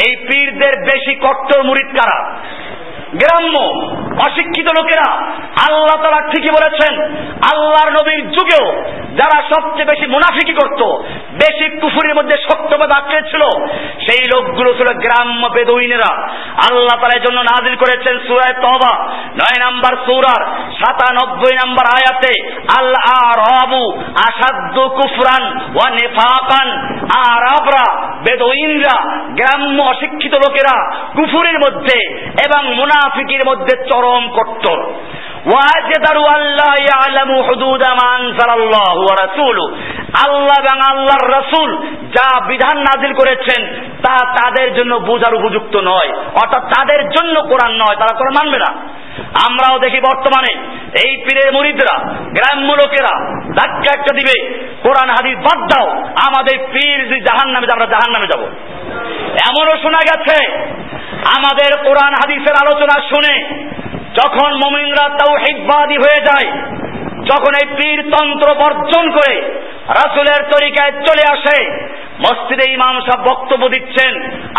এই 0.05 0.15
পীরদের 0.15 0.73
বেশি 0.85 1.13
কট্টর 1.15 1.63
মুরিদ 1.63 1.89
কারা? 1.99 2.19
গ্রাম্য, 3.18 3.55
অশিক্ষিত 4.28 4.68
লোকেরা 4.80 5.07
আল্লাহ 5.68 5.97
তারা 6.03 6.28
ঠিকই 6.32 6.51
বলেছেন, 6.51 6.93
আল্লাহর 7.53 7.91
নবীর 7.91 8.32
যুগেও 8.32 8.82
যারা 9.16 9.43
সবচেয়ে 9.53 9.86
বেশি 9.86 10.05
মুনাফিকি 10.07 10.53
করত, 10.53 10.82
বেশি 11.32 11.80
কুফুরের 11.80 12.16
মধ্যে 12.16 12.38
শক্তভাবে 12.38 12.93
আঁকড়ে 12.93 13.22
ছিল, 13.22 13.43
সেই 14.05 14.24
লোকগুলো 14.34 14.74
ছিল 14.74 14.93
গ্রাম্য 14.93 15.47
বেদুইনেরা। 15.47 16.11
আল্লাহ 16.70 16.97
তার 17.01 17.22
জন্য 17.22 17.39
নাজিল 17.41 17.76
করেছেন 17.76 18.20
সুরায় 18.28 18.53
তবা 18.53 18.93
নয় 19.36 19.59
নাম্বার 19.59 19.93
সুরার 20.05 20.41
সাতানব্বই 20.80 21.55
নাম্বার 21.55 21.86
আয়াতে 21.86 22.34
আল্লাহ 22.80 23.07
রবু 23.39 23.84
আসাদ্দ 24.28 24.88
কুফরান 24.89 25.43
ও 25.76 25.89
নেফাকান 25.89 26.68
আরবরা 27.28 27.55
বেদইনরা, 28.26 28.95
গ্রাম্য 29.30 29.84
অশিক্ষিত 29.84 30.34
লোকেরা 30.38 30.76
কুফুরের 31.13 31.57
মধ্যে 31.59 31.97
এবং 32.45 32.73
মুনাফিকের 32.76 33.39
মধ্যে 33.47 33.84
চরম 33.91 34.30
কট্টর। 34.30 34.80
ওয়াজেদারু 35.45 36.26
আল্লাহ 36.26 36.73
ইয়ালামু 36.82 37.41
হুদুদা 37.41 37.93
মা 37.93 38.07
আনজালাল্লাহু 38.15 38.99
ওয়া 38.99 39.28
রাসূলু 39.28 39.63
আল্লাহ 40.26 40.57
এবং 40.63 40.80
আল্লাহর 40.91 41.32
রাসূল 41.32 41.69
যা 42.01 42.45
বিধান 42.47 42.78
নাজিল 42.78 43.13
করেছেন, 43.13 43.61
তা 44.05 44.26
তাদের 44.26 44.76
জন্য 44.76 44.95
বোঝার 44.95 45.36
উপযুক্ত 45.36 45.76
নয়। 45.76 46.09
অর্থাৎ 46.13 46.63
তাদের 46.78 47.09
জন্য 47.09 47.41
কোরআন 47.41 47.71
নয়, 47.71 47.95
তারা 47.95 48.17
কোরআন 48.17 48.34
মানবে 48.34 48.57
না। 48.57 48.71
আমরাও 49.47 49.80
দেখি 49.80 49.99
বর্তমানে 49.99 50.51
এই 51.05 51.18
পীরের 51.18 51.53
মুরিদরা, 51.53 51.95
গ্রাম্য 52.34 52.74
লোকেরা 52.74 53.13
ধাক্কা 53.55 53.91
একটা 53.99 54.13
দিবে, 54.13 54.66
কোরআন, 54.84 55.09
হাদিস 55.09 55.38
বাদ 55.38 55.59
দাও, 55.68 55.88
আমাদের 56.28 56.59
পীর 56.74 57.05
যদি 57.05 57.20
জাহান 57.20 57.49
নামে 57.49 57.68
আমরা 57.74 57.86
জাহান 57.86 58.11
নামে 58.11 58.28
যাব। 58.28 58.41
এমনও 59.49 59.78
শোনা 59.82 59.97
গেছে, 59.97 60.51
আমাদের 61.38 61.72
কোরআন, 61.84 62.13
হাদিসের 62.13 62.55
আলোচনা 62.61 63.01
শুনে 63.09 63.36
যখন 64.22 64.53
মমিনরা 64.53 65.09
তাও 65.09 65.36
হেদবাদী 65.36 65.97
হয়ে 65.97 66.22
যায় 66.22 66.47
যখন 67.30 67.51
এই 67.61 67.67
পীর 67.78 67.99
তন্ত্র 68.11 68.47
বর্জন 68.55 69.05
করে 69.11 69.36
রাসুলের 69.89 70.41
তরিকায় 70.51 70.91
চলে 70.91 71.23
আসে, 71.30 71.57
মসজিদে 72.19 72.65
ইমাম 72.71 72.95
সাহেব 72.99 73.19
বক্তব্য 73.30 73.63
দিচ্ছেন, 73.69 74.13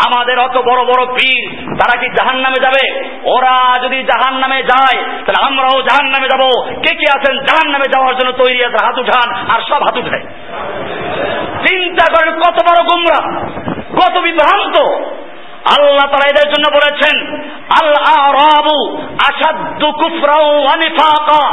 আমাদের 0.07 0.37
অত 0.39 0.57
বড় 0.57 0.83
বড় 0.85 1.03
পীর, 1.07 1.45
তারা 1.81 1.95
কি 2.01 2.09
জাহান 2.17 2.37
নামে 2.37 2.59
যাবে? 2.63 2.85
ওরা 3.25 3.55
যদি 3.83 3.99
জাহান 4.03 4.35
নামে 4.35 4.63
যায়, 4.63 4.99
তাহলে 5.25 5.41
আমরাও 5.47 5.83
জাহান 5.83 6.07
নামে 6.07 6.29
যাব। 6.29 6.43
কে 6.83 6.93
কে 6.95 7.07
আছেন 7.17 7.35
জাহান 7.47 7.69
নামে 7.73 7.89
যাওয়ার 7.95 8.17
জন্য 8.17 8.33
তৈরি 8.33 8.65
আছে? 8.65 8.79
হাত 8.87 8.97
উঠান, 8.99 9.29
আর 9.51 9.61
সব 9.69 9.81
হাত 9.83 9.97
উঠায় 9.99 10.25
চিন্তা 11.67 12.07
করেন 12.15 12.33
কত 12.35 12.59
বড় 12.69 12.81
গুমরা, 12.91 13.21
কত 14.01 14.15
বিভ্রান্ত। 14.19 14.77
আল্লাহ 15.67 16.07
তারা 16.07 16.31
এদের 16.31 16.53
জন্য 16.53 16.77
বলেছেন 16.77 17.41
আল 17.83 17.95
আরাবু 18.29 18.97
আসাদ্দু 18.99 19.93
কুফরাও 19.93 20.49
ওয়ানিফাকা 20.49 21.49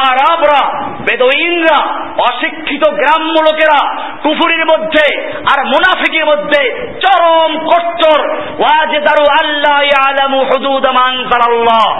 আরাবরা 0.00 0.80
বেদইনরা 0.80 1.86
অশিক্ষিত 2.18 2.90
গ্রাম্য 2.90 3.32
লোকেরা 3.32 3.96
কুফুরির 4.22 4.64
মধ্যে 4.64 5.30
আর 5.30 5.64
মুনাফিকের 5.64 6.26
মধ্যে 6.26 6.92
চরম 7.04 7.58
কট্টর। 7.58 8.30
ওয়াজেদারু 8.58 9.24
আল্লাহ 9.44 9.82
ইয়ালামু 9.82 10.44
হুদুদ 10.44 10.86
মান 10.86 11.16
আল্লাহ 11.46 11.92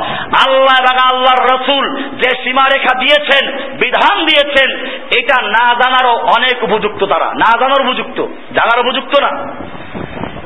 আল্লাহ 0.48 0.76
এবং 0.80 1.16
আল্লাহর 1.16 1.54
রসুল 1.54 1.96
যে 1.96 2.30
সীমারেখা 2.42 2.98
দিয়েছেন, 2.98 3.56
বিধান 3.78 4.24
দিয়েছেন, 4.24 4.86
এটা 5.18 5.42
না 5.42 5.74
জানারও 5.74 6.14
অনেক 6.16 6.62
উপযুক্ত 6.62 7.04
তারা। 7.04 7.26
না 7.26 7.58
জানার 7.60 7.86
উপযুক্ত। 7.86 8.20
জানার 8.52 8.86
উপযুক্ত 8.86 9.20
না। 9.20 9.30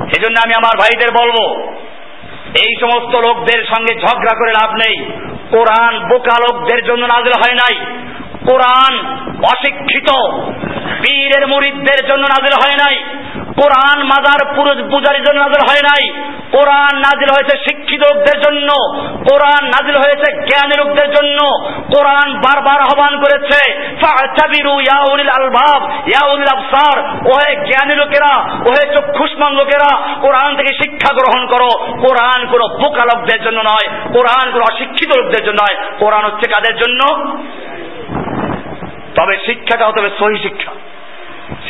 এই 0.07 0.21
জন্য 0.23 0.37
আমি 0.45 0.55
আমার 0.55 0.75
ভাইদের 0.79 1.11
বলব, 1.11 1.37
এই 2.65 2.73
সমস্ত 2.81 3.15
লোকদের 3.17 3.61
সঙ্গে 3.65 3.93
ঝগড়া 4.01 4.35
করে 4.39 4.53
লাভ 4.53 4.71
নেই। 4.73 4.97
কোরআন 5.51 5.95
বোকা 6.09 6.37
লোকদের 6.41 6.81
জন্য 6.85 7.07
নাজিল 7.07 7.33
হয় 7.33 7.55
নাই। 7.55 7.75
কোরআন 8.49 9.17
অশিক্ষিত। 9.43 10.09
পীরের 11.01 11.49
মুরিদদের 11.49 12.09
জন্য 12.09 12.23
নাজিল 12.23 12.55
হয় 12.63 12.77
নাই। 12.77 13.05
কোরআন 13.35 14.03
মাজার 14.03 14.55
পুরুষ 14.57 14.91
পূজারীর 14.91 15.23
জন্য 15.23 15.41
নাজিল 15.41 15.67
হয় 15.71 15.83
নাই। 15.83 16.23
কোরআন 16.53 16.97
নাজিল 16.97 17.29
হয়েছে 17.31 17.59
শিক্ষিত 17.59 18.01
লোকদের 18.01 18.41
জন্য। 18.41 18.69
কোরআন 19.01 19.65
নাজিল 19.65 19.97
হয়েছে 19.97 20.33
জ্ঞানী 20.33 20.85
লোকদের 20.85 21.11
জন্য। 21.11 21.61
কোরআন 21.97 22.35
বারবার 22.35 22.81
আহ্বান 22.81 23.21
করেছে 23.21 23.73
আলবাব 25.37 26.09
ইয়াউলিল 26.09 26.57
আবসার, 26.57 26.99
ওহে 27.05 27.57
জ্ঞানী 27.57 27.97
লোকেরা, 27.97 28.43
ওহে 28.43 28.95
চক্ষুষ্মান 28.95 29.53
লোকেরা, 29.53 29.97
কোরআন 30.21 30.57
থেকে 30.57 30.75
শিক্ষা 30.75 31.15
গ্রহণ 31.15 31.47
করো। 31.47 31.85
কোরআন 31.87 32.47
কোন 32.47 32.61
বোকা 32.83 33.05
লোকদের 33.05 33.43
জন্য 33.43 33.61
নয়, 33.61 34.13
কোরআন 34.13 34.51
কোন 34.53 34.63
অশিক্ষিত 34.63 35.17
লোকদের 35.17 35.45
জন্য 35.45 35.63
নয়। 35.63 35.91
কোরআন 35.99 36.25
হচ্ছে 36.25 36.51
কাদের 36.51 36.77
জন্য? 36.77 37.31
তবে 39.19 39.35
শিক্ষাটা 39.47 39.87
হতে 39.87 40.01
হবে 40.01 40.12
সহি 40.19 40.39
শিক্ষা। 40.43 40.73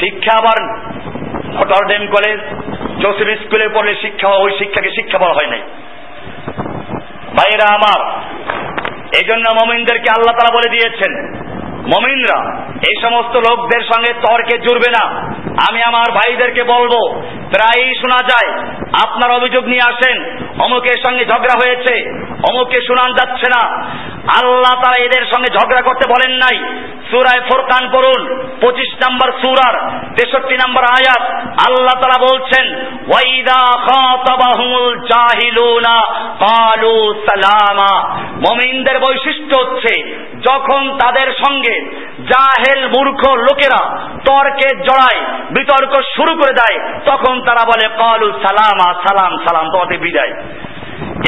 শিক্ষা 0.00 0.32
আবার 0.38 0.58
নটরডেম 1.56 2.06
কলেজ, 2.06 2.40
জোসেফ 3.02 3.28
স্কুলে 3.42 3.68
পড়লে 3.68 3.94
শিক্ষা 4.02 4.28
ওই 4.28 4.50
শিক্ষাকে 4.58 4.90
শিক্ষা 4.90 5.18
বলা 5.18 5.36
হয় 5.38 5.50
নাই। 5.50 5.62
ভাইরা 7.36 7.66
আমার 7.74 8.00
এই 9.18 9.24
জন্য 9.24 9.44
মমিনদেরকে 9.60 10.08
আল্লাহ 10.10 10.34
তারা 10.38 10.56
বলে 10.56 10.68
দিয়েছেন, 10.68 11.12
মমিনরা, 11.94 12.38
এই 12.88 12.96
সমস্ত 13.02 13.34
লোকদের 13.36 13.82
সঙ্গে 13.92 14.12
তর্কে 14.12 14.58
জুড়বে 14.58 14.90
না। 14.90 15.04
আমি 15.68 15.80
আমার 15.86 16.08
ভাইদেরকে 16.12 16.62
বলব, 16.64 16.94
প্রায়ই 17.54 17.94
শোনা 17.94 18.20
যায়, 18.30 18.50
আপনার 19.04 19.30
অভিযোগ 19.30 19.64
নিয়ে 19.64 19.88
আসেন, 19.92 20.16
অমুকের 20.64 20.98
সঙ্গে 21.06 21.24
ঝগড়া 21.24 21.54
হয়েছে 21.62 21.94
অমুকে 22.50 22.78
শোনান 22.88 23.10
যাচ্ছে 23.12 23.46
না। 23.56 23.62
আল্লাহ 24.40 24.74
তারা 24.84 25.04
এদের 25.04 25.24
সঙ্গে 25.32 25.50
ঝগড়া 25.58 25.82
করতে 25.82 26.04
বলেন 26.14 26.32
নাই 26.32 26.58
সুরায় 27.10 27.42
ফোরকান 27.48 27.84
পড়ুন। 27.92 28.22
পঁচিশ 28.60 28.90
নম্বর 29.04 29.32
সুরার 29.32 29.74
তেষট্টি 30.16 30.54
নম্বর 30.54 30.84
আয়াত। 30.84 31.22
আল্লাহ 31.68 31.94
তারা 32.02 32.18
বলছেন, 32.30 32.66
ওয়াইদা 33.08 33.60
মমিনদের 38.48 38.98
বৈশিষ্ট্য 39.00 39.54
হচ্ছে, 39.58 39.92
যখন 40.50 40.98
তাদের 40.98 41.32
সঙ্গে 41.32 41.74
জাহেল 42.22 42.80
মূর্খ 42.86 43.22
লোকেরা 43.38 43.82
তর্কে 44.26 44.68
জড়ায়, 44.76 45.20
বিতর্ক 45.50 45.92
শুরু 46.16 46.32
করে 46.34 46.52
দেয়, 46.52 46.76
তখন 47.06 47.34
তারা 47.40 47.64
বলে, 47.64 47.86
কালু 47.98 48.28
সালামা, 48.32 48.88
সালাম 49.08 49.32
সালাম, 49.38 49.66
তোমাদের 49.72 49.98
বিদায়। 49.98 50.32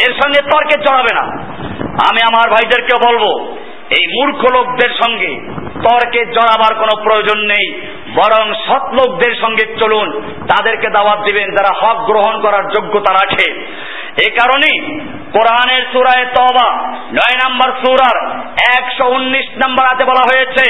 এর 0.05 0.13
সঙ্গে 0.13 0.41
তর্কে 0.51 0.77
জড়াবে 0.81 1.13
না। 1.21 1.25
আমি 2.09 2.21
আমার 2.23 2.51
ভাইদেরকে 2.51 2.95
বলব, 3.09 3.57
এই 3.91 4.05
মূর্খ 4.07 4.41
লোকদের 4.53 4.91
সঙ্গে 5.05 5.31
তর্কে 5.85 6.27
জড়াবার 6.27 6.75
কোনো 6.75 6.95
প্রয়োজন 7.03 7.39
নেই। 7.39 7.67
বরং 8.15 8.45
সৎ 8.67 8.85
লোকদের 8.93 9.35
সঙ্গে 9.41 9.65
চলুন, 9.81 10.09
তাদেরকে 10.51 10.89
দাওয়াত 10.91 11.21
দিবেন, 11.25 11.51
যারা 11.51 11.73
হক 11.81 11.99
গ্রহণ 12.05 12.41
করার 12.43 12.65
যোগ্যতা 12.69 13.13
রাখে। 13.13 13.49
এ 14.27 14.31
কারণে 14.31 14.71
কোরআনের 15.33 15.83
সুরায় 15.93 16.27
তবা 16.27 16.69
নয় 17.13 17.37
নম্বর 17.45 17.69
সুরার 17.73 18.17
একশো 18.79 19.05
উনিশ 19.09 19.47
নম্বর 19.67 19.85
আছে 19.95 20.05
বলা 20.05 20.25
হয়েছে 20.31 20.65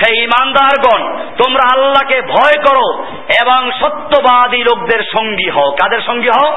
হে 0.00 0.08
ঈমানদারগণ, 0.22 1.02
তোমরা 1.42 1.64
আল্লাহকে 1.72 2.18
ভয় 2.22 2.58
করো 2.66 2.86
এবং 3.42 3.60
সত্যবাদী 3.80 4.60
লোকদের 4.62 5.02
সঙ্গী 5.18 5.50
হও। 5.50 5.70
কাদের 5.82 6.02
সঙ্গী 6.06 6.28
হও? 6.28 6.48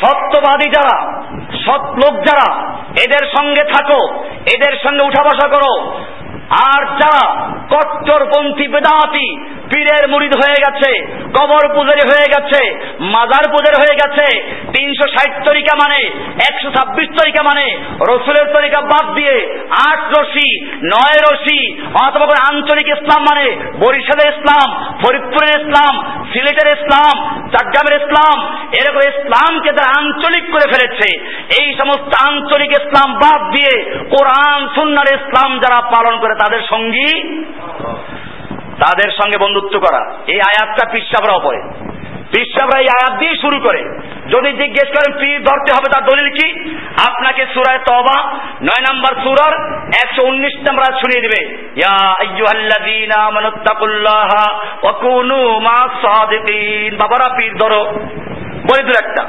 সত্যবাদী 0.00 0.68
যারা, 0.68 1.22
সৎ 1.66 1.80
লোক 1.80 2.22
যারা, 2.22 2.66
এদের 3.04 3.26
সঙ্গে 3.38 3.64
থাকো, 3.64 4.24
এদের 4.24 4.72
সঙ্গে 4.72 5.06
উঠা 5.06 5.22
বসা 5.22 5.48
করো। 5.48 6.00
আর 6.50 6.86
যারা 6.86 7.48
কট্টরপন্থী 7.70 8.68
বেদাতি 8.68 9.59
পীরের 9.70 10.04
মুরিদ 10.12 10.34
হয়ে 10.42 10.58
গেছে, 10.64 10.90
কবর 11.36 11.64
পূজারি 11.74 12.02
হয়ে 12.10 12.26
গেছে, 12.34 12.60
মাজার 13.14 13.44
পূজারি 13.52 13.76
হয়ে 13.82 13.98
গেছে, 14.00 14.26
তিনশো 14.74 15.06
ষাট 15.14 15.32
তরিকা 15.48 15.72
মানে 15.82 16.00
একশো 16.48 16.68
ছাব্বিশ 16.76 17.08
তরিকা 17.20 17.42
মানে 17.42 17.66
রসুলের 18.10 18.46
তরিকা 18.56 18.80
বাদ 18.92 19.06
দিয়ে 19.14 19.36
আট 19.88 20.00
রশি, 20.16 20.48
নয় 20.94 21.18
রশি, 21.26 21.60
অথবা 22.06 22.36
আঞ্চলিক 22.50 22.88
ইসলাম 22.96 23.20
মানে 23.30 23.46
বরিশালের 23.82 24.28
ইসলাম, 24.34 24.68
ফরিদপুরের 25.02 25.52
ইসলাম, 25.60 25.92
সিলেটের 26.32 26.68
ইসলাম 26.76 27.14
চট্টগ্রামের 27.52 27.94
ইসলাম, 28.00 28.36
এরকম 28.80 29.02
ইসলামকে 29.12 29.70
তারা 29.72 29.90
আঞ্চলিক 30.00 30.44
করে 30.52 30.66
ফেলেছে। 30.72 31.08
এই 31.60 31.68
সমস্ত 31.80 32.10
আঞ্চলিক 32.28 32.70
ইসলাম 32.80 33.08
বাদ 33.22 33.40
দিয়ে 33.54 33.74
কোরআন 34.14 34.60
সুন্নার 34.76 35.08
ইসলাম 35.18 35.50
যারা 35.62 35.78
পালন 35.94 36.14
করে 36.22 36.34
তাদের 36.42 36.62
সঙ্গী 36.72 37.10
তাদের 38.80 39.10
সঙ্গে 39.10 39.38
বন্ধুত্ব 39.44 39.78
করা। 39.78 40.14
এই 40.26 40.40
আয়াতটা 40.40 40.88
পিসাবরাও 40.90 41.40
পড়ে 41.40 41.60
পিসাবরা 42.34 42.80
এই 42.80 42.86
আয়াত 42.86 43.18
দিয়ে 43.18 43.34
শুরু 43.40 43.60
করে। 43.60 43.82
যদি 44.30 44.52
জিজ্ঞেস 44.52 44.88
করেন, 44.88 45.20
পীর 45.20 45.38
ধরতে 45.38 45.72
হবে 45.72 45.92
তার 45.94 46.04
দলিল 46.04 46.30
কি? 46.30 46.76
আপনাকে 47.08 47.46
সুরায় 47.54 47.78
তবা 47.78 48.32
নয় 48.62 48.84
নম্বর 48.92 49.22
সুরার 49.22 49.82
একশো 50.02 50.26
উনিশ 50.26 50.70
নম্বর 50.70 50.82
শুনিয়ে 50.82 51.20
দিবে। 51.20 51.56
বাবারা, 56.90 57.28
পীর 57.36 57.56
ধরো। 57.56 57.84
বলে 58.62 58.82
দু 58.82 58.90
একটা। 58.90 59.22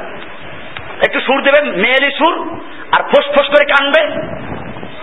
একটু 1.06 1.20
সুর 1.20 1.42
দেবে 1.42 1.62
মেয়েলি 1.62 2.10
সুর 2.10 2.60
আর 2.92 3.02
ফোস 3.02 3.24
ফোস 3.26 3.46
করে 3.46 3.64
কানবে। 3.64 4.02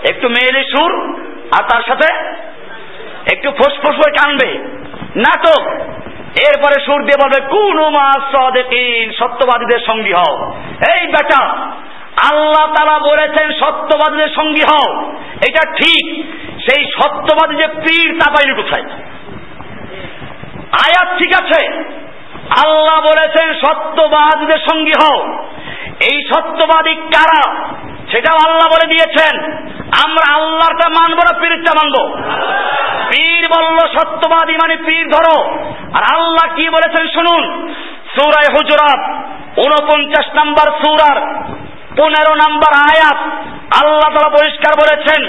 একটু 0.09 0.29
মেয়েলি 0.29 0.63
সুর 0.63 1.19
আর 1.59 1.63
তার 1.69 1.81
সাথে 1.87 2.13
একটু 3.33 3.51
ফোসফোস 3.51 3.95
করে 3.95 4.11
কানবে। 4.11 4.57
নাটক। 5.15 5.67
এরপরে 6.47 6.85
সুর 6.85 7.03
দিয়ে 7.03 7.29
বলবে, 7.29 7.47
কোন 7.47 7.93
সত্যবাদীদের 9.11 9.79
সঙ্গী 9.85 10.13
হও। 10.13 10.53
এই 10.95 11.07
বেটা, 11.07 11.45
আল্লাহ 12.31 12.73
তালা 12.77 12.99
বলেছেন, 12.99 13.53
সত্যবাদীদের 13.53 14.27
সঙ্গী 14.27 14.61
হও। 14.61 15.11
এটা 15.49 15.71
ঠিক। 15.71 16.25
সেই 16.59 16.85
সত্যবাদী 16.85 17.55
যে 17.55 17.67
পীর, 17.67 18.19
তা 18.19 18.31
পাইনি 18.31 18.63
কোথায়? 18.63 18.83
আয়াত 20.71 21.17
ঠিক 21.17 21.29
আছে। 21.43 21.67
আল্লাহ 22.65 23.01
বলেছেন, 23.01 23.53
সত্যবাদীদের 23.53 24.57
সঙ্গী 24.57 24.91
হও। 25.03 25.43
এই 26.11 26.29
সত্যবাদী 26.35 26.95
কারা? 26.95 27.65
সেটাও 28.11 28.49
আল্লাহ 28.49 28.67
বলে 28.67 28.87
দিয়েছেন। 28.87 29.51
আমরা 30.05 30.33
আল্লাহটা 30.33 30.89
মানবো 30.89 31.17
না, 31.17 31.39
পীরটা 31.39 31.73
মানবো। 31.83 32.17
পীর 33.09 33.47
বলল, 33.57 33.77
সত্যবাদী 33.77 34.53
মানে 34.53 34.75
পীর 34.75 35.09
ধরো। 35.09 35.49
আর 35.93 36.03
আল্লাহ 36.03 36.55
কি 36.55 36.69
বলেছেন 36.69 37.07
শুনুন। 37.07 37.73
সুরায় 38.15 38.53
হুজরাত 38.53 39.09
উনপঞ্চাশ 39.57 40.25
নাম্বার 40.35 40.71
সুরার 40.71 41.43
পনেরো 41.98 42.32
নাম্বার 42.34 42.72
আয়াত 42.90 43.18
আল্লাহ 43.80 44.10
তারা 44.10 44.30
পরিষ্কার 44.38 44.72
বলেছেন 44.82 45.20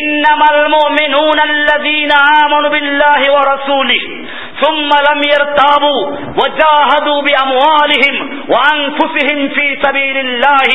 ইন্নামাল 0.00 0.60
মুমিনুন 0.74 1.38
আল্লাযীনা 1.48 2.16
আমানু 2.38 2.68
বিল্লাহি 2.70 3.28
ওয়া 3.30 3.42
রাসূলিহি 3.44 4.14
ثم 4.62 4.90
لم 5.08 5.20
يرتابوا 5.26 6.02
وجاهدوا 6.40 7.20
بأموالهم 7.22 8.16
وأنفسهم 8.48 9.38
في 9.48 9.66
سبيل 9.84 10.16
الله 10.18 10.68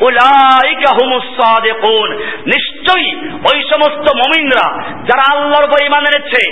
أولئك 0.00 0.82
هم 0.98 1.10
الصادقون 1.12 2.08
নিশ্চয়ই 2.54 3.08
ওই 3.50 3.58
সমস্ত 3.72 4.06
মমিনরা 4.20 4.66
যারা 5.08 5.24
আল্লাহর 5.34 5.66
উপর 5.68 5.78
ইমান 5.88 6.04
এনেছে 6.10 6.42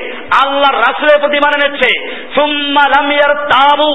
আল্লাহর 0.43 0.79
রাসূলের 0.87 1.19
প্রতি 1.21 1.37
ইমান 1.39 1.55
এনেছে 1.59 1.91
সুম্মা 2.37 2.85
লাম 2.95 3.09
ইয়ারতাবু 3.13 3.91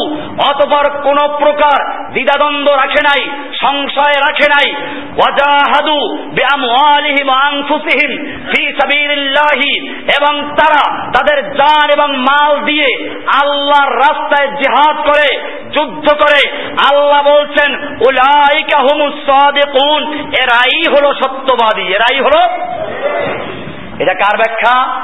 অতঃপর 0.49 0.86
কোন 1.05 1.19
প্রকার 1.41 1.79
দ্বিধাদ্বন্দ্ব 2.15 2.69
রাখে 2.73 3.01
নাই 3.09 3.21
সংশয় 3.63 4.17
রাখে 4.25 4.34
নাই। 4.45 4.74
ওয়াজাহাদু 4.93 6.16
বিআমওয়ালিহিম 6.16 7.28
ওয়া 7.28 7.39
আনফুসিহিম 7.39 8.41
ফি 8.47 8.72
সাবিলিল্লাহি। 8.72 9.89
এবং 9.95 10.43
তারা 10.43 11.05
তাদের 11.05 11.53
জান 11.53 12.01
এবং 12.01 12.16
মাল 12.16 12.64
দিয়ে 12.64 13.11
আল্লাহর 13.43 13.97
রাস্তায় 13.97 14.49
জিহাদ 14.49 14.97
করে, 14.97 15.41
যুদ্ধ 15.70 16.12
করে। 16.12 16.68
আল্লাহ 16.91 17.22
বলছেন, 17.22 17.76
উলাইকা 17.89 18.80
হুমুস 18.80 19.14
সাদিকুন। 19.14 20.12
এরাই 20.14 20.82
হলো 20.89 21.14
সত্যবাদী। 21.14 21.82
এরাই 21.82 22.20
হলো 22.20 22.41
এটা 23.99 24.14
কার 24.14 24.37
ব্যাখ্যা? 24.37 25.01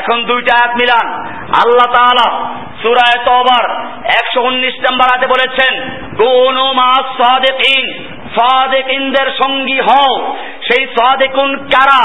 এখন 0.00 0.24
দুইটা 0.24 0.64
আয়াত 0.64 0.76
মিলান। 0.76 1.26
আল্লাহ 1.36 1.92
তাআলা 1.94 2.54
সূরায়ে 2.82 3.24
তওবার 3.24 3.86
119 4.06 4.74
নম্বর 4.74 5.04
আয়াতে 5.04 5.26
বলেছেন, 5.26 5.88
কুনু 6.16 6.66
মা 6.66 6.94
সাদিকিন। 6.94 8.07
সাদেকিনদের 8.38 9.28
সঙ্গী 9.42 9.80
হও। 9.80 10.34
সেই 10.68 10.86
সাদেকুন 10.86 11.56
কারা? 11.56 12.02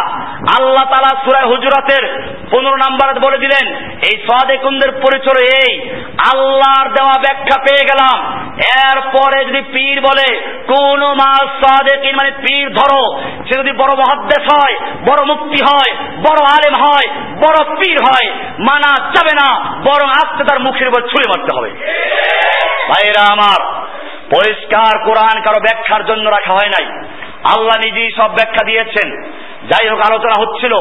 আল্লাহ 0.60 0.86
তালা 0.86 1.22
সুরায় 1.26 1.46
হুজুরাতের 1.46 2.34
পনেরো 2.52 2.76
নাম্বার 2.76 3.20
বলে 3.20 3.38
দিলেন, 3.38 3.76
এই 4.04 4.18
সাদেকুনদের 4.18 4.92
পরিচয় 4.92 5.44
এই, 5.44 5.90
আল্লাহর 6.34 6.90
দেওয়া 6.90 7.14
ব্যাখ্যা 7.14 7.58
পেয়ে 7.58 7.88
গেলাম। 7.88 8.44
এরপরে 8.90 9.46
যদি 9.46 9.62
পীর 9.62 10.02
বলে, 10.02 10.58
কোন 10.68 11.04
মাস 11.04 11.48
সাদেকিন 11.66 12.16
মানে 12.16 12.32
পীর 12.32 12.74
ধরো, 12.74 13.20
সে 13.20 13.58
যদি 13.58 13.72
বড় 13.72 13.92
মহাদ্দেশ 13.96 14.44
হয়, 14.44 14.76
বড় 15.06 15.26
মুক্তি 15.26 15.64
হয়, 15.64 15.92
বড় 16.18 16.42
আলেম 16.46 16.76
হয়, 16.76 17.08
বড় 17.36 17.76
পীর 17.76 17.98
হয়, 18.04 18.28
মানা 18.60 18.92
যাবে 19.16 19.36
না, 19.36 19.50
বরং 19.80 20.10
আস্তে 20.10 20.44
তার 20.44 20.60
মুখের 20.60 20.88
উপর 20.88 21.02
ছুঁড়ে 21.02 21.30
মারতে 21.30 21.52
হবে। 21.58 21.70
ভাইরা 22.90 23.32
আমার 23.32 23.83
পরিষ্কার 24.36 25.04
কোরআন 25.04 25.42
কারও 25.42 25.60
ব্যাখ্যার 25.60 26.06
জন্য 26.06 26.30
রাখা 26.30 26.54
হয় 26.54 26.70
নাই। 26.70 26.86
আল্লাহ 27.56 27.78
নিজেই 27.78 28.12
সব 28.18 28.28
ব্যাখ্যা 28.28 28.66
দিয়েছেন। 28.66 29.22
যাই 29.68 29.90
হোক, 29.90 30.00
আলোচনা 30.00 30.42
হচ্ছিল, 30.42 30.74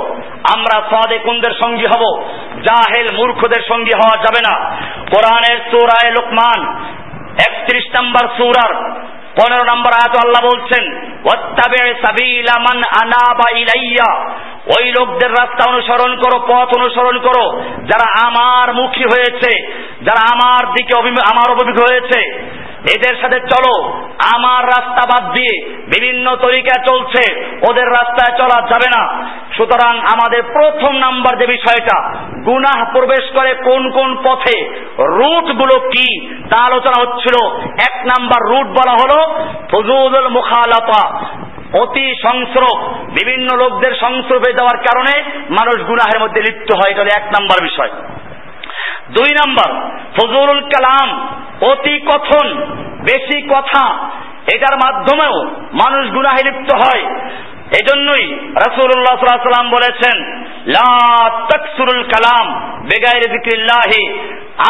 আমরা 0.54 0.82
সাদে 0.90 1.18
কুন্দের 1.18 1.50
সঙ্গী 1.50 1.86
হব, 1.86 2.22
জাহেল 2.62 3.06
মূর্খদের 3.14 3.62
সঙ্গী 3.68 3.90
হওয়া 3.96 4.22
যাবে 4.22 4.40
না। 4.48 4.70
কোরআনের 5.10 5.70
সুরায় 5.70 6.10
লোকমান, 6.12 6.84
একত্রিশ 7.48 7.84
নম্বর 8.00 8.28
সুরার 8.36 8.74
পনেরো 9.40 9.64
নম্বর 9.64 9.92
আয়াত 9.92 10.16
আল্লাহ 10.24 10.42
বলছেন 10.44 11.12
ইলাইয়া। 13.56 14.24
ওই 14.78 14.92
লোকদের 14.98 15.30
রাস্তা 15.30 15.70
অনুসরণ 15.70 16.16
করো, 16.16 16.38
পথ 16.38 16.76
অনুসরণ 16.76 17.18
করো, 17.18 17.62
যারা 17.62 18.26
আমার 18.26 18.74
মুখী 18.74 19.04
হয়েছে, 19.04 19.72
যারা 20.02 20.32
আমার 20.32 20.72
দিকে 20.72 20.98
আমার 21.32 21.50
অভিমুখ 21.50 21.90
হয়েছে। 21.90 22.52
এদের 22.82 23.16
সাথে 23.20 23.40
চলো। 23.40 23.92
আমার 24.34 24.64
রাস্তা 24.64 25.06
বাদ 25.06 25.32
দিয়ে 25.32 25.68
বিভিন্ন 25.68 26.36
তরিকা 26.36 26.82
চলছে। 26.90 27.46
ওদের 27.70 27.86
রাস্তায় 27.86 28.38
চলা 28.38 28.62
যাবে 28.62 28.90
না। 28.96 29.30
সুতরাং 29.56 29.98
আমাদের 29.98 30.42
প্রথম 30.42 30.96
নাম্বার 30.96 31.38
যে 31.38 31.46
বিষয়টা, 31.46 32.14
গুনাহ 32.44 32.92
প্রবেশ 32.92 33.30
করে 33.32 33.54
কোন 33.54 33.90
কোন 33.90 34.16
পথে 34.16 34.84
রুটগুলো 34.98 35.80
কি, 35.80 36.34
তা 36.44 36.64
আলোচনা 36.64 37.00
হচ্ছিল। 37.00 37.46
এক 37.90 38.04
নাম্বার 38.04 38.48
রুট 38.48 38.66
বলা 38.66 38.92
হলো 38.92 39.44
ফজুদুল 39.70 40.28
মুখালাপা 40.28 41.20
অতি 41.78 42.14
সংস্রব, 42.22 42.92
বিভিন্ন 43.08 43.56
লোকদের 43.56 43.94
সংস্রবে 44.00 44.52
যাওয়ার 44.52 44.84
কারণে 44.84 45.22
মানুষ 45.50 45.76
গুনাহের 45.76 46.20
মধ্যে 46.20 46.40
লিপ্ত 46.40 46.76
হয়। 46.76 46.90
এটা 46.90 47.02
এক 47.02 47.22
নাম্বার 47.22 47.62
বিষয়। 47.62 47.90
দুই 49.10 49.28
নাম্বার, 49.30 49.90
ফজলুল 50.16 50.60
কালাম 50.60 51.36
অতি 51.60 52.00
কথন 52.00 52.56
বেশি 53.00 53.48
কথা। 53.48 53.98
এটার 54.54 54.76
মাধ্যমেও 54.76 55.42
মানুষ 55.72 56.10
গুনাহে 56.10 56.50
লিপ্ত 56.50 56.74
হয়। 56.74 57.04
এজন্যই 57.80 58.34
রাসূলুল্লাহ 58.34 59.16
সাল্লাল্লাহু 59.16 59.50
সাল্লাম 59.50 59.70
বলেছেন, 59.70 60.42
লা 60.66 61.40
কালাম 62.02 62.60
বেগাইরে 62.82 63.28
যিকরিল্লাহি। 63.32 64.18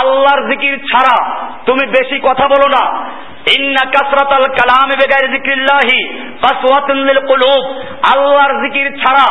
আল্লাহর 0.01 0.51
জিকির 0.51 0.79
ছাড়া 0.79 1.35
তুমি 1.67 1.87
বেশি 1.87 2.21
কথা 2.23 2.49
বলো 2.49 2.69
না। 2.69 3.11
আল্লাহর 8.15 8.63
জিকির 8.63 8.99
ছাড়া 8.99 9.27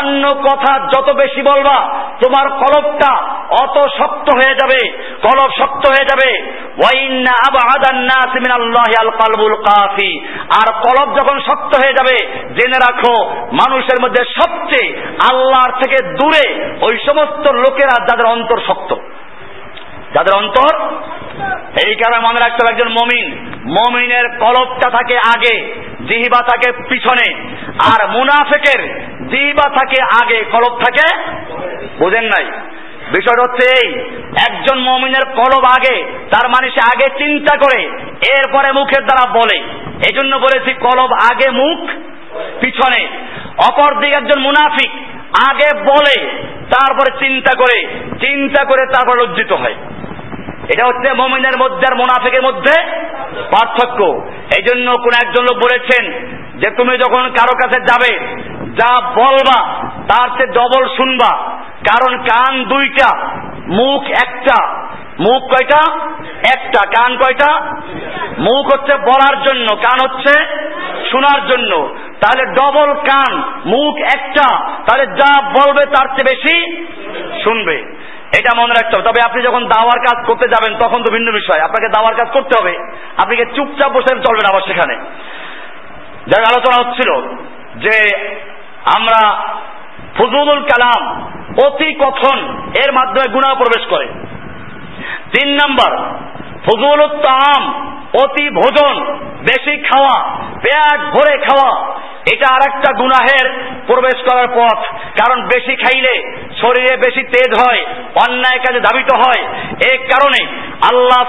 অন্য 0.00 0.28
কথা 0.28 0.78
যত 0.78 1.12
বেশি 1.12 1.42
বলবা, 1.42 2.04
তোমার 2.24 2.48
কলবটা 2.48 3.12
অত 3.50 3.86
শক্ত 3.98 4.34
হয়ে 4.34 4.54
যাবে, 4.54 4.92
কলব 5.22 5.50
শক্ত 5.58 5.88
হয়ে 5.88 6.04
যাবে। 6.04 6.30
আর 10.60 10.72
কলব 10.72 11.16
যখন 11.16 11.40
শক্ত 11.40 11.76
হয়ে 11.76 11.92
যাবে, 11.92 12.16
জেনে 12.32 12.78
রাখো, 12.78 13.24
মানুষের 13.34 14.02
মধ্যে 14.02 14.24
সবচেয়ে 14.24 15.02
আল্লাহর 15.32 15.72
থেকে 15.82 16.04
দূরে 16.04 16.76
ওই 16.80 16.98
সমস্ত 17.06 17.52
লোকেরা 17.52 18.04
যাদের 18.04 18.26
অন্তর 18.26 18.60
শক্ত। 18.66 18.94
যাদের 20.14 20.36
অন্তর 20.36 20.90
এই 21.86 21.94
কারণে 21.94 22.26
মনে 22.28 22.40
রাখতে 22.40 22.58
হবে 22.62 22.74
একজন 22.74 22.88
মমিন। 22.88 23.54
মমিনের 23.64 24.38
কলবটা 24.38 24.90
থাকে 24.90 25.18
আগে, 25.18 25.74
জিহিবা 26.08 26.42
থাকে 26.42 26.72
পিছনে। 26.72 27.34
আর 27.94 28.08
মুনাফেকের 28.08 29.04
জিহিবা 29.28 29.70
থাকে 29.70 30.24
আগে, 30.24 30.44
কলব 30.44 30.80
থাকে 30.80 31.22
বোঝেন 31.98 32.24
নাই। 32.24 32.44
বিষয়টা 33.12 33.42
হচ্ছে 33.42 33.86
এই, 33.86 33.98
একজন 34.48 34.78
মমিনের 34.78 35.34
কলব 35.34 35.62
আগে, 35.64 36.04
তার 36.30 36.48
মানে 36.48 36.70
সে 36.70 36.80
আগে 36.80 37.18
চিন্তা 37.18 37.56
করে, 37.56 37.82
এরপরে 38.28 38.72
মুখের 38.72 39.04
দ্বারা 39.04 39.32
বলে। 39.32 39.58
এই 40.08 40.16
জন্য 40.20 40.36
বলেছি 40.36 40.74
কলব 40.74 41.12
আগে, 41.12 41.50
মুখ 41.50 41.78
পিছনে। 42.60 43.08
অপর 43.68 44.00
দিকে 44.00 44.14
একজন 44.14 44.40
মুনাফিক 44.40 44.90
আগে 45.50 45.78
বলে, 45.78 46.30
তারপরে 46.70 47.18
চিন্তা 47.18 47.54
করে 47.58 47.82
চিন্তা 48.20 48.64
করে 48.64 48.86
তারপর 48.86 49.22
লজ্জিত 49.22 49.52
হয়। 49.52 49.74
এটা 50.74 50.86
হচ্ছে 50.86 51.12
মমিনের 51.12 51.58
মধ্যে 51.60 51.86
আর 51.90 51.96
মোনাফিকের 51.96 52.42
মধ্যে 52.42 52.82
পার্থক্য। 53.36 54.04
এই 54.56 54.62
জন্য 54.62 54.92
কোন 54.92 55.26
একজন 55.26 55.42
লোক 55.42 55.56
বলেছেন 55.56 56.12
যে 56.58 56.70
তুমি 56.70 56.98
যখন 56.98 57.22
কারও 57.22 57.68
কাছে 57.68 57.80
যাবে, 57.80 58.42
যা 58.74 59.06
বলবা, 59.06 59.84
তার 59.84 60.28
চেয়ে 60.36 60.52
ডবল 60.52 60.96
শুনবা। 60.96 61.58
কারণ 61.62 62.18
কান 62.18 62.64
দুইটা, 62.64 63.26
মুখ 63.68 64.02
একটা। 64.02 64.88
মুখ 65.20 65.42
কয়টা? 65.42 66.08
একটা। 66.56 66.86
কান 66.86 67.16
কয়টা? 67.16 67.60
মুখ 68.38 68.66
হচ্ছে 68.74 68.96
বলার 68.96 69.42
জন্য, 69.42 69.76
কান 69.76 70.08
হচ্ছে 70.08 70.32
শোনার 71.10 71.46
জন্য। 71.48 71.96
তাহলে 72.20 72.54
ডবল 72.54 72.94
কান, 72.94 73.42
মুখ 73.66 73.96
একটা। 73.96 74.58
তাহলে 74.58 75.06
যা 75.06 75.42
বলবে, 75.42 75.82
তার 75.86 76.06
চেয়ে 76.06 76.34
বেশি 76.34 76.86
শুনবে। 77.44 78.07
এটা 78.36 78.60
মনে 78.60 78.74
রাখতে 78.74 78.96
হবে। 78.96 79.08
তবে 79.08 79.28
আপনি 79.28 79.42
যখন 79.42 79.64
দাওয়ার 79.64 79.98
কাজ 79.98 80.26
করতে 80.26 80.48
যাবেন, 80.48 80.78
তখন 80.78 81.02
তো 81.02 81.12
ভিন্ন 81.12 81.32
বিষয়। 81.32 81.60
আপনাকে 81.60 81.88
দাওয়ার 81.88 82.14
কাজ 82.14 82.28
করতে 82.32 82.62
হবে। 82.62 82.78
আপনাকে 83.16 83.44
চুপচাপ 83.56 83.92
বসে 83.92 84.14
চলবেন 84.14 84.50
আবার 84.50 84.60
সেখানে। 84.60 84.94
যার 86.26 86.44
আলোচনা 86.44 86.88
হচ্ছিল 86.88 87.36
যে 87.76 88.26
আমরা 88.96 89.42
ফজুলুল 90.18 90.62
কালাম 90.62 91.30
অতি 91.64 91.94
কথন 91.94 92.62
এর 92.84 92.92
মাধ্যমে 92.92 93.32
গুণা 93.32 93.54
প্রবেশ 93.54 93.86
করে। 93.86 94.06
তিন 95.32 95.48
নাম্বার 95.54 95.98
ফজুল 96.68 97.08
তাম, 97.22 97.62
অতি 98.22 98.50
ভোজন, 98.50 99.16
বেশি 99.42 99.82
খাওয়া, 99.82 100.44
পেট 100.62 101.00
ভরে 101.14 101.38
খাওয়া, 101.38 101.94
এটা 102.32 102.54
আর 102.54 102.62
একটা 102.70 102.92
গুনাহের 102.92 103.46
প্রবেশ 103.86 104.18
করার 104.28 104.48
পথ। 104.48 104.78
কারণ 105.20 105.42
বেশি 105.42 105.76
খাইলে 105.76 106.44
শরীরে 106.60 106.96
বেশি 106.96 107.22
তেজ 107.22 107.60
হয়, 107.60 107.86
অন্যায় 108.14 108.58
কাজে 108.58 108.80
ধাবিত 108.80 109.10
হয়। 109.14 109.42
এই 109.92 109.98
কারণে 109.98 110.46
আল্লাহ 110.90 111.22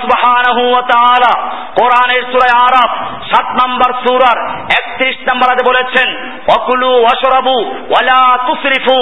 তাআলা 0.89 1.33
কোরআনের 1.79 2.23
সূরা 2.31 2.59
আরাফ, 2.67 2.91
সাত 3.31 3.47
নম্বর 3.61 3.93
সূরার 4.07 4.37
31 4.69 5.17
নম্বর 5.29 5.49
আয়াতে 5.49 5.69
বলেছেন 5.69 6.07
ওয়াকুলু 6.47 7.01
ওয়াশরাবু 7.01 7.55
ওয়ালা 7.91 8.37
তুসরিফু, 8.47 8.97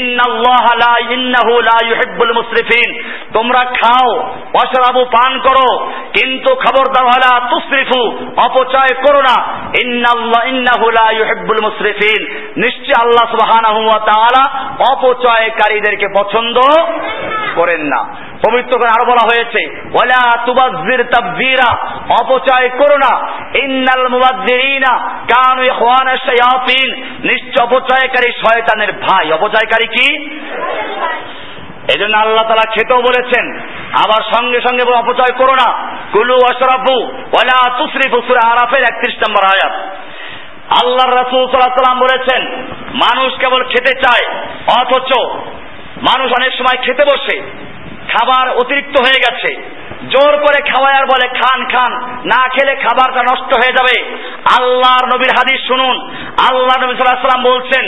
ইন্নাল্লাহা 0.00 0.72
লা, 0.74 1.12
ইন্নাহু 1.14 1.60
লা 1.60 1.78
ইউহিব্বুল 1.86 2.32
মুসরিফিন। 2.32 3.02
তোমরা 3.32 3.64
খাও, 3.64 4.10
ওয়াশরাবু 4.54 5.04
পান 5.04 5.38
করো 5.38 5.81
কিন্তু 5.90 6.54
খবরদার 6.54 7.04
ওয়ালা 7.04 7.48
তুসরিফু, 7.50 8.00
অপচয় 8.36 8.94
করো 9.02 9.22
না। 9.22 9.36
ইন্নাল্লাহ 9.84 11.10
ইউহিব্বুল 11.10 11.58
মুসরিফিন। 11.62 12.22
নিশ্চয় 12.56 13.04
আল্লাহ 13.04 13.30
সুবহানাহু 13.30 13.84
ওয়া 13.84 13.98
তাআলা 13.98 14.42
অপচয়কারীদেরকে 14.92 16.06
পছন্দ 16.18 16.60
করেন 17.54 17.82
না। 17.82 18.02
পবিত্র 18.50 18.78
করে 18.78 18.88
আরও 18.88 19.10
বলা 19.10 19.24
হয়েছে, 19.24 19.80
ওয়ালা 19.94 20.44
তুবাজ্জির 20.46 21.04
তাবযিরা 21.04 21.68
অপচয় 22.22 22.68
করো 22.68 22.96
না। 22.96 23.28
ইন্নাল 23.58 24.08
মুবাজ্জিরিনা 24.08 24.98
কানু 25.24 25.62
ইখওয়ানাশ 25.62 26.20
শায়াতিন। 26.20 26.94
নিশ্চয় 27.24 27.66
অপচয়কারী 27.66 28.32
শয়তানের 28.32 28.92
ভাই। 28.92 29.32
অপচয়কারী 29.32 29.86
কি? 29.86 30.08
এজন্য 31.88 32.16
আল্লাহ 32.16 32.48
তালা 32.48 32.72
খেতেও 32.74 33.02
বলেছেন, 33.02 33.60
আবার 34.04 34.22
সঙ্গে 34.38 34.60
সঙ্গে 34.60 34.82
অপচয় 34.82 35.38
করো 35.38 35.52
না। 35.52 35.98
কুলু 36.12 36.34
অশরাফু 36.34 36.96
ওয়ালা 37.04 37.78
তুসরিফু 37.78 38.22
সূরা 38.26 38.48
আরাফের 38.50 38.82
31 38.82 39.14
নম্বর 39.28 39.44
আয়াত। 39.44 39.74
আল্লাহ 40.82 41.06
রাসূল 41.06 41.50
সাল্লাল্লাহু 41.50 42.00
বলেছেন, 42.00 42.42
মানুষ 42.94 43.38
কেবল 43.38 43.64
খেতে 43.64 43.92
চায়, 44.00 44.24
অথচ 44.80 45.10
মানুষ 46.10 46.32
অনেক 46.32 46.52
সময় 46.52 46.84
খেতে 46.84 47.04
বসে, 47.04 47.36
খাবার 48.08 48.50
অতিরিক্ত 48.50 49.00
হয়ে 49.00 49.22
গেছে। 49.26 49.72
জোর 50.02 50.36
করে 50.36 50.70
খাওয়ায় 50.70 50.94
আর 50.94 51.06
বলে, 51.06 51.28
খান 51.28 51.64
খান, 51.68 51.92
না 52.24 52.48
খেলে 52.48 52.76
খাবারটা 52.76 53.22
নষ্ট 53.22 53.54
হয়ে 53.54 53.76
যাবে। 53.76 54.16
আল্লাহর 54.60 55.06
নবীর 55.14 55.30
হাদিস 55.30 55.60
শুনুন। 55.66 55.96
আল্লাহ 56.50 56.76
নবী 56.82 56.94
সাল্লাহ 56.94 57.22
সাল্লাম 57.22 57.52
বলছেন, 57.52 57.84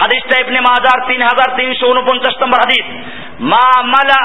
হাদিসটা 0.00 0.40
ইবনে 0.40 0.60
মাজার 0.60 1.08
তিন 1.08 1.22
হাজার 1.22 1.56
তিনশো 1.56 1.86
উনপঞ্চাশ 1.86 2.42
নম্বর 2.42 2.58
হাদিস। 2.58 3.17
মা 3.40 3.82
মালা 3.82 4.24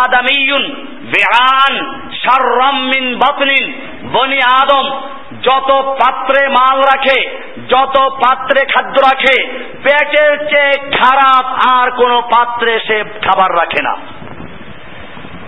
আদামিয়ুন 0.00 0.64
বেআন 1.02 2.02
শাররাম 2.12 2.84
মিন 2.86 3.18
বাতনিন। 3.18 3.88
বনি 4.12 4.38
আদম 4.38 5.00
যত 5.42 5.70
পাত্রে 5.72 6.48
মাল 6.48 6.78
রাখে, 6.80 7.38
যত 7.68 7.98
পাত্রে 7.98 8.60
খাদ্য 8.74 9.00
রাখে, 9.00 9.64
পেটের 9.82 10.48
চেয়ে 10.48 10.90
খারাপ 10.90 11.72
আর 11.72 11.90
কোন 11.90 12.20
পাত্রে 12.20 12.80
সে 12.86 13.04
খাবার 13.04 13.50
রাখে 13.50 13.82
না। 13.82 13.96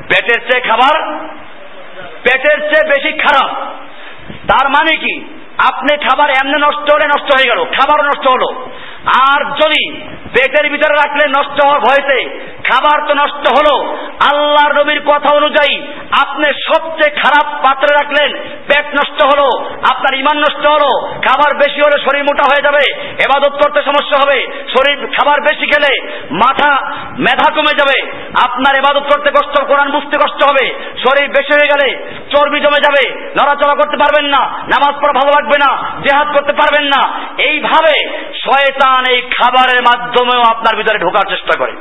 পেটের 0.08 0.40
চেয়ে 0.50 0.60
খাবার, 0.60 1.22
পেটের 2.22 2.58
চেয়ে 2.60 2.88
বেশি 2.88 3.18
খারাপ। 3.18 3.50
তার 4.46 4.68
মানে 4.68 4.96
কি? 4.96 5.24
আপনি 5.58 5.96
খাবার 5.96 6.30
এমনি 6.30 6.62
নষ্ট 6.62 6.92
হলে 6.92 7.06
নষ্ট 7.06 7.34
হয়ে 7.34 7.50
গেল, 7.50 7.64
খাবার 7.64 8.06
নষ্ট 8.06 8.28
হলো। 8.28 8.68
আর 9.06 9.40
যদি 9.62 9.82
পেটের 10.34 10.66
ভিতরে 10.70 10.94
রাখলে 10.96 11.24
নষ্ট 11.38 11.58
হওয়ার 11.64 11.80
ভয়তে, 11.80 12.18
খাবার 12.70 12.98
তো 13.08 13.14
নষ্ট 13.14 13.44
হলো, 13.56 13.74
আল্লাহর 14.30 14.72
নবীর 14.78 15.00
কথা 15.06 15.30
অনুযায়ী 15.34 15.74
আপনি 16.22 16.48
সবচেয়ে 16.68 17.16
খারাপ 17.22 17.46
পাত্রে 17.64 17.92
রাখলেন, 17.94 18.30
পেট 18.68 18.86
নষ্ট 18.98 19.18
হলো, 19.30 19.48
আপনার 19.92 20.14
ইমান 20.14 20.36
নষ্ট 20.36 20.64
হলো, 20.66 20.90
খাবার 21.26 21.50
বেশি 21.62 21.80
হলে 21.84 21.96
শরীর 22.06 22.24
মোটা 22.24 22.44
হয়ে 22.50 22.62
যাবে, 22.62 22.84
এবাদত 23.24 23.54
করতে 23.62 23.80
সমস্যা 23.82 24.16
হবে, 24.22 24.38
শরীর 24.74 24.98
খাবার 25.16 25.38
বেশি 25.40 25.66
খেলে 25.72 25.92
মাথা 26.30 26.70
মেধা 27.18 27.48
কমে 27.56 27.78
যাবে, 27.80 27.96
আপনার 28.46 28.74
এবাদত 28.74 29.04
করতে 29.12 29.30
কষ্ট, 29.30 29.54
কোরআন 29.64 29.88
বুঝতে 29.90 30.16
কষ্ট 30.22 30.40
হবে, 30.50 30.64
শরীর 31.04 31.28
বেশি 31.28 31.52
হয়ে 31.56 31.72
গেলে 31.72 31.88
চর্বি 32.32 32.58
জমে 32.60 32.80
যাবে, 32.80 33.04
নড়াচড়া 33.38 33.74
করতে 33.74 33.96
পারবেন 33.96 34.24
না, 34.24 34.42
নামাজ 34.72 34.94
পড়া 35.00 35.14
ভালো 35.20 35.30
লাগবে 35.36 35.56
না, 35.64 35.70
জেহাদ 36.04 36.28
করতে 36.36 36.52
পারবেন 36.52 36.84
না, 36.84 37.00
এইভাবে 37.38 37.94
শয়তান 38.44 38.93
এই 39.10 39.20
খাবারের 39.20 39.82
মাধ্যমেও 39.82 40.40
আপনার 40.40 40.76
ভিতরে 40.76 40.98
ঢোকার 40.98 41.30
চেষ্টা 41.30 41.58
করে। 41.58 41.72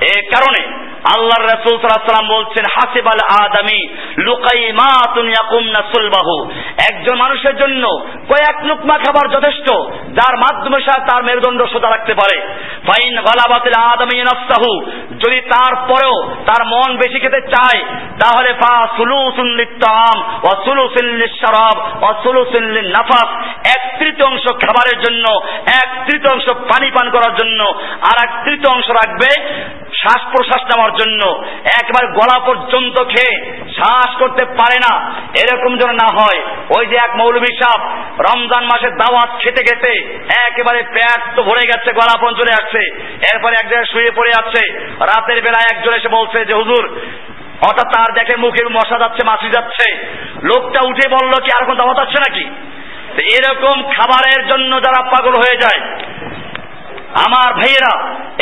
এ 0.00 0.22
কারণে 0.22 0.78
আল্লাহর 1.14 1.46
রাসূল 1.46 1.78
সাল্লাল্লাহু 1.78 2.34
বলছেন, 2.34 2.64
হাসিবাল 2.74 3.44
আদামি 3.44 3.88
লুকাইমাতুন 4.18 5.28
ইয়াকুমনা 5.28 5.82
সুলবাহু। 5.82 6.50
একজন 6.92 7.16
মানুষের 7.16 7.56
জন্য 7.56 7.88
কয়েক 8.28 8.64
লুকমা 8.64 8.94
খাবার 8.94 9.30
যথেষ্ট, 9.30 9.70
যার 10.08 10.36
মাধ্যমে 10.36 10.80
সে 10.80 11.00
তার 11.00 11.22
মেরুদণ্ড 11.24 11.62
সোজা 11.62 11.90
রাখতে 11.90 12.14
পারে। 12.14 12.40
ফাইন 12.86 13.14
গালাবাতিল 13.14 13.82
আদামি 13.82 14.18
নাফসাহু। 14.18 14.90
যদি 15.12 15.40
তারপরেও 15.40 16.34
তার 16.46 16.66
মন 16.66 16.96
বেশি 16.96 17.20
খেতে 17.20 17.40
চায়, 17.40 17.84
তাহলে 18.24 18.52
ফা 18.52 18.88
সুলুসুন 18.96 19.46
লিত্তাম 19.46 20.20
ওয়া 20.20 20.64
সুলুসুন 20.64 21.06
লিশরাব 21.06 22.04
ওয়া 22.04 22.14
সুলুসুন 22.22 22.64
লিনাফাস 22.64 23.28
তৃতীয়াংশ 23.98 24.44
খাবারের 24.62 24.98
জন্য, 25.04 25.26
এক 25.82 25.88
তৃতীয়াংশ 26.06 26.46
পানি 26.70 26.88
পান 26.90 27.06
করার 27.10 27.34
জন্য 27.34 27.60
আর 28.08 28.16
এক 28.24 28.30
তৃতীয়াংশ 28.44 28.86
রাখবে 28.90 29.30
শ্বাস 30.00 30.22
প্রশ্বাস 30.32 30.62
নেওয়ার 30.70 30.92
জন্য। 30.96 31.22
একবার 31.80 32.04
গলা 32.18 32.38
পর্যন্ত 32.46 32.96
খেয়ে 33.12 33.34
শ্বাস 33.76 34.10
করতে 34.20 34.42
পারে 34.58 34.78
না, 34.86 34.92
এরকম 35.42 35.72
যেন 35.76 35.90
না 36.02 36.08
হয়। 36.18 36.40
ওই 36.76 36.84
যে 36.86 36.96
এক 36.96 37.12
মৌলবী 37.16 37.52
সাপ, 37.60 37.80
রমজান 38.28 38.64
মাসের 38.64 38.92
দাওয়াত 38.96 39.30
খেতে 39.42 39.62
খেতে 39.68 39.92
একেবারে 40.48 40.80
প্যাট 40.94 41.20
তো 41.36 41.40
ভরে 41.42 41.64
গেছে, 41.66 41.90
গলা 41.92 42.14
পর্যন্ত 42.20 42.38
চলে 42.40 42.52
আসছে। 42.52 42.82
এরপরে 43.32 43.54
এক 43.56 43.66
জায়গায় 43.68 43.90
শুয়ে 43.92 44.10
পড়ে 44.10 44.32
আছে। 44.40 44.62
রাতের 45.10 45.38
বেলায় 45.42 45.70
একজন 45.70 45.92
এসে 45.94 46.08
বলছে 46.08 46.38
যে, 46.44 46.54
হুজুর, 46.54 46.84
হঠাৎ 47.66 47.88
তার 47.94 48.10
দেখে 48.14 48.34
মুখে 48.36 48.62
মশা 48.68 48.98
যাচ্ছে, 48.98 49.22
মাছি 49.26 49.48
যাচ্ছে। 49.50 49.86
লোকটা 50.42 50.80
উঠে 50.84 51.06
বলল, 51.10 51.32
কি 51.44 51.50
আর 51.58 51.64
কোন 51.66 51.76
দাওয়াত 51.76 51.98
আছে 51.98 52.18
নাকি? 52.18 52.44
এরকম 53.22 53.76
খাবারের 53.96 54.40
জন্য 54.48 54.80
যারা 54.82 55.00
পাগল 55.10 55.34
হয়ে 55.34 55.60
যায়, 55.60 55.80
আমার 57.24 57.54
ভাইয়েরা, 57.54 57.94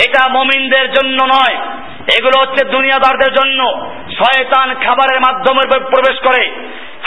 এটা 0.06 0.32
মমিনদের 0.32 0.92
জন্য 0.92 1.18
নয়, 1.24 1.56
এগুলো 2.18 2.36
হচ্ছে 2.40 2.64
দুনিয়াদারদের 2.64 3.32
জন্য। 3.34 3.60
শয়তান 4.18 4.74
খাবারের 4.74 5.20
মাধ্যমে 5.20 5.62
প্রবেশ 5.68 6.16
করে। 6.18 6.42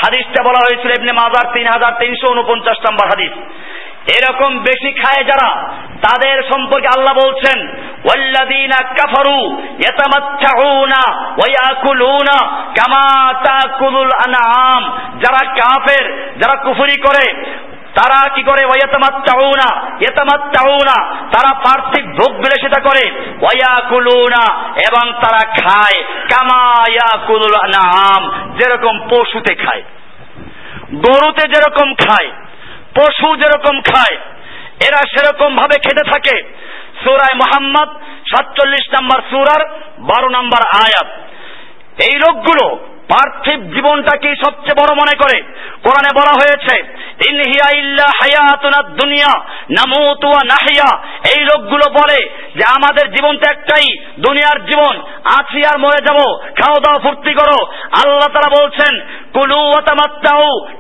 হাদিসটা 0.04 0.44
বলা 0.44 0.60
হয়েছিল 0.60 0.92
এমনি 0.92 1.14
মাজার 1.14 1.54
তিন 1.54 1.68
হাজার 1.68 1.92
তিনশো 2.00 2.28
উনপঞ্চাশ 2.32 2.78
নম্বর 2.90 3.08
হাদিস। 3.08 3.34
এরকম 4.18 4.52
বেশি 4.60 4.92
খায় 4.92 5.24
যারা, 5.24 5.50
তাদের 6.02 6.36
সম্পর্কে 6.50 6.88
আল্লাহ 6.88 7.14
বলছেন, 7.14 7.58
ওয়াল্লাযীনা 8.06 8.78
কাফারু 8.90 9.40
ইয়াতামাত্তাউনা 9.80 11.02
ওয়া 11.38 11.48
ইয়াকুলুনা 11.54 12.38
কামা 12.78 13.10
তাকুলুল 13.44 14.14
আনআম। 14.26 14.84
যারা 15.20 15.42
কাফের, 15.54 16.06
যারা 16.38 16.56
কুফরি 16.64 16.98
করে, 17.02 17.26
তারা 17.94 18.20
কি 18.36 18.42
করে? 18.44 18.64
ওয়াতামাত্তাউনা 18.66 19.70
ইয়াতামাত্তাউনা 20.00 20.98
তারা 21.34 21.52
পার্থিব 21.66 22.06
ভোগ 22.18 22.32
বিলাসিতা 22.38 22.80
করে 22.82 23.04
ওয়ায়াকুলুনা 23.42 24.44
এবং 24.88 25.06
তারা 25.24 25.42
খায়, 25.62 26.00
কামা 26.32 26.64
ইয়াকুলুল 26.92 27.58
আনআম, 27.66 28.24
যেরকম 28.58 28.96
পশুতে 29.10 29.54
খায়, 29.56 29.84
গরুতে 31.06 31.44
যেরকম 31.54 31.88
খায়। 31.96 32.32
পশু 33.00 33.36
যেরকম 33.36 33.82
খায়, 33.82 34.18
এরা 34.88 35.02
সেরকম 35.14 35.56
ভাবে 35.56 35.78
খেতে 35.80 36.04
থাকে। 36.12 36.36
সুরায় 37.04 37.36
মোহাম্মদ 37.36 37.90
সাতচল্লিশ 38.32 38.86
নাম্বার 38.94 39.20
সুরার 39.30 39.62
বারো 40.00 40.30
নাম্বার 40.30 40.62
আয়াত। 40.84 41.10
এই 42.04 42.16
লোকগুলো 42.16 42.66
পার্থিব 43.10 43.60
জীবনটাকে 43.74 44.30
সবচেয়ে 44.46 44.80
বড় 44.82 44.92
মনে 44.96 45.16
করে? 45.18 45.38
কোরআনে 45.84 46.12
বলা 46.16 46.34
হয়েছে 46.34 46.76
দুনিয়া 49.00 49.32
নামুতু 49.70 50.28
ওয়া 50.28 50.42
নাহিয়া। 50.46 50.90
এই 51.36 51.42
লোকগুলো 51.44 51.86
বলে 51.92 52.20
যে, 52.56 52.64
আমাদের 52.76 53.06
জীবন 53.12 53.38
তো 53.38 53.46
একটাই, 53.50 53.88
দুনিয়ার 54.20 54.60
জীবন। 54.66 54.96
আছি 55.38 55.60
আর 55.66 55.78
মরে 55.80 56.00
যাব 56.08 56.20
খাও 56.60 56.76
দাও 56.76 57.00
ফুর্তি 57.00 57.34
করো। 57.34 57.58
আল্লাহ 58.02 58.30
তারা 58.34 58.50
বলছেন, 58.62 58.94
কুলু 59.34 59.62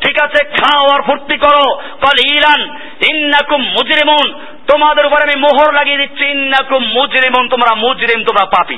ঠিক 0.05 0.15
আছে, 0.23 0.45
খাও 0.45 0.85
আর 0.95 1.01
ফুর্তি 1.01 1.37
করো 1.37 1.65
কল 1.75 2.17
ইরান 2.35 2.61
ইন্নাকুম 3.09 3.61
মুজরিমুন। 3.61 4.27
তোমাদের 4.71 5.05
উপর 5.05 5.19
আমি 5.21 5.35
মোহর 5.35 5.73
লাগিয়ে 5.73 5.97
দিচ্ছি, 5.97 6.25
ইন্নাকুম 6.25 6.83
মুজরিমুন, 6.83 7.47
তোমরা 7.47 7.75
মুজরিম, 7.75 8.23
তোমরা 8.23 8.45
পাপী। 8.45 8.77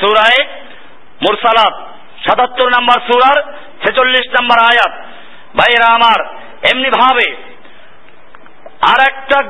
সূরায়ে 0.00 0.42
মুরসালাত, 1.22 1.82
সাতাত্তর 2.28 2.68
নাম্বার 2.68 3.00
সুরার, 3.00 3.42
ছেচল্লিশ 3.84 4.30
নাম্বার 4.30 4.64
আয়াত। 4.64 4.92
ভাইরা 5.56 5.94
আমার 5.94 6.26
এমনি 6.72 6.88
ভাবে 6.88 7.36
আর 8.88 9.12
একটা 9.12 9.48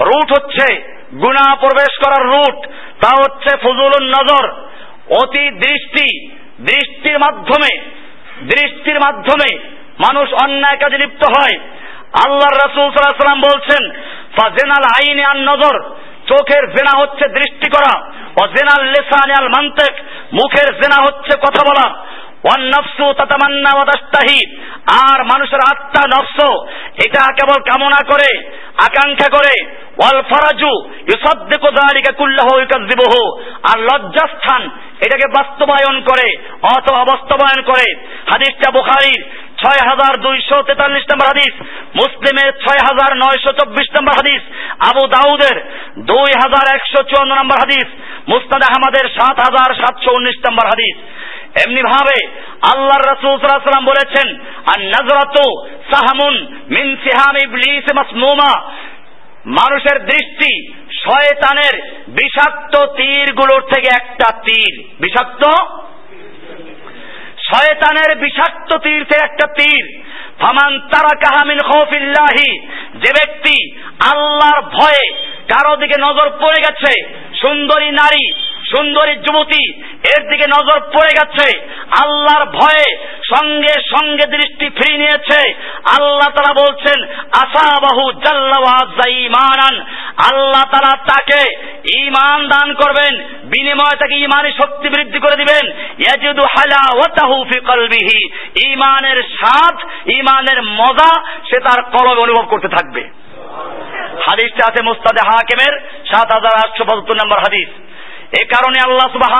রুট 0.00 0.40
হচ্ছে 0.40 0.94
গুণা 1.14 1.56
প্রবেশ 1.56 1.98
করার 2.04 2.26
রুট। 2.26 2.66
তা 3.02 3.08
হচ্ছে 3.08 3.56
ফজলুন 3.56 4.04
নজর। 4.04 4.50
অতি 5.22 5.50
দৃষ্টি, 5.50 6.30
দৃষ্টির 6.60 7.18
মাধ্যমে 7.18 7.90
দৃষ্টির 8.42 9.00
মাধ্যমে 9.00 9.58
মানুষ 9.98 10.32
অন্যায় 10.32 10.76
কাজে 10.76 10.98
লিপ্ত 10.98 11.28
হয়। 11.28 11.58
আল্লাহর 12.24 12.56
রাসূল 12.56 12.82
আলাইহি 12.82 13.18
সাল্লাম 13.18 13.40
বলছেন, 13.40 13.90
ফাজেনাল 14.36 14.84
আইনি 14.84 15.22
আর 15.22 15.36
নজর। 15.36 15.94
চোখের 16.28 16.64
জেনা 16.74 16.98
হচ্ছে 16.98 17.28
দৃষ্টি 17.28 17.70
করা, 17.70 17.92
অজেনাল 18.42 18.84
লেসানে 18.84 19.34
আল 19.38 19.48
মান্তেক, 19.48 19.94
মুখের 20.32 20.68
জেনা 20.74 20.98
হচ্ছে 21.02 21.36
কথা 21.36 21.62
বলা। 21.66 22.04
ওয়ান্নফসু 22.44 23.12
তাতামান্না 23.12 23.70
ওয়াদাস্তাহি 23.74 24.40
আর 25.10 25.24
মানুষের 25.24 25.60
আত্মা 25.68 26.02
নফস, 26.06 26.38
এটা 27.06 27.22
কেবল 27.34 27.62
কামনা 27.70 28.00
করে, 28.08 28.30
আকাঙ্ক্ষা 28.78 29.28
করে। 29.38 29.54
ওয়াল 29.98 30.22
ফরাজু, 30.22 30.72
ইউসাদ্দিকু 30.90 31.66
যালিকা 31.66 32.12
কুল্লাহু 32.12 32.58
ইউকাযযিবুহু, 32.60 33.40
আর 33.72 33.78
লজ্জাস্থান, 33.78 34.62
এটাকে 35.06 35.26
বাস্তবায়ন 35.36 36.00
করে 36.00 36.26
অথবা 36.62 36.98
অবাস্তবায়ন 37.00 37.62
করে। 37.62 37.86
হাদিসটা 38.30 38.70
বুখারীর 38.70 39.43
ছয় 39.64 39.82
হাজার 39.90 40.12
দুইশো 40.20 40.62
তেতাল্লিশ 40.62 41.04
নম্বর 41.10 41.26
হাদিস, 41.26 41.54
মুসলিমের 41.96 42.50
ছয় 42.52 42.80
হাজার 42.88 43.10
নয়শো 43.16 43.52
চব্বিশ 43.52 43.88
নম্বর 43.96 44.12
হাদিস, 44.12 44.42
আবু 44.88 45.06
দাউদের 45.06 45.56
দুই 45.98 46.30
হাজার 46.42 46.74
একশো 46.74 47.02
চুয়ান্ন 47.02 47.32
নম্বর 47.34 47.56
হাদিস 47.56 47.88
মুস্তাদ 48.28 48.62
আহমদের 48.62 49.06
সাত 49.08 49.36
হাজার 49.40 49.74
সাতশো 49.74 50.10
উনিশ 50.16 50.36
নম্বর 50.46 50.66
হাদিস। 50.66 50.96
এমনি 51.66 51.82
ভাবে 51.82 52.18
আল্লাহর 52.72 53.08
রাসূল 53.12 53.34
বলেছেন 53.84 54.28
আর 54.72 54.80
নাজরাতু 54.80 55.46
সাহামুন 55.92 56.34
মিন 56.70 56.86
সিহাম 57.04 57.36
ইবলিস 57.44 57.86
মাসমুমা। 57.94 58.52
মানুষের 59.46 60.04
দৃষ্টি 60.04 60.52
শয়তানের 61.04 61.74
বিষাক্ত 62.08 62.74
তীরগুলোর 62.96 63.62
থেকে 63.74 63.88
একটা 64.00 64.28
তীর। 64.46 64.74
বিষাক্ত? 65.00 65.44
শয়তানের 67.54 68.18
বিষাক্ত 68.18 68.76
তীর্থের 68.76 69.24
একটা 69.24 69.46
তীর। 69.46 69.84
ফামান 70.40 70.80
তারা 70.80 71.12
কাহামিন 71.20 71.58
খৌফিল্লাহি, 71.58 72.50
যে 72.98 73.10
ব্যক্তি 73.12 73.56
আল্লাহর 74.12 74.62
ভয়ে 74.62 75.04
কারও 75.48 75.76
দিকে 75.76 75.94
নজর 76.00 76.30
পড়ে 76.30 76.62
গেছে, 76.62 76.92
সুন্দরী 77.40 77.90
নারী 77.90 78.24
সুন্দরী 78.74 79.14
যুবতী, 79.16 79.72
এর 80.16 80.30
দিকে 80.30 80.46
নজর 80.46 80.80
পড়ে 80.80 81.12
গেছে। 81.12 81.58
আল্লাহর 82.02 82.44
ভয়ে 82.44 82.96
সঙ্গে 83.06 83.74
সঙ্গে 83.98 84.26
দৃষ্টি 84.36 84.68
ফিরিয়ে 84.68 84.98
নিয়েছে। 84.98 85.52
আল্লাহ 86.00 86.28
তারা 86.28 86.52
বলছেন, 86.54 87.04
আসাবাহু 87.32 88.12
জাল্লাওয়াজাইমানান 88.12 89.80
আল্লাহ 90.32 90.62
তারা 90.72 90.96
তাকে 90.96 91.40
ইমান 91.98 92.48
দান 92.48 92.74
করবেন, 92.74 93.24
বিনিময়ে 93.44 93.96
তাকে 93.96 94.14
ঈমানের 94.14 94.52
শক্তি 94.52 94.88
বৃদ্ধি 94.88 95.18
করে 95.18 95.36
দিবেন। 95.36 95.70
ইয়াজিদু 95.98 96.42
হালাওয়াতাহু 96.42 97.44
ফি 97.44 97.60
কলবিহি। 97.60 98.20
ঈমানের 98.72 99.22
স্বাদ, 99.22 99.76
ঈমানের 100.08 100.62
মজা 100.62 101.12
সে 101.50 101.60
তার 101.60 101.82
কলবে 101.82 102.22
অনুভব 102.22 102.46
করতে 102.48 102.68
থাকবে। 102.68 103.10
হাদিসটা 104.28 104.62
আছে 104.68 104.82
মুস্তাদে 104.84 105.28
হাকিমের, 105.28 105.80
সাত 106.12 106.32
হাজার 106.32 106.68
আটশো 106.68 106.84
পঁচাত্তর 106.84 107.16
নম্বর 107.16 107.38
হাদিস। 107.38 107.68
এ 108.40 108.42
কারণে 108.54 108.78
আল্লাহ 108.86 109.08
সুবাহ 109.14 109.34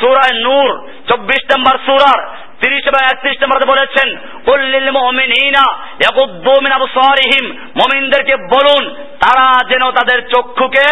সুরায় 0.00 0.36
নূর 0.46 0.70
24 1.10 1.42
নম্বর 1.52 1.74
সুরার, 1.86 2.20
তিরিশ 2.60 2.84
বা 2.94 3.00
একত্রিশ 3.04 3.36
নম্বর 3.42 3.60
বলেছেন 3.72 4.08
কুল্লিল 4.46 4.88
মমিনা 4.98 5.64
ইয়াগুদ্দু 6.02 6.54
মিন 6.64 6.72
আবসারিহিম 6.78 7.44
মুমিনদেরকে 7.80 8.34
বলুন, 8.54 8.82
তারা 9.22 9.46
যেন 9.70 9.84
তাদের 9.98 10.18
চক্ষুকে 10.32 10.86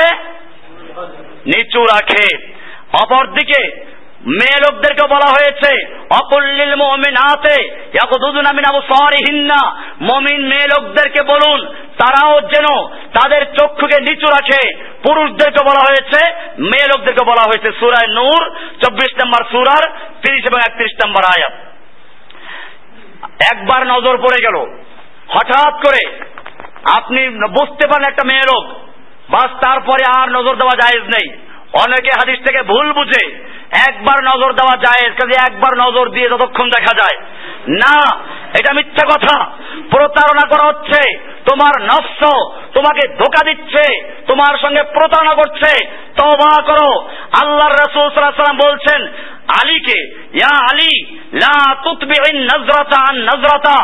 নিচু 1.50 1.80
রাখে। 1.94 2.26
অপরদিকে 3.02 3.60
মেয়ে 4.26 4.58
লোকদেরকে 4.60 5.08
বলা 5.08 5.28
হয়েছে, 5.30 5.86
অকুল্লিল 6.10 6.74
মুমিনাতে 6.76 7.62
ইয়াকুদুনা 7.94 8.52
মিন 8.52 8.64
আবসারিহিন্না। 8.74 9.60
মুমিন 10.00 10.46
মেয়ে 10.46 10.66
লোকদেরকে 10.66 11.22
বলুন, 11.22 11.66
তারাও 11.98 12.40
যেন 12.40 12.66
তাদের 12.88 13.44
চক্ষুকে 13.44 13.96
নিচু 14.02 14.26
রাখে। 14.26 14.84
পুরুষদেরকে 15.08 15.64
বলা 15.64 15.82
হয়েছে 15.88 16.32
মেয়ে 16.58 16.86
লোকদেরকে 16.86 17.24
বলা 17.24 17.42
হয়েছে 17.42 17.78
সুরায় 17.80 18.08
নূর, 18.08 18.56
চব্বিশ 18.84 19.24
নম্বর 19.24 19.44
সুরার 19.50 19.98
তিরিশ 20.22 20.44
এবং 20.46 20.58
একত্রিশ 20.58 21.06
নম্বর 21.06 21.22
আয়াত। 21.24 21.52
একবার 23.52 23.86
নজর 23.86 24.18
পড়ে 24.18 24.38
গেল। 24.42 24.56
হঠাৎ 25.28 25.74
করে 25.74 26.22
আপনি 26.98 27.28
বুঝতে 27.28 27.88
পারেন 27.88 28.10
একটা 28.10 28.24
মেয়ে 28.32 28.42
লোক 28.42 28.64
বাস 29.30 29.50
তারপরে 29.66 30.20
আর 30.20 30.28
নজর 30.30 30.54
দেওয়া 30.56 30.76
জায়েজ 30.80 31.02
নেই। 31.02 31.38
অনেকে 31.84 32.10
হাদিস 32.18 32.38
থেকে 32.46 32.62
ভুল 32.62 32.92
বুঝে 32.92 33.49
একবার 33.88 34.24
নজর 34.24 34.52
দেওয়া 34.52 34.76
যায় 34.76 35.10
কাজে 35.10 35.52
একবার 35.52 35.78
নজর 35.78 36.08
দিয়ে 36.08 36.28
যতক্ষণ 36.28 36.68
দেখা 36.68 36.94
যায়। 36.94 37.22
না, 37.68 38.18
এটা 38.60 38.72
মিথ্যা 38.72 39.06
কথা। 39.06 39.44
প্রতারণা 39.90 40.48
করা 40.48 40.68
হচ্ছে, 40.68 41.18
তোমার 41.18 41.82
নফস 41.82 42.24
তোমাকে 42.74 43.08
ধোকা 43.08 43.44
দিচ্ছে, 43.44 44.12
তোমার 44.28 44.58
সঙ্গে 44.58 44.82
প্রতারণা 44.82 45.34
করছে। 45.34 45.86
তবা 46.20 46.62
করো। 46.62 47.08
আল্লাহ 47.42 47.98
রসুল 47.98 48.68
বলছেন 48.68 49.06
আলীকে, 49.60 49.98
ইয়া 50.40 50.54
আলী, 50.70 50.94
লা 51.42 51.56
তুতবিইন 51.84 52.38
নজরাতা 52.52 52.98
আন 53.08 53.16
নজরাতা, 53.30 53.76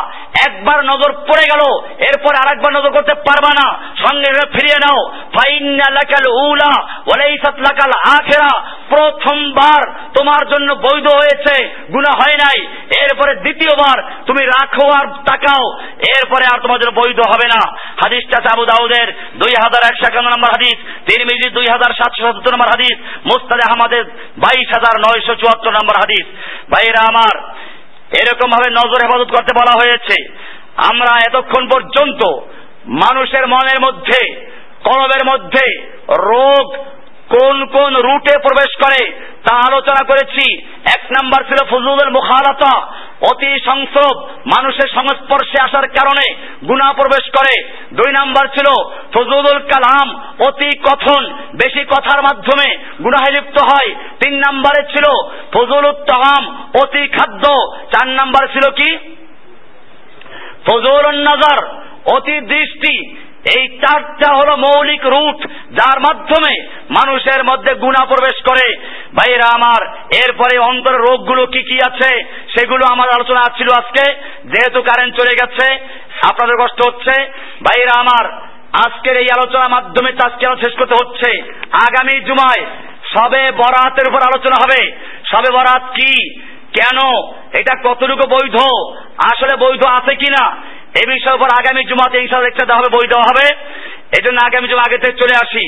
একবার 0.46 0.78
নজর 0.84 1.10
পড়ে 1.28 1.44
গেল, 1.52 1.62
এরপর 2.08 2.32
আরেকবার 2.42 2.72
নজর 2.72 2.90
করতে 2.90 3.14
পারবা 3.14 3.50
না, 3.60 3.66
সঙ্গে 4.04 4.28
ফিরিয়ে 4.54 4.78
নাও, 4.84 5.00
ফাইন্না 5.36 5.86
লাকাল 5.98 6.26
উলা 6.26 6.72
ওয়া 7.06 7.16
লাইসাত 7.22 7.56
লাকাল 7.58 7.92
আখিরা, 8.16 8.52
প্রথমবার 8.90 9.82
তোমার 10.14 10.42
জন্য 10.52 10.68
বৈধ 10.74 11.06
হয়েছে, 11.20 11.54
গুনাহ 11.94 12.14
হয় 12.20 12.36
নাই, 12.44 12.58
এরপরে 13.02 13.32
দ্বিতীয়বার 13.34 13.98
তুমি 14.26 14.42
রাখো 14.46 14.86
আর 14.98 15.06
তাকাও, 15.28 15.64
এরপরে 16.14 16.44
আর 16.52 16.58
তোমার 16.60 16.80
জন্য 16.80 16.92
বৈধ 17.00 17.20
হবে 17.32 17.46
না। 17.54 17.60
হাদিসটা 18.02 18.38
আবু 18.52 18.64
দাউদের, 18.64 19.06
দুই 19.40 19.52
হাজার 19.64 19.82
একশো 19.90 20.04
একান্ন 20.06 20.28
নম্বর 20.30 20.50
হাদিস, 20.50 20.76
তিরমিজি 21.06 21.48
দুই 21.50 21.66
হাজার 21.74 21.90
সাতশো 21.98 22.22
সত্তর 22.26 22.54
নম্বর 22.54 22.72
হাদিস, 22.74 22.96
মুস্তাদে 23.30 23.64
আহমদের 23.68 24.04
বাইশ 24.38 24.68
হাজার 24.76 24.94
নয়শো 25.04 25.34
চুয়াত্তর 25.56 25.72
নম্বর 25.72 25.96
হাদিস। 25.96 26.26
ভাইরা 26.70 27.00
আমার, 27.08 27.52
এরকম 28.22 28.50
ভাবে 28.50 28.70
নজর 28.70 29.00
হেফাজত 29.02 29.36
করতে 29.36 29.52
বলা 29.60 29.74
হয়েছে, 29.76 30.32
আমরা 30.76 31.12
এতক্ষণ 31.28 31.68
পর্যন্ত 31.68 32.20
মানুষের 32.86 33.46
মনের 33.46 33.80
মধ্যে, 33.80 34.50
কলবের 34.84 35.22
মধ্যে 35.26 35.64
রোগ 36.08 36.76
কোন 37.28 37.66
কোন 37.66 37.96
রুটে 37.96 38.38
প্রবেশ 38.38 38.70
করে 38.84 39.10
তা 39.44 39.54
আলোচনা 39.54 40.04
করেছি। 40.06 40.62
এক 40.94 41.02
নাম্বার 41.04 41.44
ছিল 41.44 41.64
ফজলুল 41.70 42.10
মুখালাতা 42.10 42.74
অতি 43.20 43.58
সংস্রব 43.64 44.22
মানুষের 44.46 44.88
সংস্পর্শে 44.94 45.62
আসার 45.62 45.88
কারণে 45.88 46.34
গুণা 46.64 46.92
প্রবেশ 46.92 47.30
করে। 47.30 47.68
দুই 47.92 48.12
নাম্বার 48.12 48.46
ছিল 48.46 48.84
ফজলুল 49.12 49.58
কালাম, 49.58 50.34
অতি 50.48 50.78
কথন, 50.78 51.32
বেশি 51.32 51.84
কথার 51.84 52.22
মাধ্যমে 52.22 52.76
গুনাহে 53.02 53.32
লিপ্ত 53.32 53.58
হয়। 53.58 53.94
তিন 53.94 54.34
নাম্বারে 54.34 54.82
ছিল 54.82 55.04
ফজলুল 55.52 55.92
তাহাম 55.92 56.70
অতি 56.82 57.06
খাদ্য। 57.06 57.72
চার 57.92 58.08
নাম্বার 58.08 58.48
ছিল 58.48 58.70
কি? 58.70 58.96
ফজলুল 60.66 61.18
নাজার, 61.18 61.66
অতি 62.16 62.40
দৃষ্টি 62.40 63.25
এই 63.54 63.68
চারটা 63.68 64.34
হলো 64.34 64.56
মৌলিক 64.56 65.06
রুট, 65.06 65.46
যার 65.72 65.98
মাধ্যমে 66.00 66.54
মানুষের 66.90 67.44
মধ্যে 67.44 67.74
গুণা 67.74 68.04
প্রবেশ 68.04 68.42
করে। 68.48 68.76
ভাইরা 69.14 69.48
আমার, 69.54 69.86
এরপরে 70.16 70.58
অন্তরের 70.58 71.00
রোগগুলো 71.00 71.46
কি 71.46 71.62
কি 71.62 71.78
আছে, 71.86 72.24
সেগুলো 72.54 72.84
আমার 72.92 73.08
আলোচনা 73.08 73.42
ছিল 73.56 73.68
আজকে। 73.76 74.04
যেহেতু 74.44 74.82
কারেন্ট 74.82 75.16
চলে 75.16 75.34
গেছে, 75.40 75.66
আপনাদের 76.22 76.56
কষ্ট 76.60 76.78
হচ্ছে। 76.86 77.14
ভাইরা 77.60 78.00
আমার, 78.00 78.24
আজকের 78.86 79.16
এই 79.16 79.26
আলোচনার 79.36 79.68
মাধ্যমে 79.68 80.10
আজকে 80.24 80.46
শেষ 80.64 80.78
করতে 80.78 80.94
হচ্ছে। 80.94 81.30
আগামী 81.72 82.20
জুমায় 82.20 82.66
সবে 83.14 83.42
বরাতের 83.56 84.08
উপর 84.08 84.20
আলোচনা 84.20 84.56
হবে। 84.64 84.96
সবে 85.32 85.50
বরাত 85.52 85.82
কি, 85.82 86.40
কেন, 86.72 86.98
এটা 87.52 87.74
কতটুকু 87.84 88.28
বৈধ, 88.28 88.56
আসলে 89.32 89.56
বৈধ 89.56 89.86
আছে 89.86 90.14
কিনা 90.14 90.56
এই 90.96 91.06
বিষয়ের 91.06 91.34
উপর 91.34 91.48
আগামী 91.50 91.84
জুমাতে 91.84 92.18
ইনশাল 92.18 92.44
একটা 92.44 92.66
দেওয়া 92.66 92.80
হবে, 92.80 92.96
বই 92.96 93.06
দেওয়া 93.08 93.24
হবে। 93.24 93.46
এই 94.16 94.22
জন্য 94.24 94.38
আগামী 94.44 94.68
জুমা 94.68 94.82
আগে 94.86 94.98
থেকে 94.98 95.18
চলে 95.18 95.36
আসি। 95.36 95.64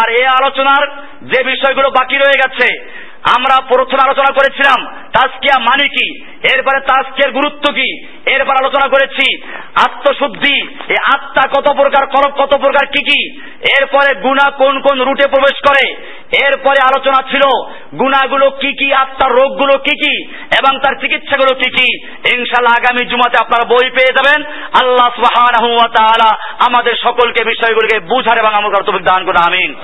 আর 0.00 0.12
এই 0.12 0.24
আলোচনার 0.24 0.88
যে 1.22 1.42
বিষয়গুলো 1.42 1.88
বাকি 1.90 2.16
রয়ে 2.16 2.40
গেছে 2.44 2.96
আমরা 3.36 3.66
প্রথমে 3.68 4.04
আলোচনা 4.04 4.34
করেছিলাম 4.34 4.86
তাস্কিয়া 4.86 5.58
মানে 5.58 5.84
কি? 5.84 6.24
এরপরে 6.24 6.80
তাস্কিয়ার 6.80 7.32
গুরুত্ব 7.32 7.72
কি? 7.72 8.06
এরপর 8.30 8.54
আলোচনা 8.60 8.88
করেছি 8.88 9.42
আত্মশুদ্ধি। 9.74 10.56
এই 10.88 10.96
আত্মা 11.14 11.48
কত 11.48 11.74
প্রকার 11.74 12.06
করব 12.06 12.44
কত 12.44 12.56
প্রকার, 12.56 12.86
কি 12.86 13.04
কি? 13.04 13.40
এরপরে 13.80 14.20
গুণা 14.20 14.50
কোন 14.50 14.80
কোন 14.80 15.02
রুটে 15.02 15.28
প্রবেশ 15.28 15.58
করে? 15.68 15.94
এরপরে 16.44 16.82
আলোচনা 16.82 17.22
ছিল 17.30 17.42
গুণাগুলো 17.98 18.50
কি 18.50 18.72
কি, 18.72 18.94
আত্মার 18.94 19.32
রোগগুলো 19.32 19.78
কি 19.78 19.96
কি, 19.96 20.24
এবং 20.32 20.78
তার 20.78 20.94
চিকিৎসাগুলো 21.00 21.54
কি 21.54 21.70
কি। 21.70 22.06
ইনশাল্লাহ 22.36 22.74
আগামী 22.78 23.04
জুমাতে 23.04 23.36
আপনারা 23.40 23.68
বই 23.68 23.90
পেয়ে 23.90 24.16
যাবেন। 24.16 24.44
আল্লাহ 24.82 25.86
তাআলা 25.86 26.36
আমাদের 26.66 26.94
সকলকে 27.02 27.44
বিষয়গুলোকে 27.44 28.00
বুঝার 28.00 28.38
এবং 28.38 28.54
আমল 28.54 28.70
করার 28.70 29.02
দান 29.02 29.24
করে 29.24 29.46
আমিন। 29.46 29.74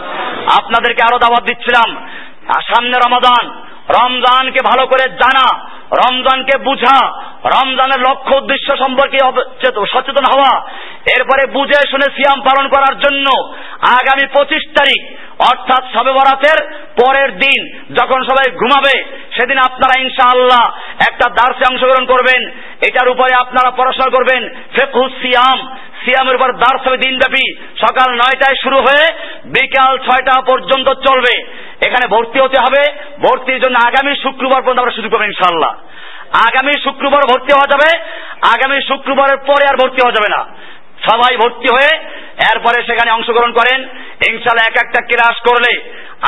আপনাদেরকে 0.59 1.03
আরও 1.03 1.19
দাওয়াত 1.19 1.43
দিচ্ছিলাম। 1.43 2.07
সামনে 2.49 2.97
রমাদান 2.99 3.45
রমজানকে 3.89 4.61
ভালো 4.65 4.85
করে 4.87 5.05
জানা, 5.23 5.47
রমজানকে 5.93 6.59
বুঝা, 6.59 6.99
রমজানের 7.55 8.01
লক্ষ্য 8.01 8.37
উদ্দেশ্য 8.37 8.69
সম্পর্কে 8.79 9.19
সচেতন 9.93 10.27
হওয়া, 10.33 10.53
এরপরে 11.17 11.43
বুঝে 11.53 11.79
শুনে 11.91 12.09
সিয়াম 12.17 12.41
পালন 12.41 12.69
করার 12.69 12.95
জন্য 12.99 13.27
আগামী 13.91 14.27
পঁচিশ 14.35 14.63
তারিখ, 14.79 15.01
অর্থাৎ 15.39 15.83
সবে 15.95 16.13
বরাতের 16.13 16.59
পরের 17.03 17.31
দিন 17.39 17.61
যখন 17.95 18.21
সবাই 18.25 18.51
ঘুমাবে, 18.51 18.95
সেদিন 19.37 19.59
আপনারা 19.59 19.95
ইনশাআল্লাহ 20.01 20.65
একটা 21.09 21.27
দার্সে 21.29 21.65
অংশগ্রহণ 21.71 22.07
করবেন। 22.07 22.43
এটার 22.89 23.09
উপরে 23.09 23.33
আপনারা 23.35 23.71
পড়াশোনা 23.71 24.11
করবেন। 24.17 24.43
ফেকুস 24.49 25.13
সিয়াম 25.23 25.59
সিয়ামের 26.05 26.37
উপর 26.37 26.53
দার্স 26.53 26.83
হবে 26.87 26.97
দিনব্যাপী। 26.97 27.45
সকাল 27.81 28.09
নয়টায় 28.13 28.57
শুরু 28.63 28.79
হয়ে 28.79 29.05
বিকাল 29.45 29.93
ছয়টা 29.99 30.35
পর্যন্ত 30.41 30.89
চলবে। 31.07 31.35
এখানে 31.87 32.07
ভর্তি 32.09 32.39
হতে 32.41 32.59
হবে। 32.61 32.83
ভর্তির 33.19 33.63
জন্য 33.63 33.77
আগামী 33.87 34.13
শুক্রবার 34.23 34.63
পর্যন্ত 34.63 34.81
আমরা 34.81 34.97
শুরু 34.97 35.09
করব 35.09 35.23
ইনশাল্লাহ 35.23 35.73
আগামী 36.49 36.73
শুক্রবার 36.85 37.23
ভর্তি 37.31 37.53
হওয়া 37.53 37.71
যাবে। 37.73 37.89
আগামী 38.55 38.79
শুক্রবারের 38.89 39.37
পরে 39.37 39.65
আর 39.69 39.77
ভর্তি 39.77 40.01
হওয়া 40.03 40.17
যাবে 40.19 40.31
না। 40.37 40.43
সবাই 41.11 41.37
ভর্তি 41.37 41.69
হয়ে 41.75 41.93
এরপরে 42.53 42.79
সেখানে 42.83 43.11
অংশগ্রহণ 43.13 43.53
করেন। 43.53 43.81
ইনশাল্লাহ 44.29 44.67
এক 44.67 44.77
একটা 44.85 45.01
ক্লাস 45.01 45.37
করলে, 45.49 45.73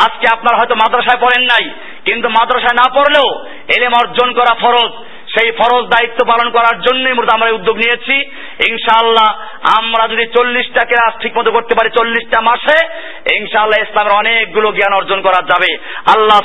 আজকে 0.04 0.26
আপনার 0.32 0.58
হয়তো 0.58 0.74
মাদ্রাসায় 0.74 1.20
পড়েন 1.20 1.42
নাই, 1.42 1.64
কিন্তু 2.06 2.28
মাদ্রাসায় 2.28 2.76
না 2.76 2.86
পড়লেও 2.94 3.28
এলেম 3.76 3.92
অর্জন 3.92 4.32
করা 4.32 4.54
ফরজ। 4.54 4.92
সেই 5.34 5.50
ফরজ 5.50 5.84
দায়িত্ব 5.84 6.20
পালন 6.30 6.48
করার 6.50 6.76
জন্য 6.80 7.04
মূলত 7.08 7.30
আমরা 7.32 7.50
উদ্যোগ 7.50 7.76
নিয়েছি। 7.76 8.16
ইনশাআল্লাহ 8.70 9.28
আমরা 9.78 10.04
যদি 10.08 10.24
চল্লিশটা 10.26 10.82
ক্লাস 10.84 11.12
ঠিক 11.22 11.32
মতো 11.38 11.50
করতে 11.50 11.74
পারি 11.74 11.90
চল্লিশটা 11.98 12.38
মাসে, 12.40 12.76
ইনশাআল্লাহ 13.34 13.80
ইসলামের 13.82 14.18
অনেকগুলো 14.18 14.68
জ্ঞান 14.72 14.92
অর্জন 14.92 15.20
করা 15.20 15.40
যাবে। 15.50 15.70
আল্লাহ 16.14 16.40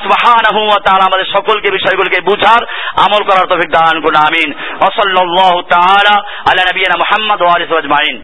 তাআলা 0.85 1.07
আমাদের 1.09 1.27
সকলকে 1.35 1.69
বিষয়গুলোকে 1.71 2.19
বুঝার, 2.21 2.61
আমল 3.05 3.21
করার 3.29 3.47
তফিক 3.51 3.69
দান 3.71 3.95
করুন, 4.01 4.19
আমিন। 4.27 4.49
ওসল্লাহ 4.87 5.55
তাহারা 5.73 6.15
তাআলা 6.49 6.51
আলা 6.51 6.61
মোহাম্মদ 6.71 6.99
মুহাম্মদ 7.01 7.41
ওয়া 7.41 7.79
আজমাইন। 7.79 8.15